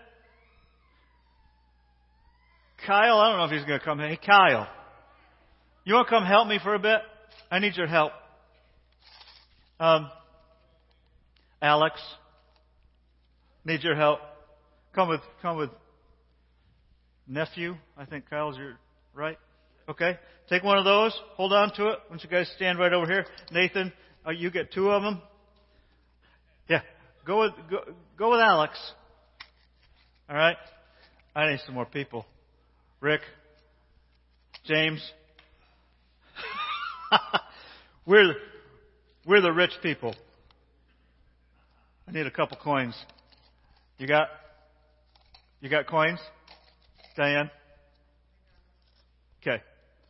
Kyle, 2.85 3.19
I 3.19 3.31
don't 3.31 3.39
know 3.39 3.45
if 3.45 3.53
he's 3.53 3.65
going 3.65 3.79
to 3.79 3.85
come. 3.85 4.01
Hey, 4.01 4.19
Kyle, 4.25 4.69
you 5.85 5.95
want 5.95 6.09
to 6.09 6.11
come 6.11 6.25
help 6.25 6.49
me 6.49 6.59
for 6.63 6.75
a 6.75 6.79
bit? 6.81 6.99
I 7.51 7.61
need 7.61 7.77
your 7.77 7.87
help. 7.87 8.11
Um, 9.79 10.11
Alex, 11.61 12.01
need 13.65 13.85
your 13.85 13.95
help. 13.95 14.19
Come 14.93 15.09
with, 15.09 15.21
come 15.41 15.57
with 15.57 15.71
nephew. 17.29 17.77
I 17.97 18.05
think 18.05 18.29
Kyle's 18.29 18.57
your 18.57 18.79
right. 19.15 19.39
Okay, 19.89 20.19
take 20.49 20.65
one 20.65 20.79
of 20.79 20.85
those. 20.85 21.17
Hold 21.37 21.53
on 21.53 21.73
to 21.75 21.89
it. 21.91 21.99
Don't 22.09 22.23
you 22.23 22.29
guys 22.29 22.51
stand 22.57 22.79
right 22.79 22.93
over 22.93 23.07
here? 23.07 23.25
Nathan, 23.53 23.93
uh, 24.27 24.31
you 24.31 24.51
get 24.51 24.73
two 24.73 24.91
of 24.91 25.03
them. 25.03 25.23
Yeah, 26.69 26.81
go 27.27 27.41
with 27.41 27.53
go, 27.71 27.79
go 28.19 28.31
with 28.31 28.41
Alex. 28.41 28.79
All 30.29 30.37
right. 30.37 30.57
I 31.35 31.51
need 31.51 31.61
some 31.65 31.75
more 31.75 31.87
people. 31.87 32.27
Rick, 33.01 33.23
James. 34.67 35.03
we're 38.07 38.35
we're 39.27 39.41
the 39.41 39.53
rich 39.53 39.73
people. 39.83 40.15
I 42.07 42.13
need 42.13 42.27
a 42.27 42.31
couple 42.31 42.59
coins. 42.63 42.95
You 43.99 44.07
got 44.07 44.29
you 45.61 45.69
got 45.69 45.87
coins? 45.87 46.21
Diane? 47.17 47.51
Okay. 49.41 49.63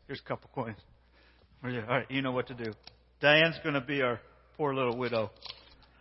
Here's 0.07 0.21
a 0.21 0.29
couple 0.29 0.51
coins. 0.55 0.79
All 1.65 1.71
right, 1.71 2.11
you 2.11 2.23
know 2.23 2.33
what 2.33 2.49
to 2.49 2.55
do. 2.55 2.73
Diane's 3.21 3.55
going 3.63 3.75
to 3.75 3.81
be 3.81 4.03
our 4.03 4.21
poor 4.57 4.75
little 4.75 4.97
widow. 4.97 5.31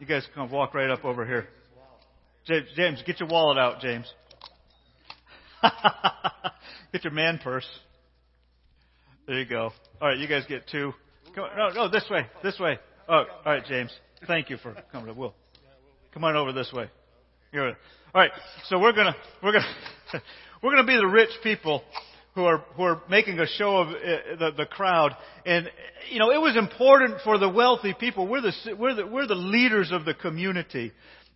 You 0.02 0.08
guys 0.08 0.28
come 0.34 0.50
walk 0.50 0.74
right 0.74 0.90
up 0.90 1.06
over 1.06 1.28
here. 1.28 1.48
James, 2.76 3.04
get 3.06 3.20
your 3.20 3.30
wallet 3.30 3.60
out, 3.60 3.82
James. 3.82 4.12
get 6.92 7.04
your 7.04 7.14
man 7.14 7.40
purse. 7.44 7.68
There 9.28 9.38
you 9.38 9.46
go. 9.46 9.70
All 10.02 10.08
right, 10.08 10.18
you 10.18 10.28
guys 10.28 10.44
get 10.50 10.68
two. 10.68 10.92
Come 11.36 11.44
on, 11.44 11.56
no, 11.56 11.84
no, 11.84 11.88
this 11.88 12.04
way, 12.10 12.26
this 12.42 12.58
way. 12.60 12.80
Oh, 13.08 13.14
all 13.14 13.26
right, 13.46 13.64
James. 13.64 13.92
Thank 14.26 14.50
you 14.50 14.58
for 14.58 14.76
coming. 14.92 15.16
Will, 15.16 15.36
come 16.16 16.24
on 16.24 16.36
over 16.36 16.52
this 16.52 16.74
way. 16.74 16.90
You're, 17.52 17.68
all 17.68 17.76
right. 18.16 18.32
So 18.70 18.80
we're 18.80 18.94
gonna 18.94 19.16
we're 19.44 19.52
gonna 19.52 19.76
we're 20.64 20.72
gonna 20.72 20.88
be 20.88 20.98
the 20.98 21.06
rich 21.06 21.30
people 21.44 21.84
who 22.36 22.46
are 22.46 22.64
who 22.76 22.84
are 22.84 23.02
making 23.10 23.40
a 23.40 23.48
show 23.48 23.78
of 23.78 23.88
uh, 23.90 23.92
the, 24.40 24.52
the 24.58 24.66
crowd. 24.66 25.16
And 25.46 25.70
you 26.10 26.20
know, 26.20 26.32
it 26.32 26.40
was 26.40 26.56
important 26.56 27.22
for 27.24 27.38
the 27.38 27.50
wealthy 27.50 27.94
people. 27.94 28.28
We're 28.28 28.42
the 28.42 28.54
we're 28.78 28.96
the 28.96 29.08
we're 29.08 29.28
the 29.28 29.36
leaders 29.36 29.92
of 29.92 30.06
the 30.06 30.14
community, 30.14 30.92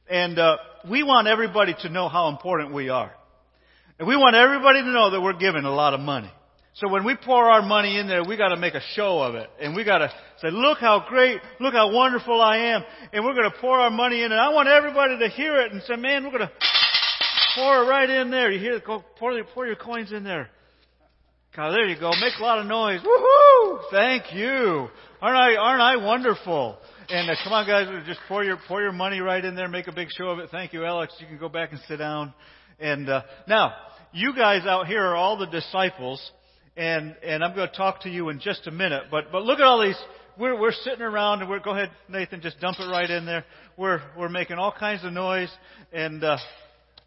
and 0.10 0.40
uh, 0.40 0.58
we 0.90 1.04
want 1.04 1.28
everybody 1.28 1.76
to 1.82 1.90
know 1.90 2.08
how 2.08 2.30
important 2.30 2.74
we 2.74 2.90
are. 2.90 3.12
And 4.00 4.08
we 4.08 4.16
want 4.16 4.36
everybody 4.36 4.82
to 4.82 4.90
know 4.90 5.12
that 5.12 5.22
we're 5.22 5.38
giving 5.38 5.64
a 5.64 5.74
lot 5.74 5.94
of 5.94 6.00
money. 6.00 6.32
So 6.74 6.90
when 6.90 7.06
we 7.06 7.16
pour 7.16 7.50
our 7.50 7.62
money 7.62 7.98
in 7.98 8.08
there, 8.08 8.26
we 8.26 8.36
got 8.36 8.50
to 8.50 8.58
make 8.58 8.74
a 8.74 8.82
show 8.96 9.20
of 9.20 9.36
it, 9.36 9.50
and 9.62 9.76
we 9.76 9.86
got 9.86 10.00
to 10.00 10.12
say, 10.42 10.50
"Look 10.52 10.80
how 10.80 11.06
great! 11.08 11.40
Look 11.60 11.74
how 11.74 11.94
wonderful 11.94 12.42
I 12.42 12.58
am!" 12.58 12.84
And 13.14 13.24
we're 13.24 13.36
going 13.36 13.50
to 13.50 13.58
pour 13.60 13.80
our 13.80 13.90
money 13.90 14.24
in, 14.24 14.32
and 14.32 14.40
I 14.40 14.50
want 14.50 14.68
everybody 14.70 15.20
to 15.20 15.30
hear 15.30 15.60
it 15.62 15.72
and 15.72 15.82
say, 15.84 15.96
"Man, 15.96 16.24
we're 16.24 16.38
going 16.38 16.48
to." 16.48 16.52
Pour 17.56 17.84
it 17.84 17.88
right 17.88 18.10
in 18.10 18.32
there. 18.32 18.52
You 18.52 18.60
hear? 18.60 18.82
Go 18.82 19.02
pour, 19.18 19.42
pour 19.54 19.66
your 19.66 19.78
coins 19.78 20.12
in 20.12 20.26
there. 20.26 20.50
God, 21.56 21.72
there 21.72 21.88
you 21.88 21.98
go. 21.98 22.10
Make 22.20 22.38
a 22.38 22.44
lot 22.44 22.60
of 22.60 22.66
noise. 22.66 23.00
Woohoo! 23.00 23.80
Thank 23.90 24.34
you. 24.34 24.90
Aren't 25.22 25.38
I, 25.38 25.56
aren't 25.56 25.82
I 25.82 25.96
wonderful? 25.96 26.78
And 27.08 27.30
uh, 27.30 27.36
come 27.46 27.54
on, 27.54 27.66
guys, 27.66 27.88
just 28.06 28.20
pour 28.28 28.44
your 28.44 28.58
pour 28.68 28.82
your 28.82 28.92
money 28.92 29.22
right 29.22 29.44
in 29.44 29.56
there. 29.56 29.70
Make 29.70 29.88
a 29.88 29.94
big 29.94 30.10
show 30.18 30.28
of 30.32 30.40
it. 30.40 30.50
Thank 30.52 30.74
you, 30.74 30.84
Alex. 30.84 31.14
You 31.20 31.28
can 31.28 31.38
go 31.38 31.48
back 31.48 31.72
and 31.72 31.80
sit 31.88 31.98
down. 31.98 32.34
And 32.78 33.08
uh, 33.08 33.22
now, 33.48 33.74
you 34.12 34.36
guys 34.36 34.66
out 34.66 34.88
here 34.88 35.02
are 35.02 35.16
all 35.16 35.38
the 35.38 35.46
disciples, 35.46 36.20
and 36.76 37.16
and 37.24 37.42
I'm 37.42 37.56
going 37.56 37.70
to 37.70 37.76
talk 37.76 38.02
to 38.02 38.10
you 38.10 38.28
in 38.30 38.42
just 38.42 38.68
a 38.68 38.72
minute. 38.72 39.04
But 39.10 39.32
but 39.32 39.44
look 39.44 39.60
at 39.60 39.66
all 39.66 39.82
these. 39.82 39.98
We're 40.38 40.60
we're 40.60 40.74
sitting 40.74 41.04
around, 41.04 41.40
and 41.40 41.50
we're 41.50 41.60
go 41.60 41.72
ahead, 41.72 41.92
Nathan. 42.10 42.42
Just 42.42 42.60
dump 42.60 42.80
it 42.82 42.90
right 42.92 43.10
in 43.10 43.26
there. 43.26 43.46
We're 43.78 44.02
we're 44.18 44.30
making 44.30 44.58
all 44.58 44.74
kinds 44.78 45.06
of 45.06 45.14
noise, 45.14 45.52
and 45.94 46.22
uh, 46.22 46.38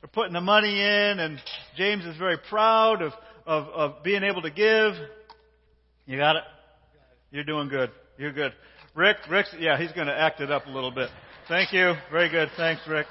we're 0.02 0.08
putting 0.08 0.32
the 0.32 0.40
money 0.40 0.80
in. 0.80 1.18
And 1.18 1.38
James 1.76 2.06
is 2.06 2.16
very 2.16 2.38
proud 2.48 3.02
of 3.02 3.12
of, 3.48 3.66
of 3.68 4.02
being 4.02 4.22
able 4.22 4.42
to 4.42 4.50
give. 4.50 4.92
You 6.06 6.18
got 6.18 6.36
it? 6.36 6.42
You're 7.30 7.44
doing 7.44 7.68
good. 7.68 7.90
You're 8.18 8.32
good. 8.32 8.52
Rick, 8.94 9.16
Rick, 9.30 9.46
yeah, 9.58 9.78
he's 9.78 9.92
going 9.92 10.06
to 10.06 10.16
act 10.16 10.40
it 10.40 10.50
up 10.50 10.66
a 10.66 10.70
little 10.70 10.90
bit. 10.90 11.08
Thank 11.48 11.72
you. 11.72 11.94
Very 12.12 12.28
good. 12.28 12.50
Thanks, 12.56 12.82
Rick. 12.86 13.06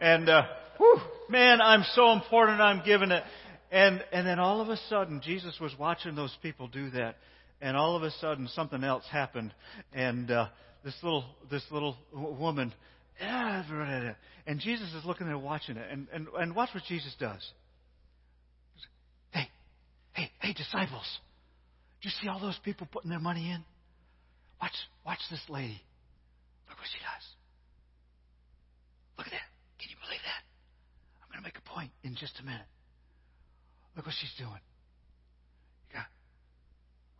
And, 0.00 0.28
uh, 0.28 0.44
whew, 0.76 0.98
man, 1.28 1.60
I'm 1.60 1.82
so 1.94 2.12
important. 2.12 2.60
I'm 2.60 2.84
giving 2.84 3.10
it. 3.10 3.24
And, 3.72 4.02
and 4.12 4.26
then 4.26 4.38
all 4.38 4.60
of 4.60 4.68
a 4.68 4.76
sudden, 4.88 5.20
Jesus 5.24 5.58
was 5.60 5.72
watching 5.78 6.14
those 6.14 6.36
people 6.40 6.68
do 6.68 6.90
that. 6.90 7.16
And 7.60 7.76
all 7.76 7.96
of 7.96 8.04
a 8.04 8.10
sudden, 8.12 8.48
something 8.48 8.84
else 8.84 9.04
happened. 9.10 9.52
And, 9.92 10.30
uh, 10.30 10.46
this 10.84 10.94
little, 11.02 11.24
this 11.50 11.64
little 11.70 11.96
woman, 12.14 12.72
and 13.20 14.60
Jesus 14.60 14.94
is 14.94 15.04
looking 15.04 15.26
there 15.26 15.36
watching 15.36 15.76
it. 15.76 15.86
And, 15.90 16.06
and, 16.12 16.28
and 16.38 16.54
watch 16.54 16.70
what 16.72 16.84
Jesus 16.84 17.14
does. 17.18 17.46
Hey, 20.12 20.30
hey, 20.40 20.52
disciples, 20.52 21.06
do 22.02 22.08
you 22.08 22.14
see 22.20 22.28
all 22.28 22.40
those 22.40 22.58
people 22.64 22.88
putting 22.90 23.10
their 23.10 23.20
money 23.20 23.50
in? 23.50 23.62
Watch, 24.60 24.74
watch 25.04 25.20
this 25.30 25.42
lady. 25.48 25.80
Look 26.68 26.78
what 26.78 26.88
she 26.92 26.98
does. 26.98 27.26
Look 29.18 29.26
at 29.26 29.32
that. 29.32 29.48
Can 29.78 29.90
you 29.90 29.96
believe 30.04 30.20
that? 30.24 30.42
I'm 31.22 31.28
going 31.30 31.42
to 31.42 31.46
make 31.46 31.58
a 31.58 31.68
point 31.68 31.90
in 32.02 32.14
just 32.16 32.38
a 32.40 32.44
minute. 32.44 32.68
Look 33.96 34.06
what 34.06 34.14
she's 34.20 34.32
doing. 34.38 34.60
Yeah. 35.92 36.04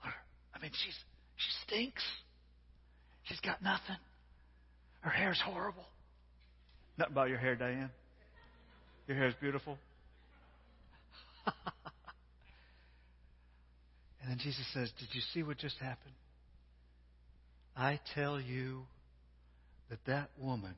Look 0.05 0.13
her. 0.13 0.21
I 0.55 0.59
mean, 0.61 0.71
she's 0.73 0.97
she 1.37 1.51
stinks. 1.67 2.03
She's 3.25 3.41
got 3.41 3.63
nothing. 3.63 3.97
Her 5.01 5.11
hair's 5.11 5.41
horrible. 5.45 5.85
Nothing 6.99 7.13
about 7.13 7.29
your 7.29 7.39
hair, 7.39 7.55
Diane. 7.57 7.91
Your 9.09 9.17
hair's 9.17 9.35
beautiful. 9.41 9.79
And 14.21 14.31
then 14.31 14.39
Jesus 14.39 14.67
says, 14.73 14.91
Did 14.99 15.09
you 15.13 15.21
see 15.33 15.43
what 15.43 15.59
just 15.59 15.77
happened? 15.79 16.15
I 17.77 18.01
tell 18.15 18.41
you 18.41 18.83
that 19.89 19.99
that 20.07 20.31
woman 20.39 20.75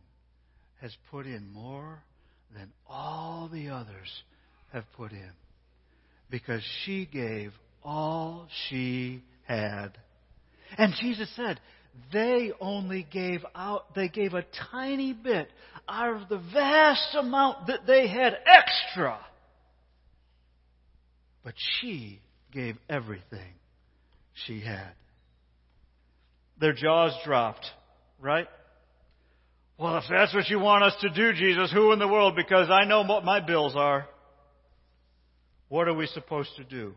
has 0.81 0.95
put 1.11 1.27
in 1.27 1.53
more 1.53 2.03
than 2.55 2.71
all 2.89 3.49
the 3.53 3.69
others 3.69 4.23
have 4.73 4.85
put 4.97 5.13
in 5.13 5.31
because 6.31 6.63
she 6.85 7.07
gave 7.07 7.53
all 7.83 8.49
she 8.69 9.23
had. 9.47 9.91
And 10.79 10.95
Jesus 11.01 11.29
said, 11.37 11.61
they 12.13 12.53
only 12.61 13.07
gave 13.11 13.45
out, 13.55 13.95
they 13.95 14.09
gave 14.09 14.35
a 14.35 14.45
tiny 14.71 15.13
bit 15.13 15.51
out 15.89 16.23
of 16.23 16.29
the 16.29 16.43
vast 16.53 17.15
amount 17.15 17.67
that 17.67 17.87
they 17.87 18.09
had 18.09 18.37
extra. 18.47 19.19
But 21.45 21.55
she 21.81 22.21
gave 22.53 22.77
everything 22.89 23.55
she 24.47 24.61
had. 24.61 24.93
Their 26.61 26.73
jaws 26.73 27.13
dropped, 27.25 27.67
right? 28.21 28.47
Well, 29.79 29.97
if 29.97 30.05
that's 30.09 30.35
what 30.35 30.49
you 30.49 30.61
want 30.61 30.85
us 30.85 30.95
to 31.01 31.11
do, 31.11 31.33
Jesus, 31.33 31.73
who 31.73 31.93
in 31.93 31.99
the 31.99 32.07
world? 32.07 32.37
Because 32.37 32.71
I 32.71 32.85
know 32.85 33.03
what 33.03 33.25
my 33.25 33.41
bills 33.41 33.75
are. 33.75 34.07
What 35.69 35.89
are 35.89 35.95
we 35.95 36.07
supposed 36.07 36.51
to 36.57 36.65
do? 36.65 36.95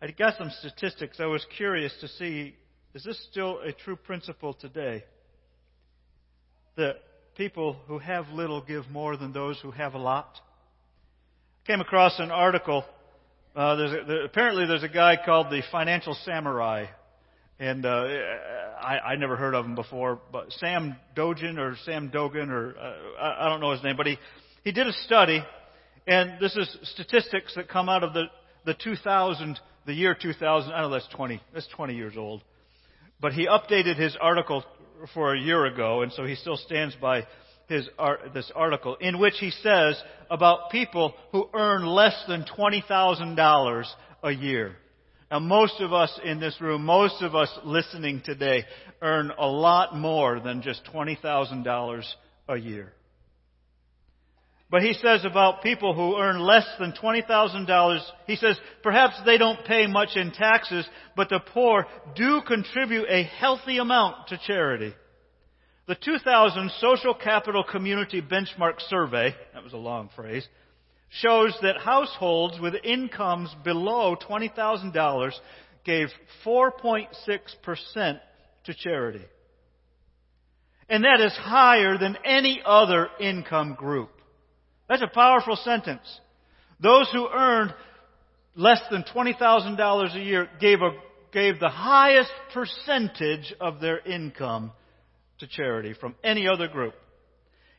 I 0.00 0.10
got 0.10 0.36
some 0.36 0.50
statistics. 0.58 1.18
I 1.20 1.26
was 1.26 1.44
curious 1.56 1.92
to 2.00 2.08
see 2.08 2.54
is 2.94 3.04
this 3.04 3.18
still 3.30 3.60
a 3.60 3.72
true 3.72 3.96
principle 3.96 4.52
today? 4.52 5.04
That 6.76 6.96
people 7.36 7.76
who 7.86 7.98
have 7.98 8.28
little 8.28 8.60
give 8.60 8.88
more 8.90 9.16
than 9.16 9.32
those 9.32 9.58
who 9.60 9.70
have 9.70 9.94
a 9.94 9.98
lot? 9.98 10.38
I 11.64 11.66
came 11.66 11.80
across 11.80 12.18
an 12.18 12.30
article. 12.30 12.84
Uh, 13.54 13.76
there's 13.76 13.92
a, 13.92 14.04
there, 14.06 14.24
apparently, 14.24 14.66
there's 14.66 14.82
a 14.82 14.88
guy 14.88 15.18
called 15.22 15.50
the 15.50 15.62
Financial 15.70 16.16
Samurai, 16.24 16.86
and 17.58 17.84
uh, 17.84 18.06
I, 18.80 18.98
I 18.98 19.16
never 19.16 19.36
heard 19.36 19.54
of 19.54 19.66
him 19.66 19.74
before. 19.74 20.20
But 20.32 20.52
Sam 20.52 20.96
Dogen 21.14 21.58
or 21.58 21.76
Sam 21.84 22.08
Dogan 22.08 22.50
or 22.50 22.74
uh, 22.74 22.94
I, 23.20 23.46
I 23.46 23.48
don't 23.50 23.60
know 23.60 23.72
his 23.72 23.82
name, 23.82 23.96
but 23.98 24.06
he 24.06 24.16
he 24.64 24.72
did 24.72 24.86
a 24.86 24.92
study, 25.04 25.44
and 26.06 26.40
this 26.40 26.56
is 26.56 26.78
statistics 26.94 27.54
that 27.56 27.68
come 27.68 27.90
out 27.90 28.02
of 28.02 28.14
the 28.14 28.24
the 28.64 28.72
2000 28.72 29.60
the 29.84 29.92
year 29.92 30.16
2000. 30.20 30.72
I 30.72 30.80
know 30.80 30.88
that's 30.88 31.08
20 31.08 31.42
that's 31.52 31.68
20 31.76 31.94
years 31.94 32.14
old, 32.16 32.42
but 33.20 33.34
he 33.34 33.46
updated 33.46 33.98
his 33.98 34.16
article 34.18 34.64
for 35.12 35.34
a 35.34 35.38
year 35.38 35.66
ago, 35.66 36.00
and 36.00 36.10
so 36.12 36.24
he 36.24 36.36
still 36.36 36.56
stands 36.56 36.94
by 36.94 37.26
his 37.72 37.88
this 38.34 38.50
article 38.54 38.96
in 39.00 39.18
which 39.18 39.34
he 39.38 39.50
says 39.50 40.00
about 40.30 40.70
people 40.70 41.14
who 41.32 41.48
earn 41.54 41.84
less 41.84 42.14
than 42.28 42.44
$20,000 42.44 43.84
a 44.22 44.30
year. 44.30 44.76
Now, 45.30 45.38
most 45.38 45.80
of 45.80 45.92
us 45.92 46.20
in 46.22 46.40
this 46.40 46.60
room, 46.60 46.84
most 46.84 47.22
of 47.22 47.34
us 47.34 47.48
listening 47.64 48.20
today, 48.22 48.64
earn 49.00 49.32
a 49.38 49.46
lot 49.46 49.96
more 49.96 50.40
than 50.40 50.60
just 50.60 50.82
$20,000 50.94 52.04
a 52.48 52.56
year. 52.56 52.92
But 54.70 54.82
he 54.82 54.94
says 54.94 55.24
about 55.24 55.62
people 55.62 55.94
who 55.94 56.18
earn 56.18 56.40
less 56.40 56.66
than 56.78 56.92
$20,000, 56.92 58.00
he 58.26 58.36
says 58.36 58.58
perhaps 58.82 59.14
they 59.26 59.36
don't 59.36 59.64
pay 59.66 59.86
much 59.86 60.16
in 60.16 60.32
taxes, 60.32 60.86
but 61.14 61.28
the 61.28 61.40
poor 61.52 61.86
do 62.16 62.40
contribute 62.46 63.06
a 63.08 63.22
healthy 63.22 63.76
amount 63.78 64.28
to 64.28 64.40
charity. 64.46 64.94
The 65.88 65.96
2000 65.96 66.70
Social 66.78 67.12
Capital 67.12 67.64
Community 67.64 68.22
Benchmark 68.22 68.80
Survey, 68.88 69.34
that 69.52 69.64
was 69.64 69.72
a 69.72 69.78
long 69.78 70.10
phrase, 70.14 70.46
shows 71.10 71.56
that 71.62 71.76
households 71.78 72.60
with 72.60 72.74
incomes 72.84 73.54
below 73.64 74.14
$20,000 74.14 75.32
gave 75.84 76.08
4.6% 76.46 78.20
to 78.64 78.74
charity. 78.74 79.24
And 80.88 81.02
that 81.04 81.20
is 81.20 81.32
higher 81.32 81.98
than 81.98 82.16
any 82.24 82.62
other 82.64 83.08
income 83.18 83.74
group. 83.74 84.10
That's 84.88 85.02
a 85.02 85.08
powerful 85.12 85.56
sentence. 85.56 86.20
Those 86.78 87.08
who 87.12 87.28
earned 87.28 87.74
less 88.54 88.80
than 88.88 89.02
$20,000 89.02 90.14
a 90.14 90.20
year 90.20 90.48
gave, 90.60 90.80
a, 90.80 90.90
gave 91.32 91.58
the 91.58 91.68
highest 91.68 92.30
percentage 92.54 93.52
of 93.60 93.80
their 93.80 93.98
income 93.98 94.70
to 95.38 95.46
charity 95.46 95.94
from 95.98 96.14
any 96.22 96.48
other 96.48 96.68
group. 96.68 96.94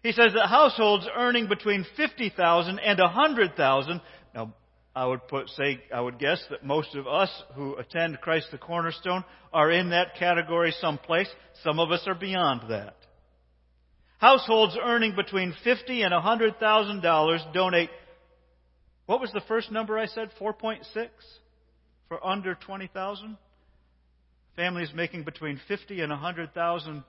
He 0.03 0.11
says 0.11 0.33
that 0.33 0.47
households 0.47 1.07
earning 1.15 1.47
between 1.47 1.85
50,000 1.95 2.79
and 2.79 2.99
100,000, 2.99 4.01
now 4.35 4.53
I 4.95 5.05
would 5.05 5.27
put, 5.27 5.49
say, 5.49 5.81
I 5.93 6.01
would 6.01 6.19
guess 6.19 6.43
that 6.49 6.65
most 6.65 6.93
of 6.93 7.07
us 7.07 7.29
who 7.55 7.75
attend 7.77 8.21
Christ 8.21 8.47
the 8.51 8.57
Cornerstone 8.57 9.23
are 9.51 9.71
in 9.71 9.89
that 9.89 10.15
category 10.19 10.73
someplace. 10.79 11.29
Some 11.63 11.79
of 11.79 11.91
us 11.91 12.03
are 12.05 12.15
beyond 12.15 12.69
that. 12.69 12.95
Households 14.19 14.77
earning 14.81 15.15
between 15.15 15.53
fifty 15.63 16.03
and 16.03 16.13
hundred 16.13 16.57
thousand 16.59 17.01
dollars 17.01 17.41
donate. 17.53 17.89
What 19.05 19.19
was 19.19 19.31
the 19.33 19.41
first 19.47 19.69
number 19.69 19.99
I 19.99 20.05
said? 20.05 20.29
Four 20.39 20.53
point 20.53 20.85
six 20.93 21.11
for 22.07 22.25
under 22.25 22.55
twenty 22.55 22.87
thousand. 22.93 23.37
Families 24.55 24.91
making 24.95 25.23
between 25.23 25.59
fifty 25.67 25.99
and 26.01 26.11
hundred 26.11 26.53
thousand 26.53 27.03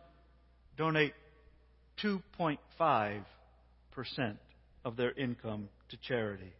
donate 0.77 1.15
2.5% 2.03 3.25
of 4.85 4.97
their 4.97 5.13
income 5.13 5.69
to 5.91 5.97
charity. 5.97 6.53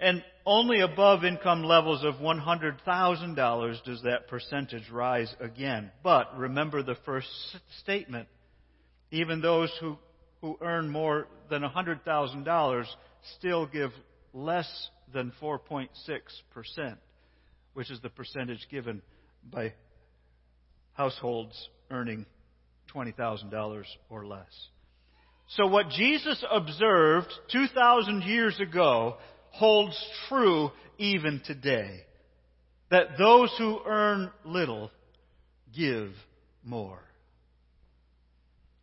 And 0.00 0.22
only 0.46 0.80
above 0.80 1.24
income 1.24 1.64
levels 1.64 2.04
of 2.04 2.16
$100,000 2.16 3.84
does 3.84 4.02
that 4.02 4.28
percentage 4.28 4.88
rise 4.90 5.34
again. 5.40 5.90
But 6.04 6.38
remember 6.38 6.82
the 6.84 6.96
first 7.04 7.28
statement. 7.82 8.28
Even 9.10 9.40
those 9.40 9.72
who, 9.80 9.98
who 10.40 10.56
earn 10.60 10.88
more 10.88 11.26
than 11.50 11.62
$100,000 11.62 12.84
still 13.38 13.66
give 13.66 13.90
less 14.32 14.88
than 15.12 15.32
4.6%, 15.42 15.88
which 17.74 17.90
is 17.90 18.00
the 18.00 18.10
percentage 18.10 18.68
given 18.70 19.02
by 19.50 19.72
households 20.92 21.70
earning 21.90 22.26
$20,000 22.94 23.84
or 24.10 24.26
less. 24.26 24.68
So 25.56 25.66
what 25.66 25.88
Jesus 25.90 26.44
observed 26.50 27.32
2,000 27.52 28.22
years 28.22 28.58
ago 28.60 29.16
holds 29.50 29.96
true 30.28 30.70
even 30.98 31.40
today. 31.44 32.00
That 32.90 33.18
those 33.18 33.54
who 33.58 33.80
earn 33.86 34.30
little 34.44 34.90
give 35.74 36.10
more. 36.64 37.00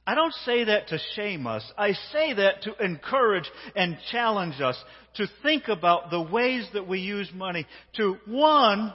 I 0.08 0.14
don't 0.14 0.34
say 0.46 0.66
that 0.66 0.90
to 0.90 1.00
shame 1.16 1.48
us. 1.48 1.64
I 1.78 1.94
say 2.12 2.34
that 2.34 2.62
to 2.64 2.84
encourage 2.84 3.50
and 3.76 3.98
challenge 4.12 4.62
us 4.62 4.78
to 5.16 5.28
think 5.42 5.68
about 5.68 6.12
the 6.12 6.22
ways 6.22 6.68
that 6.74 6.88
we 6.88 7.00
use 7.00 7.30
money 7.34 7.66
to, 7.98 8.18
one, 8.26 8.94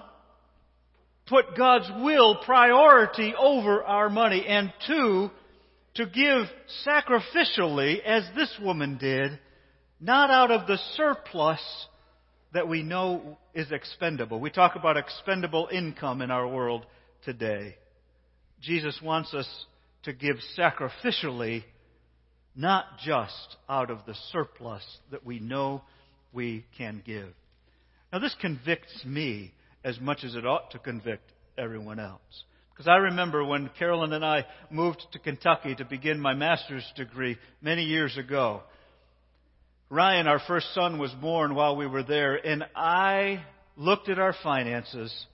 put 1.30 1.56
God's 1.56 1.88
will 2.02 2.36
priority 2.44 3.32
over 3.38 3.82
our 3.84 4.10
money, 4.10 4.44
and 4.46 4.72
two, 4.86 5.30
to 5.94 6.04
give 6.04 6.46
sacrificially, 6.86 8.02
as 8.02 8.24
this 8.34 8.54
woman 8.60 8.98
did, 8.98 9.38
not 10.00 10.30
out 10.30 10.50
of 10.50 10.66
the 10.66 10.78
surplus 10.96 11.60
that 12.52 12.68
we 12.68 12.82
know 12.82 13.38
is 13.54 13.70
expendable. 13.70 14.40
We 14.40 14.50
talk 14.50 14.74
about 14.74 14.96
expendable 14.96 15.68
income 15.72 16.20
in 16.20 16.30
our 16.30 16.48
world 16.48 16.84
today. 17.24 17.76
Jesus 18.60 18.98
wants 19.02 19.32
us 19.32 19.48
to 20.02 20.12
give 20.12 20.36
sacrificially, 20.58 21.62
not 22.56 22.84
just 23.04 23.56
out 23.68 23.90
of 23.90 23.98
the 24.06 24.14
surplus 24.32 24.82
that 25.12 25.24
we 25.24 25.38
know 25.38 25.82
we 26.32 26.66
can 26.76 27.02
give. 27.06 27.28
Now, 28.12 28.18
this 28.18 28.34
convicts 28.40 29.04
me 29.04 29.52
as 29.84 29.98
much 30.00 30.24
as 30.24 30.34
it 30.34 30.46
ought 30.46 30.70
to 30.72 30.78
convict 30.78 31.32
everyone 31.56 31.98
else. 31.98 32.44
Because 32.72 32.88
I 32.88 32.96
remember 32.96 33.44
when 33.44 33.70
Carolyn 33.78 34.12
and 34.12 34.24
I 34.24 34.46
moved 34.70 35.04
to 35.12 35.18
Kentucky 35.18 35.74
to 35.74 35.84
begin 35.84 36.18
my 36.20 36.34
master's 36.34 36.86
degree 36.96 37.36
many 37.60 37.82
years 37.82 38.16
ago. 38.16 38.62
Ryan, 39.90 40.26
our 40.26 40.40
first 40.46 40.72
son, 40.74 40.98
was 40.98 41.10
born 41.20 41.54
while 41.54 41.76
we 41.76 41.86
were 41.86 42.02
there, 42.02 42.36
and 42.36 42.64
I 42.74 43.44
looked 43.76 44.08
at 44.08 44.18
our 44.18 44.34
finances 44.42 45.26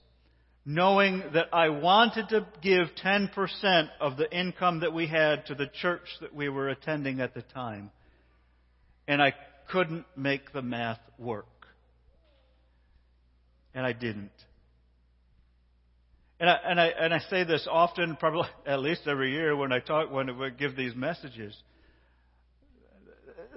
knowing 0.65 1.23
that 1.33 1.47
I 1.53 1.69
wanted 1.69 2.27
to 2.27 2.45
give 2.61 2.87
10% 3.01 3.89
of 4.01 4.17
the 4.17 4.29
income 4.37 4.81
that 4.81 4.93
we 4.93 5.07
had 5.07 5.45
to 5.45 5.55
the 5.55 5.67
church 5.81 6.01
that 6.19 6.35
we 6.35 6.49
were 6.49 6.67
attending 6.67 7.21
at 7.21 7.33
the 7.33 7.41
time. 7.41 7.89
And 9.07 9.21
I 9.21 9.33
couldn't 9.71 10.05
make 10.17 10.51
the 10.51 10.61
math 10.61 10.99
work 11.17 11.47
and 13.77 13.85
I 13.85 13.93
didn't. 13.93 14.31
And 16.39 16.49
I, 16.49 16.57
and 16.65 16.81
I, 16.81 16.87
and 16.87 17.13
I 17.13 17.19
say 17.29 17.43
this 17.43 17.67
often, 17.69 18.15
probably 18.15 18.49
at 18.65 18.79
least 18.79 19.01
every 19.05 19.31
year 19.31 19.55
when 19.55 19.71
I 19.71 19.79
talk, 19.79 20.11
when 20.11 20.31
I 20.31 20.49
give 20.49 20.75
these 20.75 20.95
messages, 20.95 21.55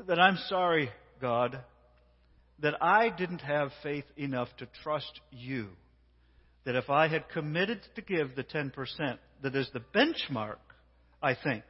that 0.06 0.20
I'm 0.20 0.36
sorry, 0.48 0.90
God, 1.22 1.58
that 2.60 2.74
I 2.82 3.08
didn't 3.08 3.40
have 3.40 3.70
faith 3.82 4.04
enough 4.18 4.48
to 4.58 4.68
trust 4.82 5.20
you. 5.30 5.68
That 6.66 6.76
if 6.76 6.90
I 6.90 7.08
had 7.08 7.30
committed 7.30 7.80
to 7.96 8.02
give 8.02 8.36
the 8.36 8.44
10%, 8.44 8.72
that 9.42 9.56
is 9.56 9.70
the 9.72 9.80
benchmark, 9.94 10.58
I 11.22 11.34
think, 11.34 11.64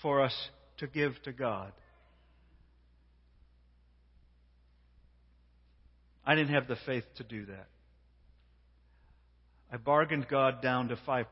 for 0.00 0.22
us 0.22 0.34
to 0.78 0.86
give 0.86 1.12
to 1.24 1.32
God. 1.32 1.72
I 6.26 6.34
didn't 6.34 6.54
have 6.54 6.68
the 6.68 6.76
faith 6.86 7.04
to 7.16 7.24
do 7.24 7.46
that. 7.46 7.66
I 9.72 9.76
bargained 9.76 10.28
God 10.28 10.62
down 10.62 10.88
to 10.88 10.96
5%. 10.96 11.26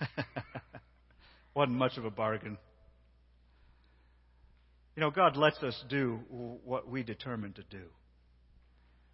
Wasn't 1.54 1.76
much 1.76 1.96
of 1.96 2.04
a 2.04 2.10
bargain. 2.10 2.56
You 4.96 5.00
know, 5.00 5.10
God 5.10 5.36
lets 5.36 5.62
us 5.62 5.82
do 5.88 6.20
what 6.64 6.88
we 6.88 7.02
determine 7.02 7.52
to 7.54 7.62
do. 7.70 7.84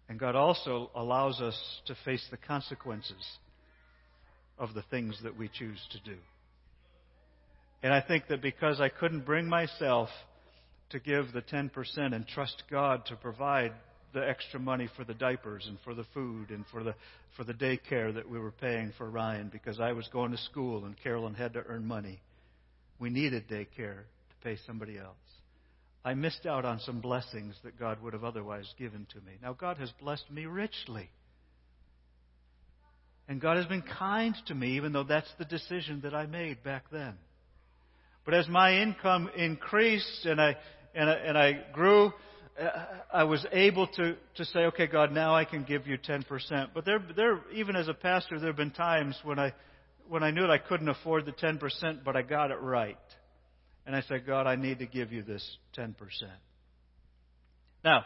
And 0.07 0.19
God 0.19 0.35
also 0.35 0.89
allows 0.95 1.39
us 1.39 1.57
to 1.85 1.95
face 2.03 2.25
the 2.31 2.37
consequences 2.37 3.37
of 4.57 4.73
the 4.73 4.81
things 4.83 5.17
that 5.23 5.37
we 5.37 5.47
choose 5.47 5.79
to 5.91 5.99
do. 6.11 6.17
And 7.81 7.93
I 7.93 8.01
think 8.01 8.27
that 8.27 8.41
because 8.41 8.81
I 8.81 8.89
couldn't 8.89 9.25
bring 9.25 9.47
myself 9.47 10.09
to 10.89 10.99
give 10.99 11.31
the 11.31 11.41
10% 11.41 11.71
and 11.97 12.27
trust 12.27 12.63
God 12.69 13.05
to 13.05 13.15
provide 13.15 13.71
the 14.13 14.27
extra 14.27 14.59
money 14.59 14.89
for 14.95 15.03
the 15.03 15.13
diapers 15.13 15.65
and 15.67 15.77
for 15.83 15.93
the 15.93 16.05
food 16.13 16.49
and 16.49 16.65
for 16.71 16.83
the 16.83 16.95
for 17.37 17.43
the 17.43 17.53
daycare 17.53 18.13
that 18.13 18.29
we 18.29 18.39
were 18.39 18.51
paying 18.51 18.91
for 18.97 19.09
Ryan 19.09 19.49
because 19.51 19.79
I 19.79 19.91
was 19.91 20.07
going 20.11 20.31
to 20.31 20.37
school 20.37 20.85
and 20.85 20.95
Carolyn 21.01 21.35
had 21.35 21.53
to 21.53 21.63
earn 21.67 21.85
money. 21.85 22.19
We 22.99 23.09
needed 23.09 23.47
daycare 23.47 24.01
to 24.01 24.35
pay 24.43 24.57
somebody 24.65 24.97
else. 24.97 25.15
I 26.03 26.13
missed 26.13 26.45
out 26.45 26.65
on 26.65 26.79
some 26.79 27.01
blessings 27.01 27.55
that 27.63 27.77
God 27.77 28.01
would 28.01 28.13
have 28.13 28.23
otherwise 28.23 28.73
given 28.77 29.05
to 29.11 29.17
me. 29.17 29.33
Now 29.41 29.53
God 29.53 29.77
has 29.77 29.91
blessed 30.01 30.31
me 30.31 30.45
richly. 30.45 31.09
And 33.27 33.39
God 33.39 33.57
has 33.57 33.67
been 33.67 33.83
kind 33.83 34.35
to 34.47 34.55
me 34.55 34.77
even 34.77 34.91
though 34.91 35.03
that's 35.03 35.31
the 35.37 35.45
decision 35.45 36.01
that 36.01 36.15
I 36.15 36.25
made 36.25 36.63
back 36.63 36.85
then. 36.91 37.13
But 38.25 38.33
as 38.33 38.47
my 38.47 38.81
income 38.81 39.29
increased 39.35 40.25
and 40.25 40.41
I 40.41 40.55
and 40.95 41.09
I, 41.09 41.13
and 41.13 41.37
I 41.37 41.53
grew, 41.71 42.11
Uh, 42.59 42.85
I 43.13 43.23
was 43.23 43.45
able 43.51 43.87
to, 43.87 44.15
to 44.35 44.45
say, 44.45 44.59
okay, 44.65 44.87
God, 44.87 45.11
now 45.11 45.35
I 45.35 45.45
can 45.45 45.63
give 45.63 45.87
you 45.87 45.97
10%. 45.97 46.25
But 46.73 46.85
there, 46.85 46.99
there, 47.15 47.39
even 47.53 47.75
as 47.75 47.87
a 47.87 47.93
pastor, 47.93 48.39
there 48.39 48.49
have 48.49 48.57
been 48.57 48.71
times 48.71 49.17
when 49.23 49.39
I, 49.39 49.53
when 50.07 50.23
I 50.23 50.31
knew 50.31 50.41
that 50.41 50.51
I 50.51 50.57
couldn't 50.57 50.89
afford 50.89 51.25
the 51.25 51.31
10%, 51.31 52.03
but 52.03 52.15
I 52.15 52.21
got 52.21 52.51
it 52.51 52.59
right. 52.59 52.97
And 53.85 53.95
I 53.95 54.01
said, 54.01 54.25
God, 54.25 54.45
I 54.45 54.55
need 54.55 54.79
to 54.79 54.85
give 54.85 55.11
you 55.11 55.23
this 55.23 55.57
10%. 55.77 55.95
Now, 57.83 58.03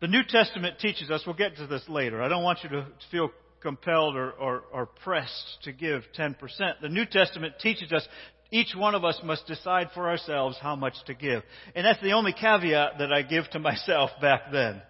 the 0.00 0.08
New 0.08 0.22
Testament 0.26 0.78
teaches 0.78 1.10
us, 1.10 1.22
we'll 1.26 1.36
get 1.36 1.56
to 1.56 1.66
this 1.66 1.82
later. 1.88 2.22
I 2.22 2.28
don't 2.28 2.42
want 2.42 2.60
you 2.62 2.70
to 2.70 2.86
feel 3.10 3.30
compelled 3.60 4.16
or, 4.16 4.30
or, 4.32 4.62
or 4.72 4.86
pressed 4.86 5.58
to 5.62 5.72
give 5.72 6.02
10%. 6.18 6.36
The 6.80 6.88
New 6.88 7.06
Testament 7.06 7.54
teaches 7.60 7.92
us 7.92 8.06
each 8.54 8.72
one 8.76 8.94
of 8.94 9.04
us 9.04 9.18
must 9.24 9.48
decide 9.48 9.88
for 9.94 10.08
ourselves 10.08 10.56
how 10.62 10.76
much 10.76 10.94
to 11.06 11.14
give. 11.14 11.42
And 11.74 11.84
that's 11.84 12.00
the 12.00 12.12
only 12.12 12.32
caveat 12.32 12.98
that 13.00 13.12
I 13.12 13.22
give 13.22 13.50
to 13.50 13.58
myself 13.70 14.10
back 14.20 14.52
then. 14.52 14.80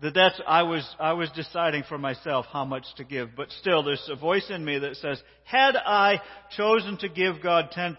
That 0.00 0.14
that's, 0.14 0.40
I 0.46 0.62
was, 0.62 0.88
I 0.98 1.12
was 1.12 1.28
deciding 1.36 1.84
for 1.86 1.98
myself 1.98 2.46
how 2.50 2.64
much 2.64 2.86
to 2.96 3.04
give. 3.04 3.36
But 3.36 3.50
still, 3.60 3.82
there's 3.82 4.08
a 4.10 4.16
voice 4.16 4.46
in 4.48 4.64
me 4.64 4.78
that 4.78 4.96
says, 4.96 5.20
had 5.44 5.76
I 5.76 6.22
chosen 6.56 6.96
to 6.98 7.08
give 7.10 7.42
God 7.42 7.70
10% 7.76 7.98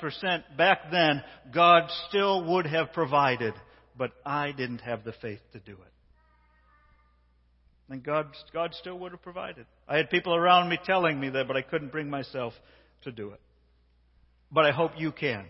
back 0.58 0.92
then, 0.92 1.24
God 1.54 1.84
still 2.10 2.44
would 2.52 2.66
have 2.66 2.92
provided. 2.92 3.54
But 3.96 4.14
I 4.26 4.52
didn't 4.52 4.82
have 4.82 5.04
the 5.04 5.14
faith 5.22 5.42
to 5.54 5.60
do 5.60 5.74
it. 5.74 5.94
And 7.88 8.04
God, 8.04 8.30
God 8.52 8.74
still 8.74 8.98
would 8.98 9.12
have 9.12 9.22
provided. 9.22 9.68
I 9.88 9.98
had 9.98 10.10
people 10.10 10.36
around 10.36 10.70
me 10.70 10.80
telling 10.86 11.20
me 11.20 11.30
that, 11.30 11.48
but 11.48 11.56
I 11.56 11.62
couldn't 11.62 11.92
bring 11.92 12.10
myself 12.10 12.54
to 13.04 13.12
do 13.12 13.30
it 13.30 13.40
but 14.56 14.66
I 14.66 14.72
hope 14.72 14.94
you 14.98 15.12
can. 15.12 15.46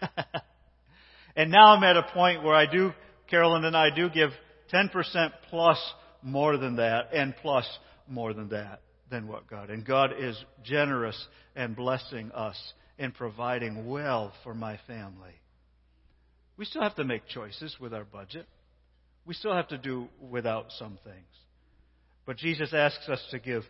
and 1.36 1.50
now 1.50 1.76
I'm 1.76 1.84
at 1.84 1.98
a 1.98 2.02
point 2.14 2.42
where 2.42 2.54
I 2.54 2.64
do, 2.64 2.92
Carolyn 3.28 3.64
and 3.66 3.76
I 3.76 3.94
do 3.94 4.08
give 4.08 4.30
10% 4.72 5.30
plus 5.50 5.78
more 6.22 6.56
than 6.56 6.76
that 6.76 7.10
and 7.12 7.36
plus 7.42 7.68
more 8.08 8.32
than 8.32 8.48
that 8.48 8.80
than 9.10 9.28
what 9.28 9.46
God. 9.46 9.68
And 9.68 9.84
God 9.84 10.12
is 10.18 10.42
generous 10.64 11.22
and 11.54 11.76
blessing 11.76 12.32
us 12.32 12.56
and 12.98 13.14
providing 13.14 13.86
well 13.86 14.32
for 14.42 14.54
my 14.54 14.80
family. 14.86 15.34
We 16.56 16.64
still 16.64 16.82
have 16.82 16.96
to 16.96 17.04
make 17.04 17.28
choices 17.28 17.76
with 17.78 17.92
our 17.92 18.04
budget. 18.04 18.46
We 19.26 19.34
still 19.34 19.54
have 19.54 19.68
to 19.68 19.78
do 19.78 20.08
without 20.30 20.72
some 20.78 20.98
things. 21.04 21.26
But 22.24 22.38
Jesus 22.38 22.72
asks 22.72 23.06
us 23.08 23.22
to 23.32 23.38
give 23.38 23.64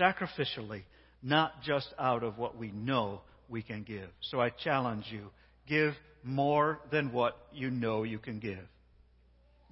sacrificially, 0.00 0.84
not 1.22 1.62
just 1.62 1.92
out 1.98 2.24
of 2.24 2.38
what 2.38 2.56
we 2.56 2.70
know, 2.70 3.20
we 3.50 3.62
can 3.62 3.82
give. 3.82 4.08
So 4.22 4.40
I 4.40 4.50
challenge 4.50 5.04
you 5.10 5.26
give 5.68 5.94
more 6.22 6.78
than 6.90 7.12
what 7.12 7.36
you 7.52 7.70
know 7.70 8.02
you 8.02 8.18
can 8.18 8.38
give. 8.38 8.58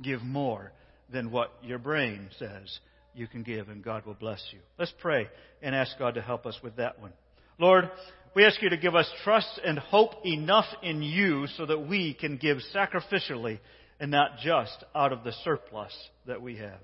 Give 0.02 0.22
more 0.22 0.72
than 1.10 1.30
what 1.30 1.52
your 1.62 1.78
brain 1.78 2.28
says 2.38 2.78
you 3.14 3.26
can 3.26 3.42
give, 3.42 3.68
and 3.68 3.82
God 3.82 4.06
will 4.06 4.14
bless 4.14 4.42
you. 4.52 4.58
Let's 4.78 4.94
pray 5.00 5.28
and 5.62 5.74
ask 5.74 5.98
God 5.98 6.14
to 6.14 6.22
help 6.22 6.46
us 6.46 6.58
with 6.62 6.76
that 6.76 7.00
one. 7.00 7.12
Lord, 7.58 7.90
we 8.34 8.44
ask 8.44 8.62
you 8.62 8.70
to 8.70 8.76
give 8.76 8.94
us 8.94 9.10
trust 9.24 9.60
and 9.64 9.78
hope 9.78 10.24
enough 10.24 10.66
in 10.82 11.02
you 11.02 11.46
so 11.56 11.66
that 11.66 11.88
we 11.88 12.14
can 12.14 12.36
give 12.36 12.58
sacrificially 12.74 13.58
and 13.98 14.10
not 14.10 14.38
just 14.42 14.84
out 14.94 15.12
of 15.12 15.24
the 15.24 15.32
surplus 15.44 15.92
that 16.26 16.40
we 16.40 16.56
have. 16.56 16.78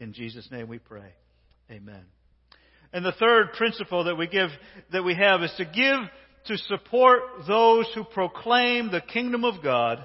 In 0.00 0.12
Jesus' 0.12 0.48
name 0.50 0.68
we 0.68 0.78
pray. 0.78 1.12
Amen. 1.70 2.04
And 2.94 3.04
the 3.04 3.12
third 3.12 3.52
principle 3.54 4.04
that 4.04 4.14
we 4.14 4.28
give, 4.28 4.50
that 4.92 5.02
we 5.02 5.16
have 5.16 5.42
is 5.42 5.52
to 5.58 5.64
give 5.64 6.08
to 6.46 6.56
support 6.68 7.22
those 7.46 7.90
who 7.92 8.04
proclaim 8.04 8.92
the 8.92 9.00
kingdom 9.00 9.44
of 9.44 9.62
God. 9.64 10.04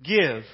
Give 0.00 0.44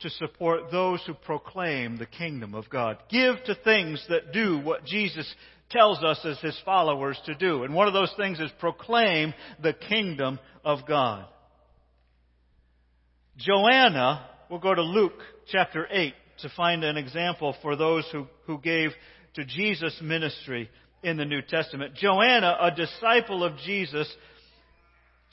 to 0.00 0.10
support 0.10 0.70
those 0.72 1.02
who 1.06 1.12
proclaim 1.12 1.98
the 1.98 2.06
kingdom 2.06 2.54
of 2.54 2.70
God. 2.70 2.96
Give 3.10 3.34
to 3.44 3.54
things 3.56 4.02
that 4.08 4.32
do 4.32 4.58
what 4.58 4.86
Jesus 4.86 5.30
tells 5.68 6.02
us 6.02 6.18
as 6.24 6.38
his 6.40 6.58
followers 6.64 7.20
to 7.26 7.34
do. 7.34 7.64
And 7.64 7.74
one 7.74 7.86
of 7.86 7.92
those 7.92 8.14
things 8.16 8.40
is 8.40 8.50
proclaim 8.58 9.34
the 9.62 9.74
kingdom 9.74 10.38
of 10.64 10.86
God. 10.88 11.26
Joanna, 13.36 14.26
we'll 14.48 14.60
go 14.60 14.74
to 14.74 14.82
Luke 14.82 15.20
chapter 15.52 15.86
8 15.90 16.14
to 16.40 16.48
find 16.56 16.84
an 16.84 16.96
example 16.96 17.54
for 17.60 17.76
those 17.76 18.08
who, 18.12 18.26
who 18.46 18.58
gave 18.58 18.90
to 19.34 19.44
Jesus' 19.44 19.98
ministry 20.02 20.68
in 21.02 21.16
the 21.16 21.24
New 21.24 21.42
Testament. 21.42 21.94
Joanna, 21.94 22.56
a 22.60 22.70
disciple 22.70 23.44
of 23.44 23.56
Jesus, 23.64 24.12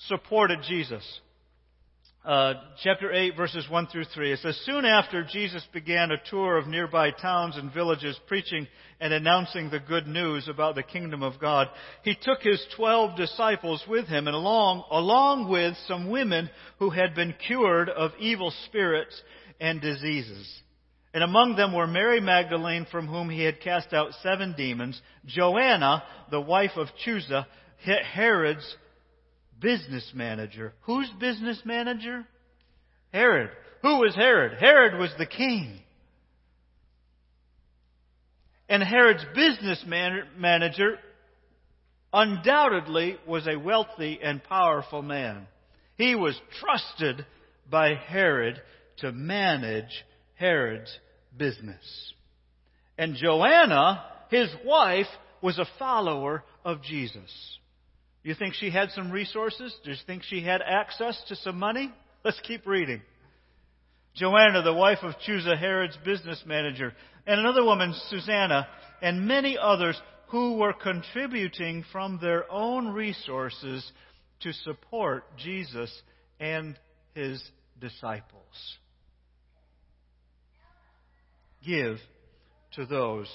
supported 0.08 0.60
Jesus. 0.68 1.04
Uh, 2.24 2.56
chapter 2.84 3.14
8, 3.14 3.38
verses 3.38 3.68
1 3.70 3.88
through 3.88 4.06
3. 4.06 4.34
It 4.34 4.40
says, 4.40 4.60
Soon 4.66 4.84
after 4.84 5.24
Jesus 5.24 5.64
began 5.72 6.10
a 6.10 6.30
tour 6.30 6.58
of 6.58 6.68
nearby 6.68 7.12
towns 7.12 7.56
and 7.56 7.72
villages, 7.72 8.20
preaching 8.28 8.68
and 9.00 9.14
announcing 9.14 9.70
the 9.70 9.80
good 9.80 10.08
news 10.08 10.48
about 10.48 10.74
the 10.74 10.82
kingdom 10.82 11.22
of 11.22 11.40
God, 11.40 11.68
he 12.04 12.16
took 12.20 12.42
his 12.42 12.66
twelve 12.76 13.16
disciples 13.16 13.84
with 13.88 14.08
him, 14.08 14.26
and 14.28 14.36
along, 14.36 14.86
along 14.90 15.52
with 15.52 15.76
some 15.88 16.10
women 16.10 16.50
who 16.80 16.90
had 16.90 17.14
been 17.14 17.36
cured 17.46 17.90
of 17.90 18.12
evil 18.20 18.52
spirits 18.66 19.22
and 19.60 19.80
diseases. 19.80 20.52
And 21.16 21.24
among 21.24 21.56
them 21.56 21.72
were 21.72 21.88
Mary 21.88 22.20
Magdalene, 22.20 22.86
from 22.92 23.08
whom 23.08 23.30
he 23.30 23.42
had 23.42 23.62
cast 23.62 23.94
out 23.94 24.12
seven 24.22 24.54
demons, 24.58 25.02
Joanna, 25.26 26.04
the 26.30 26.42
wife 26.42 26.76
of 26.76 26.90
Chuza, 27.06 27.46
Herod's 27.78 28.76
business 29.62 30.12
manager. 30.14 30.74
Whose 30.82 31.10
business 31.18 31.62
manager? 31.64 32.26
Herod. 33.14 33.50
Who 33.82 34.00
was 34.00 34.14
Herod? 34.14 34.58
Herod 34.60 35.00
was 35.00 35.10
the 35.18 35.26
king. 35.26 35.80
And 38.68 38.84
Herod's 38.84 39.24
business 39.34 39.86
man- 39.88 40.28
manager 40.36 41.00
undoubtedly 42.12 43.16
was 43.26 43.48
a 43.48 43.56
wealthy 43.56 44.20
and 44.22 44.44
powerful 44.44 45.02
man. 45.02 45.48
He 45.96 46.14
was 46.14 46.38
trusted 46.60 47.26
by 47.72 47.94
Herod 47.94 48.62
to 48.98 49.14
manage 49.14 50.04
Herod's 50.34 51.00
business. 51.38 52.14
And 52.98 53.16
Joanna, 53.16 54.04
his 54.30 54.50
wife, 54.66 55.08
was 55.42 55.60
a 55.60 55.68
follower 55.78 56.44
of 56.64 56.82
Jesus. 56.82 57.32
You 58.24 58.34
think 58.34 58.56
she 58.56 58.72
had 58.72 58.90
some 58.92 59.12
resources? 59.12 59.76
Do 59.84 59.92
you 59.92 59.98
think 60.08 60.24
she 60.24 60.42
had 60.42 60.62
access 60.62 61.22
to 61.28 61.36
some 61.36 61.60
money? 61.60 61.94
Let's 62.24 62.40
keep 62.42 62.66
reading. 62.66 63.02
Joanna, 64.16 64.64
the 64.64 64.74
wife 64.74 65.00
of 65.04 65.14
Chuza, 65.28 65.58
Herod's 65.58 65.98
business 66.04 66.42
manager, 66.46 66.94
and 67.28 67.40
another 67.40 67.64
woman, 67.64 67.94
Susanna, 68.10 68.68
and 69.02 69.28
many 69.28 69.58
others 69.62 70.00
who 70.30 70.58
were 70.58 70.74
contributing 70.74 71.84
from 71.92 72.18
their 72.22 72.52
own 72.52 72.88
resources 72.88 73.92
to 74.40 74.54
support 74.54 75.26
Jesus 75.38 75.92
and 76.40 76.80
his 77.14 77.44
disciples 77.80 78.78
give 81.66 81.98
to 82.74 82.86
those 82.86 83.28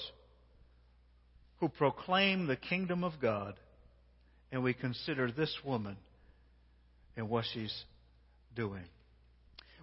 who 1.59 1.69
proclaim 1.69 2.47
the 2.47 2.55
kingdom 2.55 3.03
of 3.03 3.13
God, 3.21 3.53
and 4.51 4.63
we 4.63 4.73
consider 4.73 5.31
this 5.31 5.55
woman 5.63 5.97
and 7.15 7.29
what 7.29 7.45
she's 7.53 7.73
doing. 8.55 8.83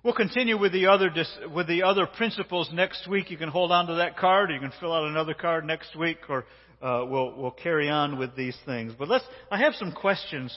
We'll 0.03 0.15
continue 0.15 0.59
with 0.59 0.73
the 0.73 0.87
other 0.87 1.11
with 1.53 1.67
the 1.67 1.83
other 1.83 2.07
principles 2.07 2.71
next 2.73 3.09
week. 3.09 3.31
You 3.31 3.37
can 3.37 3.49
hold 3.49 3.73
on 3.73 3.87
to 3.89 3.95
that 3.97 4.17
card. 4.17 4.51
Or 4.51 4.55
you 4.55 4.61
can 4.61 4.73
fill 4.81 4.93
out 4.93 5.09
another 5.09 5.35
card 5.35 5.65
next 5.65 5.97
week, 5.97 6.19
or 6.29 6.47
uh, 6.81 7.05
we'll 7.05 7.37
we'll 7.37 7.51
carry 7.51 7.89
on 7.89 8.19
with 8.19 8.37
these 8.37 8.57
things. 8.65 8.93
But 8.97 9.09
let's. 9.09 9.25
I 9.51 9.59
have 9.59 9.75
some 9.75 9.93
questions, 9.93 10.57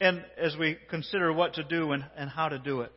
and 0.00 0.24
as 0.38 0.56
we 0.56 0.78
consider 0.88 1.32
what 1.32 1.54
to 1.54 1.64
do 1.64 1.92
and, 1.92 2.04
and 2.16 2.30
how 2.30 2.48
to 2.48 2.58
do 2.58 2.82
it. 2.82 2.92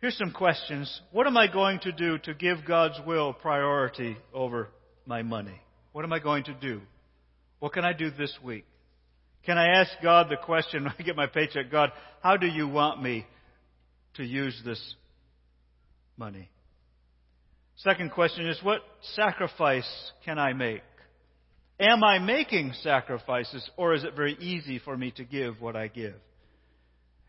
Here's 0.00 0.16
some 0.16 0.30
questions. 0.30 1.00
What 1.10 1.26
am 1.26 1.36
I 1.36 1.48
going 1.48 1.80
to 1.80 1.92
do 1.92 2.18
to 2.18 2.34
give 2.34 2.58
God's 2.66 2.98
will 3.04 3.32
priority 3.32 4.16
over 4.32 4.68
my 5.06 5.22
money? 5.22 5.60
What 5.92 6.04
am 6.04 6.12
I 6.12 6.20
going 6.20 6.44
to 6.44 6.54
do? 6.54 6.80
What 7.58 7.72
can 7.72 7.84
I 7.84 7.92
do 7.92 8.10
this 8.10 8.32
week? 8.44 8.64
Can 9.44 9.58
I 9.58 9.80
ask 9.80 9.90
God 10.00 10.28
the 10.30 10.36
question 10.36 10.84
when 10.84 10.92
I 10.96 11.02
get 11.02 11.16
my 11.16 11.26
paycheck, 11.26 11.70
God, 11.70 11.90
how 12.22 12.36
do 12.36 12.46
you 12.46 12.68
want 12.68 13.02
me 13.02 13.26
to 14.14 14.24
use 14.24 14.60
this 14.64 14.94
money? 16.16 16.48
Second 17.76 18.12
question 18.12 18.46
is, 18.48 18.58
what 18.62 18.80
sacrifice 19.14 19.88
can 20.24 20.38
I 20.38 20.52
make? 20.52 20.82
Am 21.80 22.02
I 22.02 22.18
making 22.18 22.72
sacrifices, 22.82 23.68
or 23.76 23.94
is 23.94 24.02
it 24.04 24.14
very 24.14 24.34
easy 24.34 24.80
for 24.80 24.96
me 24.96 25.12
to 25.12 25.24
give 25.24 25.60
what 25.60 25.76
I 25.76 25.88
give? 25.88 26.16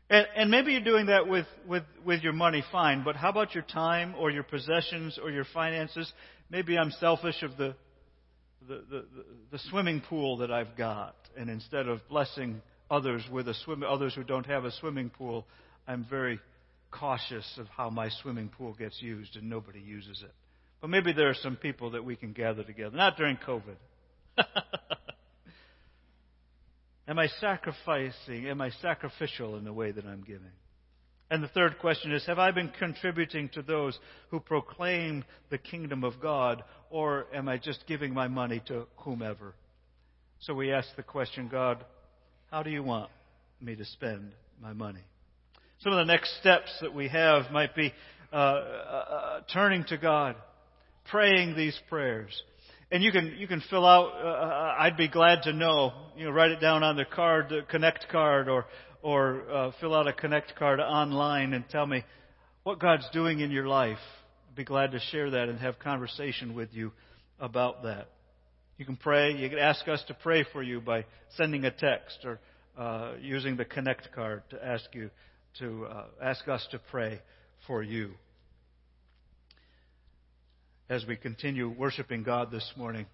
And, 0.09 0.27
and 0.35 0.51
maybe 0.51 0.71
you're 0.71 0.81
doing 0.81 1.07
that 1.07 1.27
with, 1.27 1.45
with, 1.67 1.83
with 2.03 2.23
your 2.23 2.33
money, 2.33 2.63
fine, 2.71 3.03
but 3.03 3.15
how 3.15 3.29
about 3.29 3.53
your 3.53 3.63
time 3.63 4.15
or 4.17 4.31
your 4.31 4.43
possessions 4.43 5.19
or 5.21 5.29
your 5.29 5.45
finances? 5.53 6.11
Maybe 6.49 6.77
I'm 6.77 6.91
selfish 6.99 7.43
of 7.43 7.57
the, 7.57 7.75
the, 8.67 8.83
the, 8.89 9.05
the 9.51 9.59
swimming 9.69 10.01
pool 10.01 10.37
that 10.37 10.51
I've 10.51 10.75
got, 10.75 11.15
and 11.37 11.49
instead 11.49 11.87
of 11.87 11.99
blessing 12.09 12.61
others 12.89 13.23
with 13.31 13.47
a 13.47 13.53
swim, 13.53 13.83
others 13.83 14.15
who 14.15 14.23
don't 14.23 14.47
have 14.47 14.65
a 14.65 14.71
swimming 14.71 15.11
pool, 15.11 15.45
I'm 15.87 16.05
very 16.09 16.39
cautious 16.91 17.45
of 17.57 17.67
how 17.67 17.91
my 17.91 18.09
swimming 18.23 18.49
pool 18.49 18.73
gets 18.73 18.99
used, 19.01 19.35
and 19.35 19.47
nobody 19.47 19.79
uses 19.79 20.23
it. 20.23 20.33
But 20.81 20.89
maybe 20.89 21.13
there 21.13 21.29
are 21.29 21.35
some 21.35 21.55
people 21.55 21.91
that 21.91 22.03
we 22.03 22.15
can 22.15 22.33
gather 22.33 22.63
together, 22.63 22.95
not 22.95 23.15
during 23.15 23.37
COVID. 23.37 23.75
Am 27.09 27.17
I 27.17 27.25
sacrificing? 27.41 28.47
Am 28.47 28.61
I 28.61 28.69
sacrificial 28.83 29.57
in 29.57 29.63
the 29.63 29.73
way 29.73 29.91
that 29.91 30.05
I'm 30.05 30.21
giving? 30.21 30.51
And 31.31 31.43
the 31.43 31.47
third 31.47 31.79
question 31.79 32.11
is 32.11 32.23
Have 32.27 32.37
I 32.37 32.51
been 32.51 32.71
contributing 32.77 33.49
to 33.55 33.63
those 33.63 33.97
who 34.29 34.39
proclaim 34.39 35.25
the 35.49 35.57
kingdom 35.57 36.03
of 36.03 36.21
God, 36.21 36.63
or 36.91 37.25
am 37.33 37.49
I 37.49 37.57
just 37.57 37.83
giving 37.87 38.13
my 38.13 38.27
money 38.27 38.61
to 38.67 38.85
whomever? 38.97 39.55
So 40.41 40.53
we 40.53 40.71
ask 40.71 40.87
the 40.95 41.03
question 41.03 41.47
God, 41.49 41.83
how 42.51 42.61
do 42.61 42.69
you 42.69 42.83
want 42.83 43.09
me 43.59 43.75
to 43.75 43.85
spend 43.85 44.33
my 44.61 44.73
money? 44.73 45.01
Some 45.79 45.93
of 45.93 45.97
the 45.97 46.13
next 46.13 46.39
steps 46.39 46.69
that 46.81 46.93
we 46.93 47.07
have 47.07 47.51
might 47.51 47.75
be 47.75 47.91
uh, 48.31 48.35
uh, 48.35 48.37
uh 48.37 49.41
turning 49.51 49.83
to 49.85 49.97
God, 49.97 50.35
praying 51.09 51.55
these 51.55 51.77
prayers, 51.89 52.39
and 52.91 53.03
you 53.03 53.11
can 53.11 53.35
you 53.37 53.47
can 53.47 53.63
fill 53.69 53.85
out. 53.85 54.11
Uh, 54.13 54.27
uh, 54.27 54.75
I'd 54.79 54.97
be 54.97 55.07
glad 55.07 55.43
to 55.43 55.53
know. 55.53 55.93
You 56.19 56.25
know, 56.25 56.31
write 56.31 56.51
it 56.51 56.59
down 56.59 56.83
on 56.83 56.97
the 56.97 57.05
card, 57.05 57.47
the 57.47 57.61
Connect 57.61 58.09
card, 58.11 58.49
or 58.49 58.65
or 59.01 59.41
uh, 59.49 59.71
fill 59.79 59.95
out 59.95 60.05
a 60.05 60.11
Connect 60.11 60.53
card 60.57 60.81
online 60.81 61.53
and 61.53 61.63
tell 61.69 61.85
me 61.85 62.03
what 62.63 62.77
God's 62.77 63.07
doing 63.13 63.39
in 63.39 63.51
your 63.51 63.69
life. 63.69 63.99
I'd 64.49 64.55
be 64.57 64.65
glad 64.65 64.91
to 64.91 64.99
share 64.99 65.29
that 65.31 65.47
and 65.47 65.57
have 65.59 65.79
conversation 65.79 66.55
with 66.55 66.73
you 66.73 66.91
about 67.39 67.83
that. 67.83 68.09
You 68.77 68.83
can 68.83 68.97
pray. 68.97 69.31
You 69.31 69.47
can 69.47 69.59
ask 69.59 69.87
us 69.87 70.03
to 70.09 70.13
pray 70.13 70.43
for 70.51 70.61
you 70.61 70.81
by 70.81 71.05
sending 71.37 71.63
a 71.63 71.71
text 71.71 72.17
or 72.25 72.41
uh, 72.77 73.13
using 73.21 73.55
the 73.55 73.63
Connect 73.63 74.11
card 74.13 74.43
to 74.49 74.61
ask 74.61 74.93
you 74.93 75.11
to 75.59 75.85
uh, 75.85 76.03
ask 76.21 76.45
us 76.49 76.67
to 76.71 76.81
pray 76.91 77.21
for 77.65 77.81
you 77.81 78.11
as 80.89 81.05
we 81.05 81.15
continue 81.15 81.69
worshiping 81.69 82.23
God 82.23 82.51
this 82.51 82.69
morning, 82.75 83.05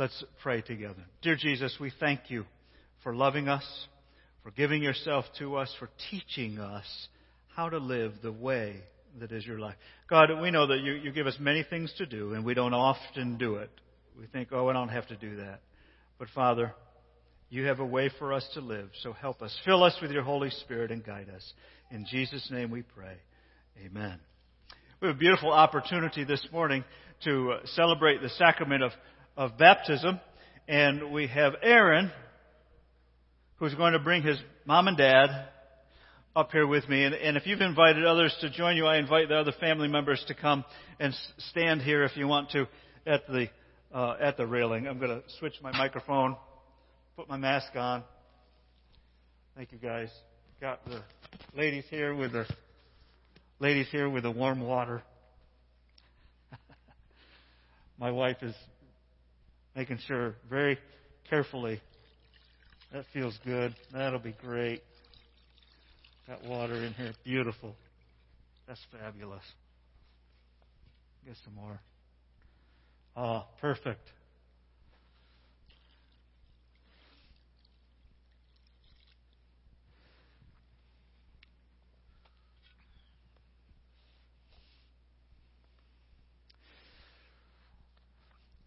let's 0.00 0.24
pray 0.42 0.62
together. 0.62 1.02
Dear 1.20 1.36
Jesus, 1.36 1.76
we 1.78 1.92
thank 2.00 2.20
you 2.28 2.46
for 3.02 3.14
loving 3.14 3.48
us, 3.48 3.64
for 4.42 4.50
giving 4.50 4.82
yourself 4.82 5.26
to 5.38 5.56
us, 5.56 5.70
for 5.78 5.90
teaching 6.10 6.58
us 6.58 6.86
how 7.54 7.68
to 7.68 7.76
live 7.76 8.14
the 8.22 8.32
way 8.32 8.76
that 9.20 9.30
is 9.30 9.44
your 9.44 9.58
life. 9.58 9.74
God, 10.08 10.30
we 10.40 10.50
know 10.50 10.68
that 10.68 10.78
you, 10.78 10.94
you 10.94 11.12
give 11.12 11.26
us 11.26 11.36
many 11.38 11.66
things 11.68 11.92
to 11.98 12.06
do, 12.06 12.32
and 12.32 12.46
we 12.46 12.54
don't 12.54 12.72
often 12.72 13.36
do 13.36 13.56
it. 13.56 13.68
We 14.18 14.24
think, 14.26 14.48
oh, 14.52 14.68
I 14.68 14.72
don't 14.72 14.88
have 14.88 15.06
to 15.08 15.16
do 15.16 15.36
that. 15.36 15.60
But 16.18 16.28
Father, 16.34 16.72
you 17.50 17.66
have 17.66 17.80
a 17.80 17.84
way 17.84 18.10
for 18.18 18.32
us 18.32 18.48
to 18.54 18.62
live, 18.62 18.88
so 19.02 19.12
help 19.12 19.42
us. 19.42 19.54
Fill 19.66 19.84
us 19.84 19.98
with 20.00 20.12
your 20.12 20.22
Holy 20.22 20.48
Spirit 20.48 20.90
and 20.92 21.04
guide 21.04 21.28
us. 21.28 21.52
In 21.90 22.06
Jesus' 22.10 22.48
name 22.50 22.70
we 22.70 22.80
pray. 22.80 23.16
Amen. 23.84 24.18
We 25.02 25.08
have 25.08 25.16
a 25.16 25.18
beautiful 25.18 25.52
opportunity 25.52 26.24
this 26.24 26.46
morning 26.50 26.84
to 27.24 27.52
uh, 27.52 27.60
celebrate 27.74 28.22
the 28.22 28.30
sacrament 28.30 28.82
of, 28.82 28.92
of 29.36 29.58
baptism. 29.58 30.20
And 30.68 31.12
we 31.12 31.26
have 31.28 31.54
Aaron, 31.62 32.10
who's 33.56 33.74
going 33.74 33.92
to 33.94 33.98
bring 33.98 34.22
his 34.22 34.38
mom 34.64 34.88
and 34.88 34.96
dad 34.96 35.48
up 36.36 36.52
here 36.52 36.66
with 36.66 36.88
me. 36.88 37.04
And, 37.04 37.14
and 37.14 37.36
if 37.36 37.46
you've 37.46 37.60
invited 37.60 38.04
others 38.04 38.34
to 38.40 38.50
join 38.50 38.76
you, 38.76 38.86
I 38.86 38.98
invite 38.98 39.28
the 39.28 39.36
other 39.36 39.52
family 39.58 39.88
members 39.88 40.22
to 40.28 40.34
come 40.34 40.64
and 40.98 41.14
stand 41.50 41.82
here 41.82 42.04
if 42.04 42.16
you 42.16 42.28
want 42.28 42.50
to 42.50 42.68
at 43.06 43.26
the, 43.26 43.48
uh, 43.92 44.16
at 44.20 44.36
the 44.36 44.46
railing. 44.46 44.86
I'm 44.86 44.98
going 44.98 45.10
to 45.10 45.22
switch 45.38 45.54
my 45.62 45.72
microphone, 45.72 46.36
put 47.16 47.28
my 47.28 47.36
mask 47.36 47.74
on. 47.74 48.04
Thank 49.56 49.72
you 49.72 49.78
guys. 49.78 50.08
Got 50.60 50.84
the 50.84 51.02
ladies 51.56 51.84
here 51.90 52.14
with 52.14 52.32
the 52.32 52.46
ladies 53.58 53.86
here 53.90 54.08
with 54.08 54.22
the 54.22 54.30
warm 54.30 54.60
water. 54.60 55.02
My 57.98 58.10
wife 58.10 58.36
is 58.42 58.54
making 59.74 59.98
sure 60.06 60.34
very 60.48 60.78
carefully. 61.28 61.80
That 62.92 63.04
feels 63.12 63.38
good. 63.44 63.74
That'll 63.92 64.18
be 64.18 64.34
great. 64.42 64.82
Got 66.26 66.44
water 66.44 66.74
in 66.84 66.92
here. 66.94 67.12
Beautiful. 67.24 67.74
That's 68.66 68.80
fabulous. 68.92 69.42
Get 71.24 71.36
some 71.44 71.54
more. 71.54 71.80
Ah, 73.16 73.46
perfect. 73.60 74.06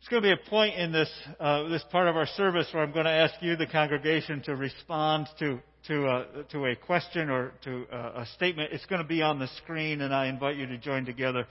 It's 0.04 0.10
going 0.10 0.22
to 0.22 0.36
be 0.36 0.42
a 0.46 0.50
point 0.50 0.76
in 0.76 0.92
this 0.92 1.10
uh, 1.40 1.70
this 1.70 1.82
part 1.90 2.10
of 2.10 2.18
our 2.18 2.26
service 2.26 2.68
where 2.74 2.84
I'm 2.84 2.92
going 2.92 3.06
to 3.06 3.10
ask 3.10 3.36
you, 3.40 3.56
the 3.56 3.68
congregation, 3.68 4.42
to 4.42 4.54
respond 4.54 5.30
to 5.40 5.62
to 5.88 6.06
a, 6.06 6.16
uh, 6.18 6.26
to 6.52 6.66
a 6.66 6.76
question 6.76 7.30
or 7.30 7.54
to 7.64 7.86
a, 7.90 7.96
uh, 7.96 8.24
a 8.24 8.26
statement. 8.36 8.74
It's 8.74 8.86
going 8.88 9.02
to 9.02 9.08
be 9.08 9.22
on 9.22 9.40
the 9.40 9.48
screen, 9.64 10.02
and 10.02 10.14
I 10.14 10.28
invite 10.28 10.58
you 10.58 10.66
to 10.66 10.78
join 10.78 11.06
together 11.06 11.48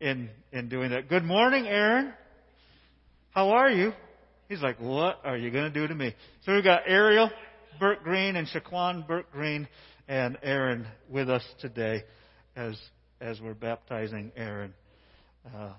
in 0.00 0.30
in 0.52 0.70
doing 0.70 0.92
that. 0.92 1.10
Good 1.10 1.22
morning, 1.22 1.66
Aaron. 1.66 2.14
How 3.32 3.50
are 3.50 3.68
you? 3.68 3.92
He's 4.48 4.62
like, 4.62 4.80
what 4.80 5.18
are 5.22 5.36
you 5.36 5.50
going 5.50 5.70
to 5.70 5.78
do 5.78 5.86
to 5.86 5.94
me? 5.94 6.14
So 6.46 6.54
we've 6.54 6.64
got 6.64 6.84
Ariel 6.86 7.30
Burt 7.78 8.02
Green 8.02 8.36
and 8.36 8.48
Shaquan 8.48 9.06
Burt 9.06 9.30
Green 9.30 9.68
and 10.08 10.38
Aaron 10.42 10.86
with 11.10 11.28
us 11.28 11.44
today 11.60 12.04
as 12.56 12.74
as 13.20 13.38
we're 13.38 13.52
baptizing 13.52 14.32
Aaron. 14.34 14.72
Uh, 15.54 15.72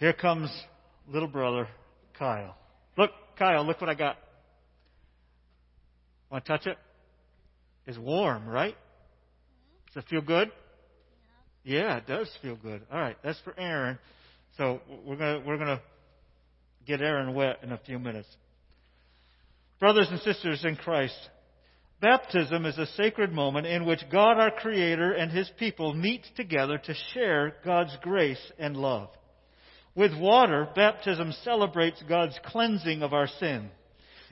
here 0.00 0.14
comes 0.14 0.50
little 1.08 1.28
brother 1.28 1.68
Kyle. 2.18 2.56
Look, 2.96 3.10
Kyle, 3.38 3.64
look 3.64 3.80
what 3.80 3.90
I 3.90 3.94
got. 3.94 4.16
Want 6.30 6.44
to 6.44 6.52
touch 6.52 6.66
it? 6.66 6.78
It's 7.86 7.98
warm, 7.98 8.48
right? 8.48 8.74
Does 9.92 10.02
it 10.02 10.08
feel 10.08 10.22
good? 10.22 10.50
Yeah, 11.64 11.98
it 11.98 12.06
does 12.06 12.30
feel 12.40 12.56
good. 12.56 12.82
All 12.90 12.98
right, 12.98 13.16
that's 13.22 13.38
for 13.40 13.54
Aaron. 13.58 13.98
So 14.56 14.80
we're 15.04 15.16
gonna 15.16 15.42
we're 15.46 15.58
gonna 15.58 15.82
get 16.86 17.02
Aaron 17.02 17.34
wet 17.34 17.58
in 17.62 17.72
a 17.72 17.78
few 17.78 17.98
minutes. 17.98 18.28
Brothers 19.80 20.08
and 20.10 20.20
sisters 20.20 20.64
in 20.64 20.76
Christ, 20.76 21.16
baptism 22.00 22.64
is 22.64 22.78
a 22.78 22.86
sacred 22.86 23.32
moment 23.32 23.66
in 23.66 23.84
which 23.84 24.00
God, 24.10 24.38
our 24.38 24.50
Creator, 24.50 25.12
and 25.12 25.30
His 25.30 25.50
people 25.58 25.92
meet 25.92 26.24
together 26.36 26.78
to 26.78 26.94
share 27.12 27.56
God's 27.64 27.96
grace 28.02 28.40
and 28.58 28.76
love. 28.76 29.10
With 29.94 30.16
water, 30.18 30.68
baptism 30.74 31.32
celebrates 31.44 32.02
God's 32.08 32.38
cleansing 32.44 33.02
of 33.02 33.12
our 33.12 33.26
sin. 33.26 33.70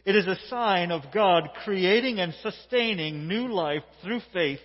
It 0.04 0.14
is 0.14 0.26
a 0.26 0.38
sign 0.48 0.90
of 0.90 1.12
God 1.12 1.50
creating 1.64 2.20
and 2.20 2.32
sustaining 2.42 3.26
new 3.26 3.52
life 3.52 3.82
through 4.02 4.20
faith 4.32 4.60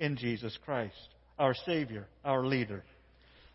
in 0.00 0.16
Jesus 0.16 0.58
Christ, 0.64 0.96
our 1.38 1.54
Savior, 1.66 2.06
our 2.24 2.44
leader. 2.44 2.82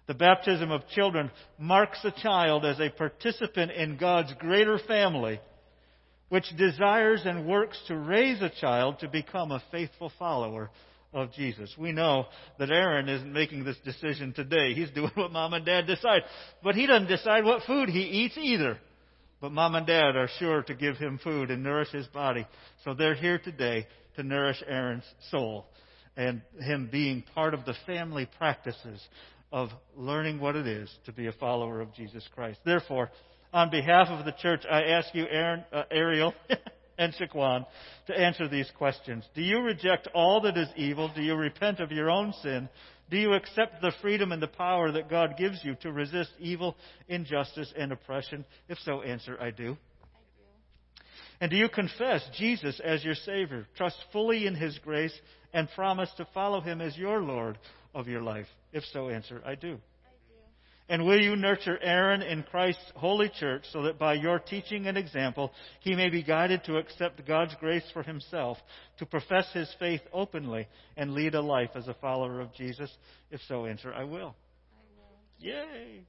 The 0.06 0.14
baptism 0.14 0.70
of 0.70 0.88
children 0.90 1.32
marks 1.58 2.00
a 2.04 2.12
child 2.12 2.66
as 2.66 2.80
a 2.80 2.90
participant 2.90 3.72
in 3.72 3.98
God's 3.98 4.34
greater 4.38 4.78
family, 4.78 5.40
which 6.30 6.56
desires 6.58 7.22
and 7.26 7.48
works 7.48 7.82
to 7.88 7.98
raise 7.98 8.42
a 8.42 8.52
child 8.62 9.00
to 9.00 9.08
become 9.08 9.52
a 9.52 9.64
faithful 9.72 10.12
follower 10.20 10.70
of 11.14 11.32
Jesus. 11.34 11.74
We 11.78 11.92
know 11.92 12.26
that 12.60 12.72
Aaron 12.72 13.08
isn't 13.10 13.32
making 13.32 13.64
this 13.64 13.78
decision 13.86 14.34
today. 14.34 14.74
He's 14.74 14.92
doing 14.92 15.12
what 15.16 15.32
mom 15.32 15.54
and 15.54 15.66
dad 15.66 15.88
decide. 15.88 16.22
But 16.64 16.76
he 16.76 16.88
doesn't 16.88 17.08
decide 17.08 17.46
what 17.46 17.64
food 17.64 17.90
he 17.90 18.02
eats 18.02 18.38
either. 18.38 18.78
But 19.40 19.52
mom 19.52 19.76
and 19.76 19.86
dad 19.86 20.16
are 20.16 20.30
sure 20.40 20.64
to 20.64 20.74
give 20.74 20.98
him 20.98 21.20
food 21.24 21.52
and 21.52 21.64
nourish 21.64 21.90
his 21.92 22.08
body. 22.08 22.48
So 22.84 22.94
they're 22.94 23.16
here 23.16 23.40
today 23.40 23.88
to 24.16 24.24
nourish 24.24 24.64
Aaron's 24.68 25.04
soul. 25.30 25.66
and 26.16 26.42
him 26.60 26.90
being 26.92 27.24
part 27.34 27.54
of 27.54 27.66
the 27.66 27.74
family 27.86 28.28
practices 28.38 29.02
of 29.52 29.70
learning 29.96 30.40
what 30.40 30.56
it 30.56 30.68
is 30.68 30.90
to 31.06 31.12
be 31.12 31.28
a 31.28 31.32
follower 31.34 31.82
of 31.82 31.94
Jesus 31.94 32.28
Christ. 32.36 32.60
Therefore, 32.66 33.10
on 33.52 33.70
behalf 33.70 34.08
of 34.10 34.26
the 34.26 34.32
church, 34.32 34.64
I 34.70 34.84
ask 34.84 35.14
you, 35.14 35.26
Aaron, 35.30 35.64
uh, 35.72 35.84
Ariel 35.92 36.34
and 36.98 37.14
Shaquan, 37.14 37.66
to 38.08 38.18
answer 38.18 38.48
these 38.48 38.72
questions. 38.78 39.24
Do 39.36 39.42
you 39.42 39.60
reject 39.60 40.08
all 40.14 40.42
that 40.42 40.58
is 40.58 40.70
evil? 40.76 41.12
Do 41.14 41.22
you 41.22 41.36
repent 41.36 41.80
of 41.80 41.92
your 41.92 42.10
own 42.10 42.34
sin? 42.42 42.70
Do 43.10 43.18
you 43.18 43.34
accept 43.34 43.82
the 43.82 43.92
freedom 44.02 44.32
and 44.32 44.42
the 44.42 44.48
power 44.48 44.92
that 44.92 45.10
God 45.10 45.36
gives 45.38 45.60
you 45.64 45.76
to 45.82 45.92
resist 45.92 46.32
evil, 46.40 46.76
injustice, 47.08 47.72
and 47.78 47.92
oppression? 47.92 48.46
If 48.70 48.78
so, 48.80 49.02
answer, 49.02 49.38
I 49.40 49.52
do. 49.52 49.78
And 51.42 51.52
do 51.52 51.58
you 51.58 51.68
confess 51.68 52.28
Jesus 52.38 52.80
as 52.84 53.04
your 53.04 53.16
Savior, 53.16 53.68
trust 53.76 53.98
fully 54.12 54.48
in 54.48 54.56
His 54.56 54.80
grace, 54.80 55.14
and 55.54 55.70
promise 55.76 56.10
to 56.18 56.28
follow 56.34 56.62
Him 56.62 56.80
as 56.80 56.98
your 56.98 57.22
Lord 57.22 57.58
of 57.94 58.08
your 58.08 58.22
life? 58.22 58.48
If 58.72 58.84
so, 58.94 59.10
answer, 59.10 59.42
I 59.46 59.56
do. 59.56 59.78
And 60.90 61.06
will 61.06 61.20
you 61.20 61.36
nurture 61.36 61.80
Aaron 61.82 62.22
in 62.22 62.44
Christ's 62.44 62.92
holy 62.96 63.30
church 63.30 63.64
so 63.72 63.84
that 63.84 63.98
by 63.98 64.16
your 64.16 64.38
teaching 64.38 64.88
and 64.88 64.98
example 64.98 65.54
he 65.80 65.96
may 65.96 66.10
be 66.10 66.24
guided 66.24 66.66
to 66.66 66.78
accept 66.78 67.26
God's 67.26 67.56
grace 67.60 67.86
for 67.94 68.04
himself, 68.04 68.58
to 68.98 69.06
profess 69.06 69.48
his 69.54 69.74
faith 69.80 70.02
openly, 70.12 70.68
and 70.98 71.14
lead 71.14 71.36
a 71.36 71.42
life 71.42 71.72
as 71.76 71.88
a 71.88 71.94
follower 71.96 72.42
of 72.42 72.54
Jesus? 72.54 72.92
If 73.32 73.40
so, 73.48 73.66
answer, 73.66 73.94
I 73.94 74.04
will. 74.04 74.36
I 74.74 74.84
will. 74.98 75.20
Yay! 75.40 76.02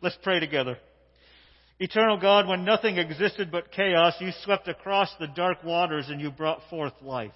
Let's 0.00 0.18
pray 0.22 0.38
together. 0.38 0.78
Eternal 1.78 2.18
God, 2.18 2.48
when 2.48 2.64
nothing 2.64 2.96
existed 2.96 3.50
but 3.50 3.72
chaos, 3.72 4.14
you 4.20 4.30
swept 4.44 4.68
across 4.68 5.10
the 5.18 5.26
dark 5.26 5.62
waters 5.62 6.06
and 6.08 6.20
you 6.20 6.30
brought 6.30 6.60
forth 6.70 6.94
life. 7.02 7.34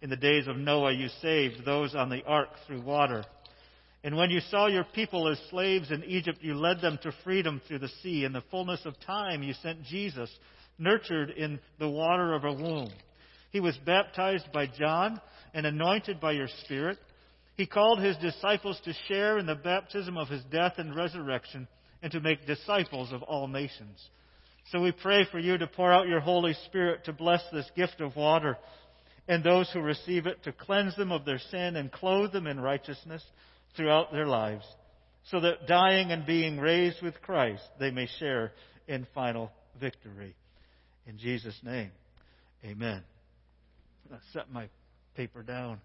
In 0.00 0.10
the 0.10 0.16
days 0.16 0.48
of 0.48 0.56
Noah, 0.56 0.92
you 0.92 1.08
saved 1.22 1.64
those 1.64 1.94
on 1.94 2.10
the 2.10 2.24
ark 2.24 2.48
through 2.66 2.82
water. 2.82 3.24
And 4.06 4.16
when 4.16 4.30
you 4.30 4.38
saw 4.52 4.68
your 4.68 4.84
people 4.84 5.26
as 5.26 5.40
slaves 5.50 5.90
in 5.90 6.04
Egypt, 6.04 6.38
you 6.40 6.54
led 6.54 6.80
them 6.80 6.96
to 7.02 7.10
freedom 7.24 7.60
through 7.66 7.80
the 7.80 7.90
sea. 8.04 8.24
In 8.24 8.32
the 8.32 8.44
fullness 8.52 8.86
of 8.86 8.94
time, 9.00 9.42
you 9.42 9.52
sent 9.52 9.82
Jesus, 9.82 10.30
nurtured 10.78 11.30
in 11.30 11.58
the 11.80 11.88
water 11.88 12.32
of 12.32 12.44
a 12.44 12.52
womb. 12.52 12.88
He 13.50 13.58
was 13.58 13.76
baptized 13.84 14.52
by 14.52 14.68
John 14.68 15.20
and 15.54 15.66
anointed 15.66 16.20
by 16.20 16.32
your 16.32 16.46
Spirit. 16.62 16.98
He 17.56 17.66
called 17.66 17.98
his 17.98 18.16
disciples 18.18 18.80
to 18.84 18.94
share 19.08 19.38
in 19.38 19.46
the 19.46 19.56
baptism 19.56 20.16
of 20.16 20.28
his 20.28 20.44
death 20.52 20.74
and 20.78 20.94
resurrection 20.94 21.66
and 22.00 22.12
to 22.12 22.20
make 22.20 22.46
disciples 22.46 23.12
of 23.12 23.24
all 23.24 23.48
nations. 23.48 24.00
So 24.70 24.80
we 24.80 24.92
pray 24.92 25.26
for 25.32 25.40
you 25.40 25.58
to 25.58 25.66
pour 25.66 25.92
out 25.92 26.06
your 26.06 26.20
Holy 26.20 26.54
Spirit 26.66 27.06
to 27.06 27.12
bless 27.12 27.42
this 27.52 27.68
gift 27.74 28.00
of 28.00 28.14
water 28.14 28.56
and 29.26 29.42
those 29.42 29.68
who 29.72 29.80
receive 29.80 30.26
it, 30.26 30.44
to 30.44 30.52
cleanse 30.52 30.94
them 30.94 31.10
of 31.10 31.24
their 31.24 31.40
sin 31.50 31.74
and 31.74 31.90
clothe 31.90 32.30
them 32.30 32.46
in 32.46 32.60
righteousness 32.60 33.24
throughout 33.74 34.12
their 34.12 34.26
lives, 34.26 34.64
so 35.30 35.40
that 35.40 35.66
dying 35.66 36.12
and 36.12 36.24
being 36.24 36.58
raised 36.58 37.02
with 37.02 37.20
Christ, 37.22 37.64
they 37.80 37.90
may 37.90 38.08
share 38.18 38.52
in 38.86 39.06
final 39.14 39.50
victory. 39.80 40.34
In 41.06 41.18
Jesus' 41.18 41.58
name, 41.62 41.90
amen. 42.64 43.02
I 44.12 44.16
set 44.32 44.50
my 44.52 44.68
paper 45.16 45.42
down. 45.42 45.80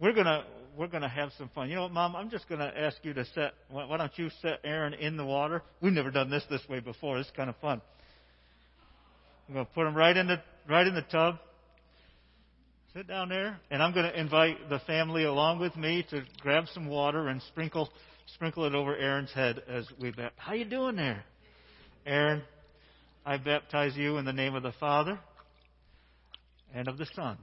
We're 0.00 0.12
gonna 0.12 0.44
we're 0.76 0.88
gonna 0.88 1.08
have 1.08 1.30
some 1.38 1.48
fun. 1.54 1.68
You 1.68 1.76
know 1.76 1.82
what, 1.82 1.92
Mom? 1.92 2.16
I'm 2.16 2.30
just 2.30 2.48
gonna 2.48 2.72
ask 2.76 2.96
you 3.02 3.14
to 3.14 3.24
set. 3.26 3.54
Why 3.70 3.96
don't 3.96 4.16
you 4.16 4.28
set 4.42 4.60
Aaron 4.64 4.94
in 4.94 5.16
the 5.16 5.24
water? 5.24 5.62
We've 5.80 5.92
never 5.92 6.10
done 6.10 6.30
this 6.30 6.44
this 6.50 6.62
way 6.68 6.80
before. 6.80 7.18
It's 7.18 7.30
kind 7.30 7.48
of 7.48 7.56
fun. 7.56 7.80
I'm 9.48 9.54
gonna 9.54 9.68
put 9.74 9.86
him 9.86 9.94
right 9.94 10.16
in 10.16 10.26
the 10.26 10.40
right 10.68 10.86
in 10.86 10.94
the 10.94 11.02
tub. 11.02 11.36
Sit 12.94 13.08
down 13.08 13.28
there, 13.28 13.58
and 13.72 13.82
I'm 13.82 13.92
going 13.92 14.08
to 14.08 14.20
invite 14.20 14.68
the 14.68 14.78
family 14.86 15.24
along 15.24 15.58
with 15.58 15.74
me 15.74 16.06
to 16.10 16.22
grab 16.40 16.66
some 16.72 16.86
water 16.86 17.26
and 17.26 17.42
sprinkle 17.42 17.88
sprinkle 18.36 18.66
it 18.66 18.74
over 18.76 18.96
Aaron's 18.96 19.32
head 19.32 19.60
as 19.68 19.84
we 20.00 20.10
baptize. 20.10 20.30
How 20.36 20.52
you 20.52 20.64
doing 20.64 20.94
there, 20.94 21.24
Aaron? 22.06 22.42
I 23.26 23.38
baptize 23.38 23.96
you 23.96 24.18
in 24.18 24.24
the 24.24 24.32
name 24.32 24.54
of 24.54 24.62
the 24.62 24.70
Father 24.78 25.18
and 26.72 26.86
of 26.86 26.96
the 26.96 27.06
Son 27.16 27.36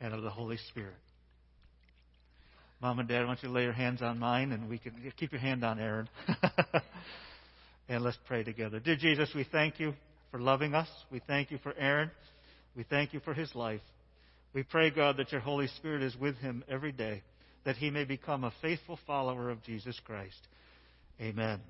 and 0.00 0.12
of 0.12 0.22
the 0.22 0.30
Holy 0.30 0.56
Spirit. 0.70 0.96
Mom 2.82 2.98
and 2.98 3.08
Dad, 3.08 3.22
I 3.22 3.26
want 3.26 3.44
you 3.44 3.48
lay 3.48 3.62
your 3.62 3.72
hands 3.72 4.02
on 4.02 4.18
mine, 4.18 4.50
and 4.50 4.68
we 4.68 4.78
can 4.78 4.94
keep 5.16 5.30
your 5.30 5.40
hand 5.40 5.64
on 5.64 5.78
Aaron. 5.78 6.08
and 7.88 8.02
let's 8.02 8.18
pray 8.26 8.42
together. 8.42 8.80
Dear 8.80 8.96
Jesus, 8.96 9.30
we 9.36 9.46
thank 9.52 9.78
you 9.78 9.94
for 10.32 10.40
loving 10.40 10.74
us. 10.74 10.88
We 11.12 11.20
thank 11.28 11.52
you 11.52 11.58
for 11.62 11.72
Aaron. 11.78 12.10
We 12.76 12.84
thank 12.84 13.12
you 13.12 13.20
for 13.20 13.34
his 13.34 13.54
life. 13.54 13.80
We 14.54 14.62
pray, 14.62 14.90
God, 14.90 15.16
that 15.18 15.32
your 15.32 15.40
Holy 15.40 15.66
Spirit 15.68 16.02
is 16.02 16.16
with 16.16 16.36
him 16.36 16.64
every 16.68 16.92
day, 16.92 17.22
that 17.64 17.76
he 17.76 17.90
may 17.90 18.04
become 18.04 18.44
a 18.44 18.52
faithful 18.62 18.98
follower 19.06 19.50
of 19.50 19.62
Jesus 19.62 19.98
Christ. 20.04 20.38
Amen. 21.20 21.60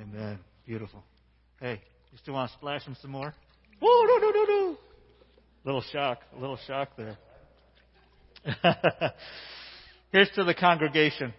Amen. 0.00 0.38
Beautiful. 0.66 1.02
Hey, 1.60 1.80
you 2.12 2.18
still 2.18 2.34
want 2.34 2.50
to 2.50 2.56
splash 2.58 2.84
him 2.84 2.96
some 3.00 3.10
more? 3.10 3.34
Whoa, 3.80 4.04
no, 4.06 4.18
no, 4.18 4.30
no, 4.30 4.44
no. 4.44 4.78
Little 5.64 5.84
shock, 5.92 6.20
a 6.36 6.40
little 6.40 6.58
shock 6.66 6.90
there. 6.96 7.16
Here's 10.12 10.30
to 10.36 10.44
the 10.44 10.54
congregation. 10.54 11.34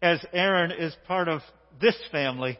As 0.00 0.24
Aaron 0.32 0.72
is 0.72 0.96
part 1.06 1.28
of 1.28 1.42
this 1.80 1.96
family, 2.10 2.58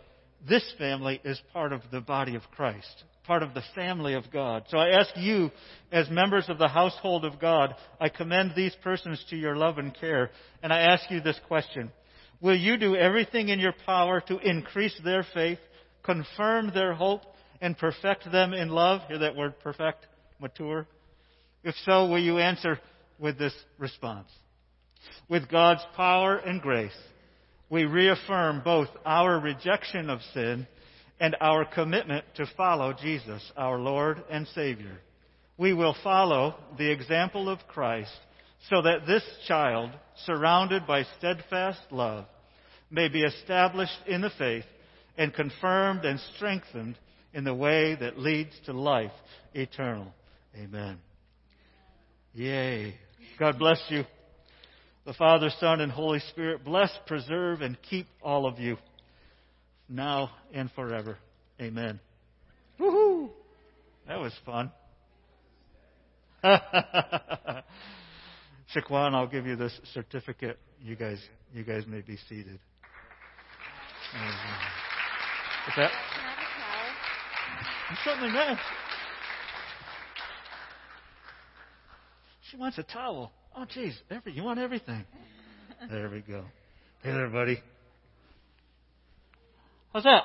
this 0.48 0.64
family 0.78 1.20
is 1.24 1.40
part 1.52 1.72
of 1.72 1.82
the 1.90 2.00
body 2.00 2.34
of 2.34 2.42
Christ, 2.54 3.04
part 3.24 3.42
of 3.42 3.54
the 3.54 3.62
family 3.74 4.14
of 4.14 4.30
God. 4.32 4.64
So 4.68 4.78
I 4.78 4.90
ask 4.90 5.10
you, 5.16 5.50
as 5.90 6.10
members 6.10 6.48
of 6.48 6.58
the 6.58 6.68
household 6.68 7.24
of 7.24 7.40
God, 7.40 7.74
I 8.00 8.08
commend 8.08 8.52
these 8.54 8.74
persons 8.82 9.24
to 9.30 9.36
your 9.36 9.56
love 9.56 9.78
and 9.78 9.94
care, 9.94 10.30
and 10.62 10.72
I 10.72 10.80
ask 10.80 11.10
you 11.10 11.20
this 11.20 11.40
question. 11.46 11.90
Will 12.40 12.56
you 12.56 12.76
do 12.76 12.96
everything 12.96 13.48
in 13.48 13.60
your 13.60 13.74
power 13.86 14.20
to 14.22 14.38
increase 14.38 14.98
their 15.04 15.24
faith, 15.32 15.60
confirm 16.02 16.72
their 16.74 16.92
hope, 16.92 17.22
and 17.60 17.78
perfect 17.78 18.30
them 18.32 18.52
in 18.52 18.68
love? 18.68 19.02
Hear 19.06 19.18
that 19.18 19.36
word 19.36 19.54
perfect, 19.62 20.06
mature? 20.40 20.86
If 21.62 21.76
so, 21.84 22.06
will 22.06 22.18
you 22.18 22.38
answer 22.38 22.80
with 23.20 23.38
this 23.38 23.54
response? 23.78 24.28
With 25.28 25.48
God's 25.48 25.82
power 25.94 26.36
and 26.36 26.60
grace, 26.60 26.90
we 27.70 27.84
reaffirm 27.84 28.62
both 28.64 28.88
our 29.06 29.38
rejection 29.38 30.10
of 30.10 30.20
sin 30.34 30.66
and 31.22 31.36
our 31.40 31.64
commitment 31.64 32.24
to 32.34 32.44
follow 32.56 32.92
Jesus, 32.92 33.40
our 33.56 33.78
Lord 33.78 34.24
and 34.28 34.44
Savior. 34.56 34.98
We 35.56 35.72
will 35.72 35.94
follow 36.02 36.56
the 36.76 36.90
example 36.90 37.48
of 37.48 37.60
Christ 37.68 38.10
so 38.68 38.82
that 38.82 39.06
this 39.06 39.22
child, 39.46 39.92
surrounded 40.26 40.84
by 40.84 41.04
steadfast 41.18 41.78
love, 41.92 42.24
may 42.90 43.06
be 43.06 43.22
established 43.22 43.96
in 44.08 44.22
the 44.22 44.32
faith 44.36 44.64
and 45.16 45.32
confirmed 45.32 46.04
and 46.04 46.18
strengthened 46.34 46.98
in 47.32 47.44
the 47.44 47.54
way 47.54 47.96
that 48.00 48.18
leads 48.18 48.54
to 48.66 48.72
life 48.72 49.12
eternal. 49.54 50.12
Amen. 50.56 50.98
Yay. 52.34 52.96
God 53.38 53.60
bless 53.60 53.80
you. 53.90 54.02
The 55.06 55.14
Father, 55.14 55.50
Son, 55.60 55.80
and 55.80 55.92
Holy 55.92 56.20
Spirit 56.30 56.64
bless, 56.64 56.90
preserve, 57.06 57.60
and 57.60 57.78
keep 57.88 58.08
all 58.22 58.44
of 58.44 58.58
you 58.58 58.76
now 59.92 60.30
and 60.52 60.70
forever. 60.72 61.16
Amen. 61.60 62.00
Woohoo! 62.80 63.30
That 64.08 64.18
was 64.18 64.32
fun. 64.44 64.72
Shaquan, 68.74 69.14
I'll 69.14 69.28
give 69.28 69.46
you 69.46 69.54
this 69.56 69.78
certificate. 69.92 70.58
You 70.80 70.96
guys, 70.96 71.22
you 71.52 71.62
guys 71.62 71.86
may 71.86 72.00
be 72.00 72.16
seated. 72.28 72.58
What's 75.66 75.76
that? 75.76 75.90
Something 78.04 78.32
there. 78.32 78.58
She 82.50 82.56
wants 82.56 82.78
a 82.78 82.82
towel. 82.82 83.32
Oh, 83.56 83.64
geez, 83.66 83.96
every, 84.10 84.32
you 84.32 84.42
want 84.42 84.58
everything. 84.58 85.04
There 85.90 86.08
we 86.08 86.20
go. 86.20 86.44
Hey 87.02 87.10
there, 87.10 87.28
buddy. 87.28 87.60
How's 89.92 90.04
that? 90.04 90.22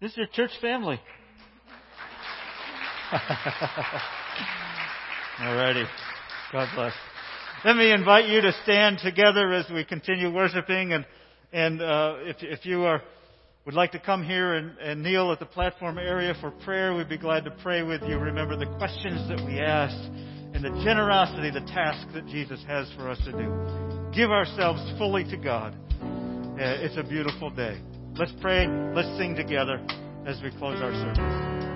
This 0.00 0.12
is 0.12 0.16
your 0.16 0.26
church 0.28 0.52
family. 0.60 1.00
Alrighty. 5.40 5.84
God 6.52 6.68
bless. 6.76 6.92
Let 7.64 7.76
me 7.76 7.90
invite 7.90 8.28
you 8.28 8.40
to 8.40 8.52
stand 8.62 8.98
together 8.98 9.52
as 9.52 9.66
we 9.72 9.84
continue 9.84 10.32
worshiping, 10.32 10.92
and 10.92 11.04
and 11.52 11.82
uh, 11.82 12.16
if 12.20 12.36
if 12.40 12.66
you 12.66 12.84
are 12.84 13.02
would 13.64 13.74
like 13.74 13.92
to 13.92 13.98
come 13.98 14.22
here 14.22 14.54
and, 14.54 14.78
and 14.78 15.02
kneel 15.02 15.32
at 15.32 15.40
the 15.40 15.46
platform 15.46 15.98
area 15.98 16.34
for 16.40 16.50
prayer, 16.50 16.94
we'd 16.94 17.08
be 17.08 17.18
glad 17.18 17.44
to 17.44 17.50
pray 17.62 17.82
with 17.82 18.02
you. 18.02 18.18
Remember 18.18 18.56
the 18.56 18.66
questions 18.76 19.26
that 19.28 19.44
we 19.44 19.58
asked 19.58 20.10
and 20.54 20.62
the 20.62 20.84
generosity, 20.84 21.50
the 21.50 21.66
task 21.72 22.06
that 22.12 22.26
Jesus 22.26 22.62
has 22.68 22.92
for 22.96 23.08
us 23.08 23.18
to 23.24 23.32
do. 23.32 24.12
Give 24.14 24.30
ourselves 24.30 24.80
fully 24.98 25.24
to 25.24 25.36
God. 25.36 25.74
It's 26.56 26.96
a 26.96 27.02
beautiful 27.02 27.50
day. 27.50 27.80
Let's 28.16 28.32
pray. 28.40 28.68
Let's 28.94 29.18
sing 29.18 29.34
together 29.34 29.84
as 30.26 30.40
we 30.42 30.50
close 30.58 30.80
our 30.80 30.92
service. 30.92 31.73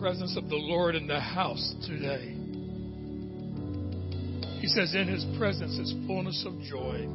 Presence 0.00 0.34
of 0.36 0.48
the 0.48 0.56
Lord 0.56 0.94
in 0.96 1.06
the 1.06 1.20
house 1.20 1.74
today. 1.86 2.34
He 4.60 4.66
says, 4.66 4.94
In 4.94 5.06
his 5.06 5.26
presence 5.36 5.78
is 5.78 5.94
fullness 6.06 6.42
of 6.46 6.58
joy. 6.62 7.06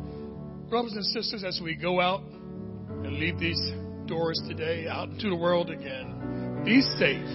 Brothers 0.70 0.94
and 0.94 1.06
sisters, 1.06 1.44
as 1.44 1.60
we 1.64 1.76
go 1.76 2.00
out 2.00 2.22
and 2.22 3.18
leave 3.18 3.40
these 3.40 3.60
doors 4.06 4.40
today, 4.48 4.88
out 4.88 5.10
into 5.10 5.30
the 5.30 5.36
world 5.36 5.72
again. 5.72 6.62
Be 6.64 6.82
safe. 6.82 7.26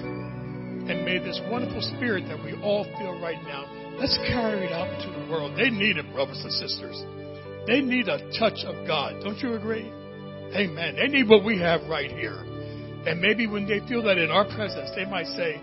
And 0.86 1.05
may 1.05 1.18
this 1.18 1.40
wonderful 1.51 1.82
spirit 1.97 2.24
that 2.28 2.44
we 2.44 2.55
all 2.62 2.85
feel 2.98 3.20
right 3.20 3.43
now, 3.43 3.66
let's 3.98 4.16
carry 4.28 4.66
it 4.66 4.72
out 4.72 4.89
into 4.89 5.18
the 5.18 5.31
world. 5.32 5.59
They 5.59 5.70
need 5.70 5.97
it, 5.97 6.12
brothers 6.12 6.40
and 6.44 6.52
sisters. 6.52 7.02
They 7.66 7.81
need 7.81 8.06
a 8.09 8.18
touch 8.39 8.62
of 8.64 8.86
God. 8.86 9.22
Don't 9.22 9.39
you 9.39 9.55
agree? 9.55 9.90
Amen. 10.55 10.94
They 10.97 11.09
need 11.09 11.28
what 11.28 11.44
we 11.44 11.59
have 11.59 11.82
right 11.89 12.10
here. 12.10 12.39
And 13.06 13.20
maybe 13.20 13.47
when 13.47 13.66
they 13.66 13.81
feel 13.89 14.02
that 14.05 14.18
in 14.18 14.31
our 14.31 14.44
presence, 14.44 14.90
they 14.94 15.05
might 15.05 15.27
say, 15.27 15.60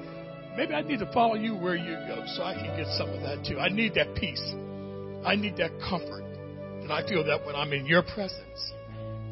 maybe 0.57 0.73
I 0.73 0.81
need 0.81 0.99
to 0.99 1.11
follow 1.13 1.35
you 1.35 1.53
where 1.55 1.75
you 1.75 1.93
go 2.07 2.23
so 2.35 2.43
I 2.43 2.53
can 2.53 2.75
get 2.75 2.87
some 2.97 3.09
of 3.09 3.21
that 3.21 3.45
too. 3.45 3.59
I 3.59 3.69
need 3.69 3.93
that 3.93 4.15
peace. 4.15 4.43
I 5.23 5.35
need 5.35 5.57
that 5.57 5.71
comfort. 5.87 6.23
And 6.81 6.91
I 6.91 7.07
feel 7.07 7.23
that 7.25 7.45
when 7.45 7.55
I'm 7.55 7.73
in 7.73 7.85
your 7.85 8.01
presence. 8.01 8.73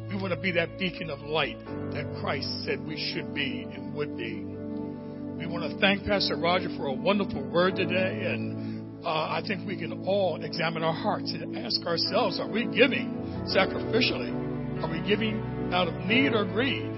We 0.08 0.14
want 0.22 0.32
to 0.32 0.40
be 0.40 0.52
that 0.52 0.78
beacon 0.78 1.10
of 1.10 1.20
light 1.20 1.58
that 1.92 2.06
Christ 2.20 2.48
said 2.64 2.86
we 2.86 2.96
should 3.12 3.34
be 3.34 3.66
and 3.68 3.92
would 3.94 4.16
be. 4.16 4.44
We 4.44 5.46
want 5.46 5.70
to 5.70 5.78
thank 5.80 6.06
Pastor 6.06 6.36
Roger 6.36 6.68
for 6.76 6.86
a 6.86 6.92
wonderful 6.92 7.42
word 7.42 7.74
today. 7.74 8.22
And 8.24 9.04
uh, 9.04 9.08
I 9.08 9.42
think 9.46 9.66
we 9.66 9.76
can 9.76 10.06
all 10.06 10.42
examine 10.44 10.84
our 10.84 10.94
hearts 10.94 11.32
and 11.32 11.58
ask 11.58 11.84
ourselves 11.84 12.38
are 12.38 12.48
we 12.48 12.66
giving 12.66 13.10
sacrificially? 13.50 14.82
Are 14.82 14.90
we 14.90 15.06
giving 15.08 15.70
out 15.72 15.88
of 15.88 15.94
need 16.06 16.34
or 16.34 16.44
greed? 16.44 16.95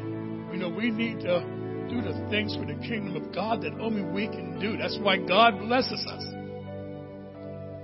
We 0.59 0.65
know 0.65 0.75
we 0.75 0.91
need 0.91 1.21
to 1.21 1.39
do 1.89 2.03
the 2.03 2.27
things 2.31 2.57
for 2.57 2.67
the 2.67 2.75
kingdom 2.83 3.15
of 3.15 3.33
God 3.33 3.63
that 3.63 3.79
only 3.79 4.03
we 4.03 4.27
can 4.27 4.59
do. 4.59 4.77
That's 4.77 4.99
why 5.01 5.17
God 5.17 5.61
blesses 5.61 6.05
us. 6.05 6.27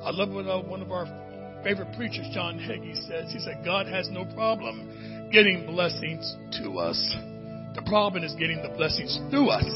I 0.02 0.10
love 0.10 0.30
what 0.34 0.48
uh, 0.48 0.60
one 0.60 0.82
of 0.82 0.90
our 0.90 1.06
favorite 1.62 1.94
preachers, 1.96 2.26
John 2.34 2.58
Hagee, 2.58 2.96
says. 3.06 3.32
He 3.32 3.38
said, 3.38 3.62
God 3.64 3.86
has 3.86 4.08
no 4.10 4.24
problem 4.34 5.30
getting 5.30 5.66
blessings 5.66 6.34
to 6.64 6.80
us. 6.80 6.98
The 7.76 7.82
problem 7.86 8.24
is 8.24 8.34
getting 8.40 8.60
the 8.60 8.74
blessings 8.76 9.20
through 9.30 9.50
us. 9.50 9.70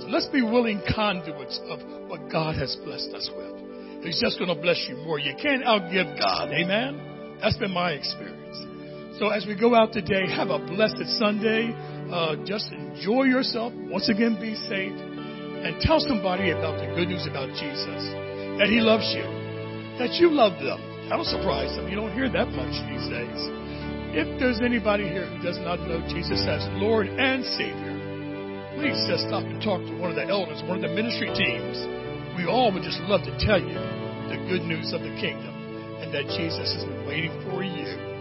So 0.00 0.08
let's 0.08 0.28
be 0.28 0.40
willing 0.40 0.80
conduits 0.96 1.60
of 1.68 1.78
what 2.08 2.32
God 2.32 2.56
has 2.56 2.74
blessed 2.86 3.12
us 3.12 3.28
with. 3.36 4.02
He's 4.02 4.18
just 4.18 4.38
going 4.38 4.48
to 4.48 4.62
bless 4.62 4.82
you 4.88 4.96
more. 4.96 5.18
You 5.18 5.34
can't 5.36 5.62
outgive 5.62 6.18
God. 6.18 6.52
Amen? 6.52 7.36
That's 7.42 7.58
been 7.58 7.70
my 7.70 7.90
experience. 7.90 8.71
So 9.20 9.28
as 9.28 9.44
we 9.44 9.54
go 9.54 9.74
out 9.74 9.92
today, 9.92 10.24
have 10.32 10.48
a 10.48 10.58
blessed 10.58 11.04
Sunday. 11.20 11.68
Uh, 12.08 12.36
just 12.44 12.72
enjoy 12.72 13.24
yourself. 13.24 13.72
Once 13.92 14.08
again, 14.08 14.40
be 14.40 14.56
safe. 14.56 14.96
And 14.96 15.78
tell 15.80 16.00
somebody 16.00 16.50
about 16.50 16.80
the 16.80 16.88
good 16.96 17.08
news 17.08 17.28
about 17.28 17.52
Jesus. 17.60 18.02
That 18.56 18.72
he 18.72 18.80
loves 18.80 19.04
you. 19.12 19.24
That 20.00 20.16
you 20.16 20.32
love 20.32 20.56
them. 20.64 20.80
That'll 21.08 21.28
surprise 21.28 21.76
them. 21.76 21.92
You 21.92 21.96
don't 21.96 22.16
hear 22.16 22.32
that 22.32 22.48
much 22.56 22.72
these 22.88 23.04
days. 23.12 23.40
If 24.16 24.40
there's 24.40 24.60
anybody 24.64 25.04
here 25.04 25.28
who 25.28 25.44
does 25.44 25.60
not 25.60 25.80
know 25.84 26.00
Jesus 26.08 26.40
as 26.48 26.64
Lord 26.80 27.08
and 27.08 27.44
Savior, 27.44 27.96
please 28.80 28.96
just 29.08 29.28
stop 29.28 29.44
and 29.44 29.60
talk 29.60 29.80
to 29.84 29.94
one 30.00 30.08
of 30.08 30.16
the 30.16 30.24
elders, 30.24 30.60
one 30.64 30.80
of 30.80 30.84
the 30.84 30.92
ministry 30.92 31.28
teams. 31.32 31.76
We 32.36 32.48
all 32.48 32.72
would 32.72 32.82
just 32.82 33.00
love 33.08 33.24
to 33.28 33.32
tell 33.40 33.60
you 33.60 33.76
the 34.32 34.40
good 34.48 34.64
news 34.64 34.92
of 34.96 35.04
the 35.04 35.12
kingdom 35.20 35.52
and 36.00 36.12
that 36.12 36.28
Jesus 36.32 36.72
has 36.76 36.84
been 36.84 37.04
waiting 37.06 37.32
for 37.44 37.62
you. 37.62 38.11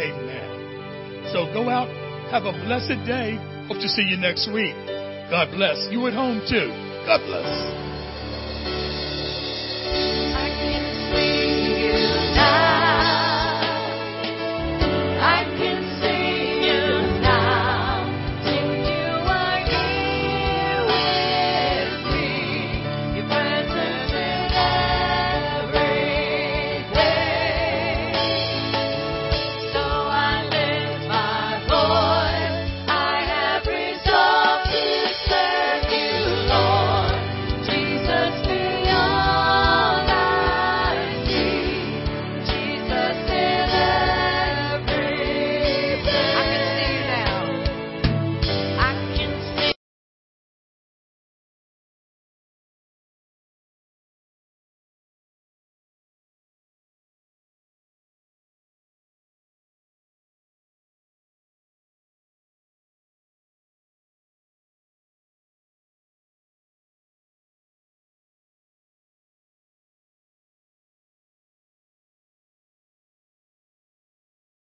Amen. 0.00 1.30
So 1.32 1.46
go 1.52 1.68
out, 1.68 1.88
have 2.30 2.44
a 2.44 2.52
blessed 2.52 3.04
day. 3.06 3.38
Hope 3.68 3.78
to 3.78 3.88
see 3.88 4.02
you 4.02 4.16
next 4.16 4.50
week. 4.52 4.74
God 5.30 5.50
bless. 5.52 5.88
You 5.90 6.06
at 6.06 6.12
home 6.12 6.42
too. 6.48 6.68
God 7.06 7.20
bless. 7.26 7.84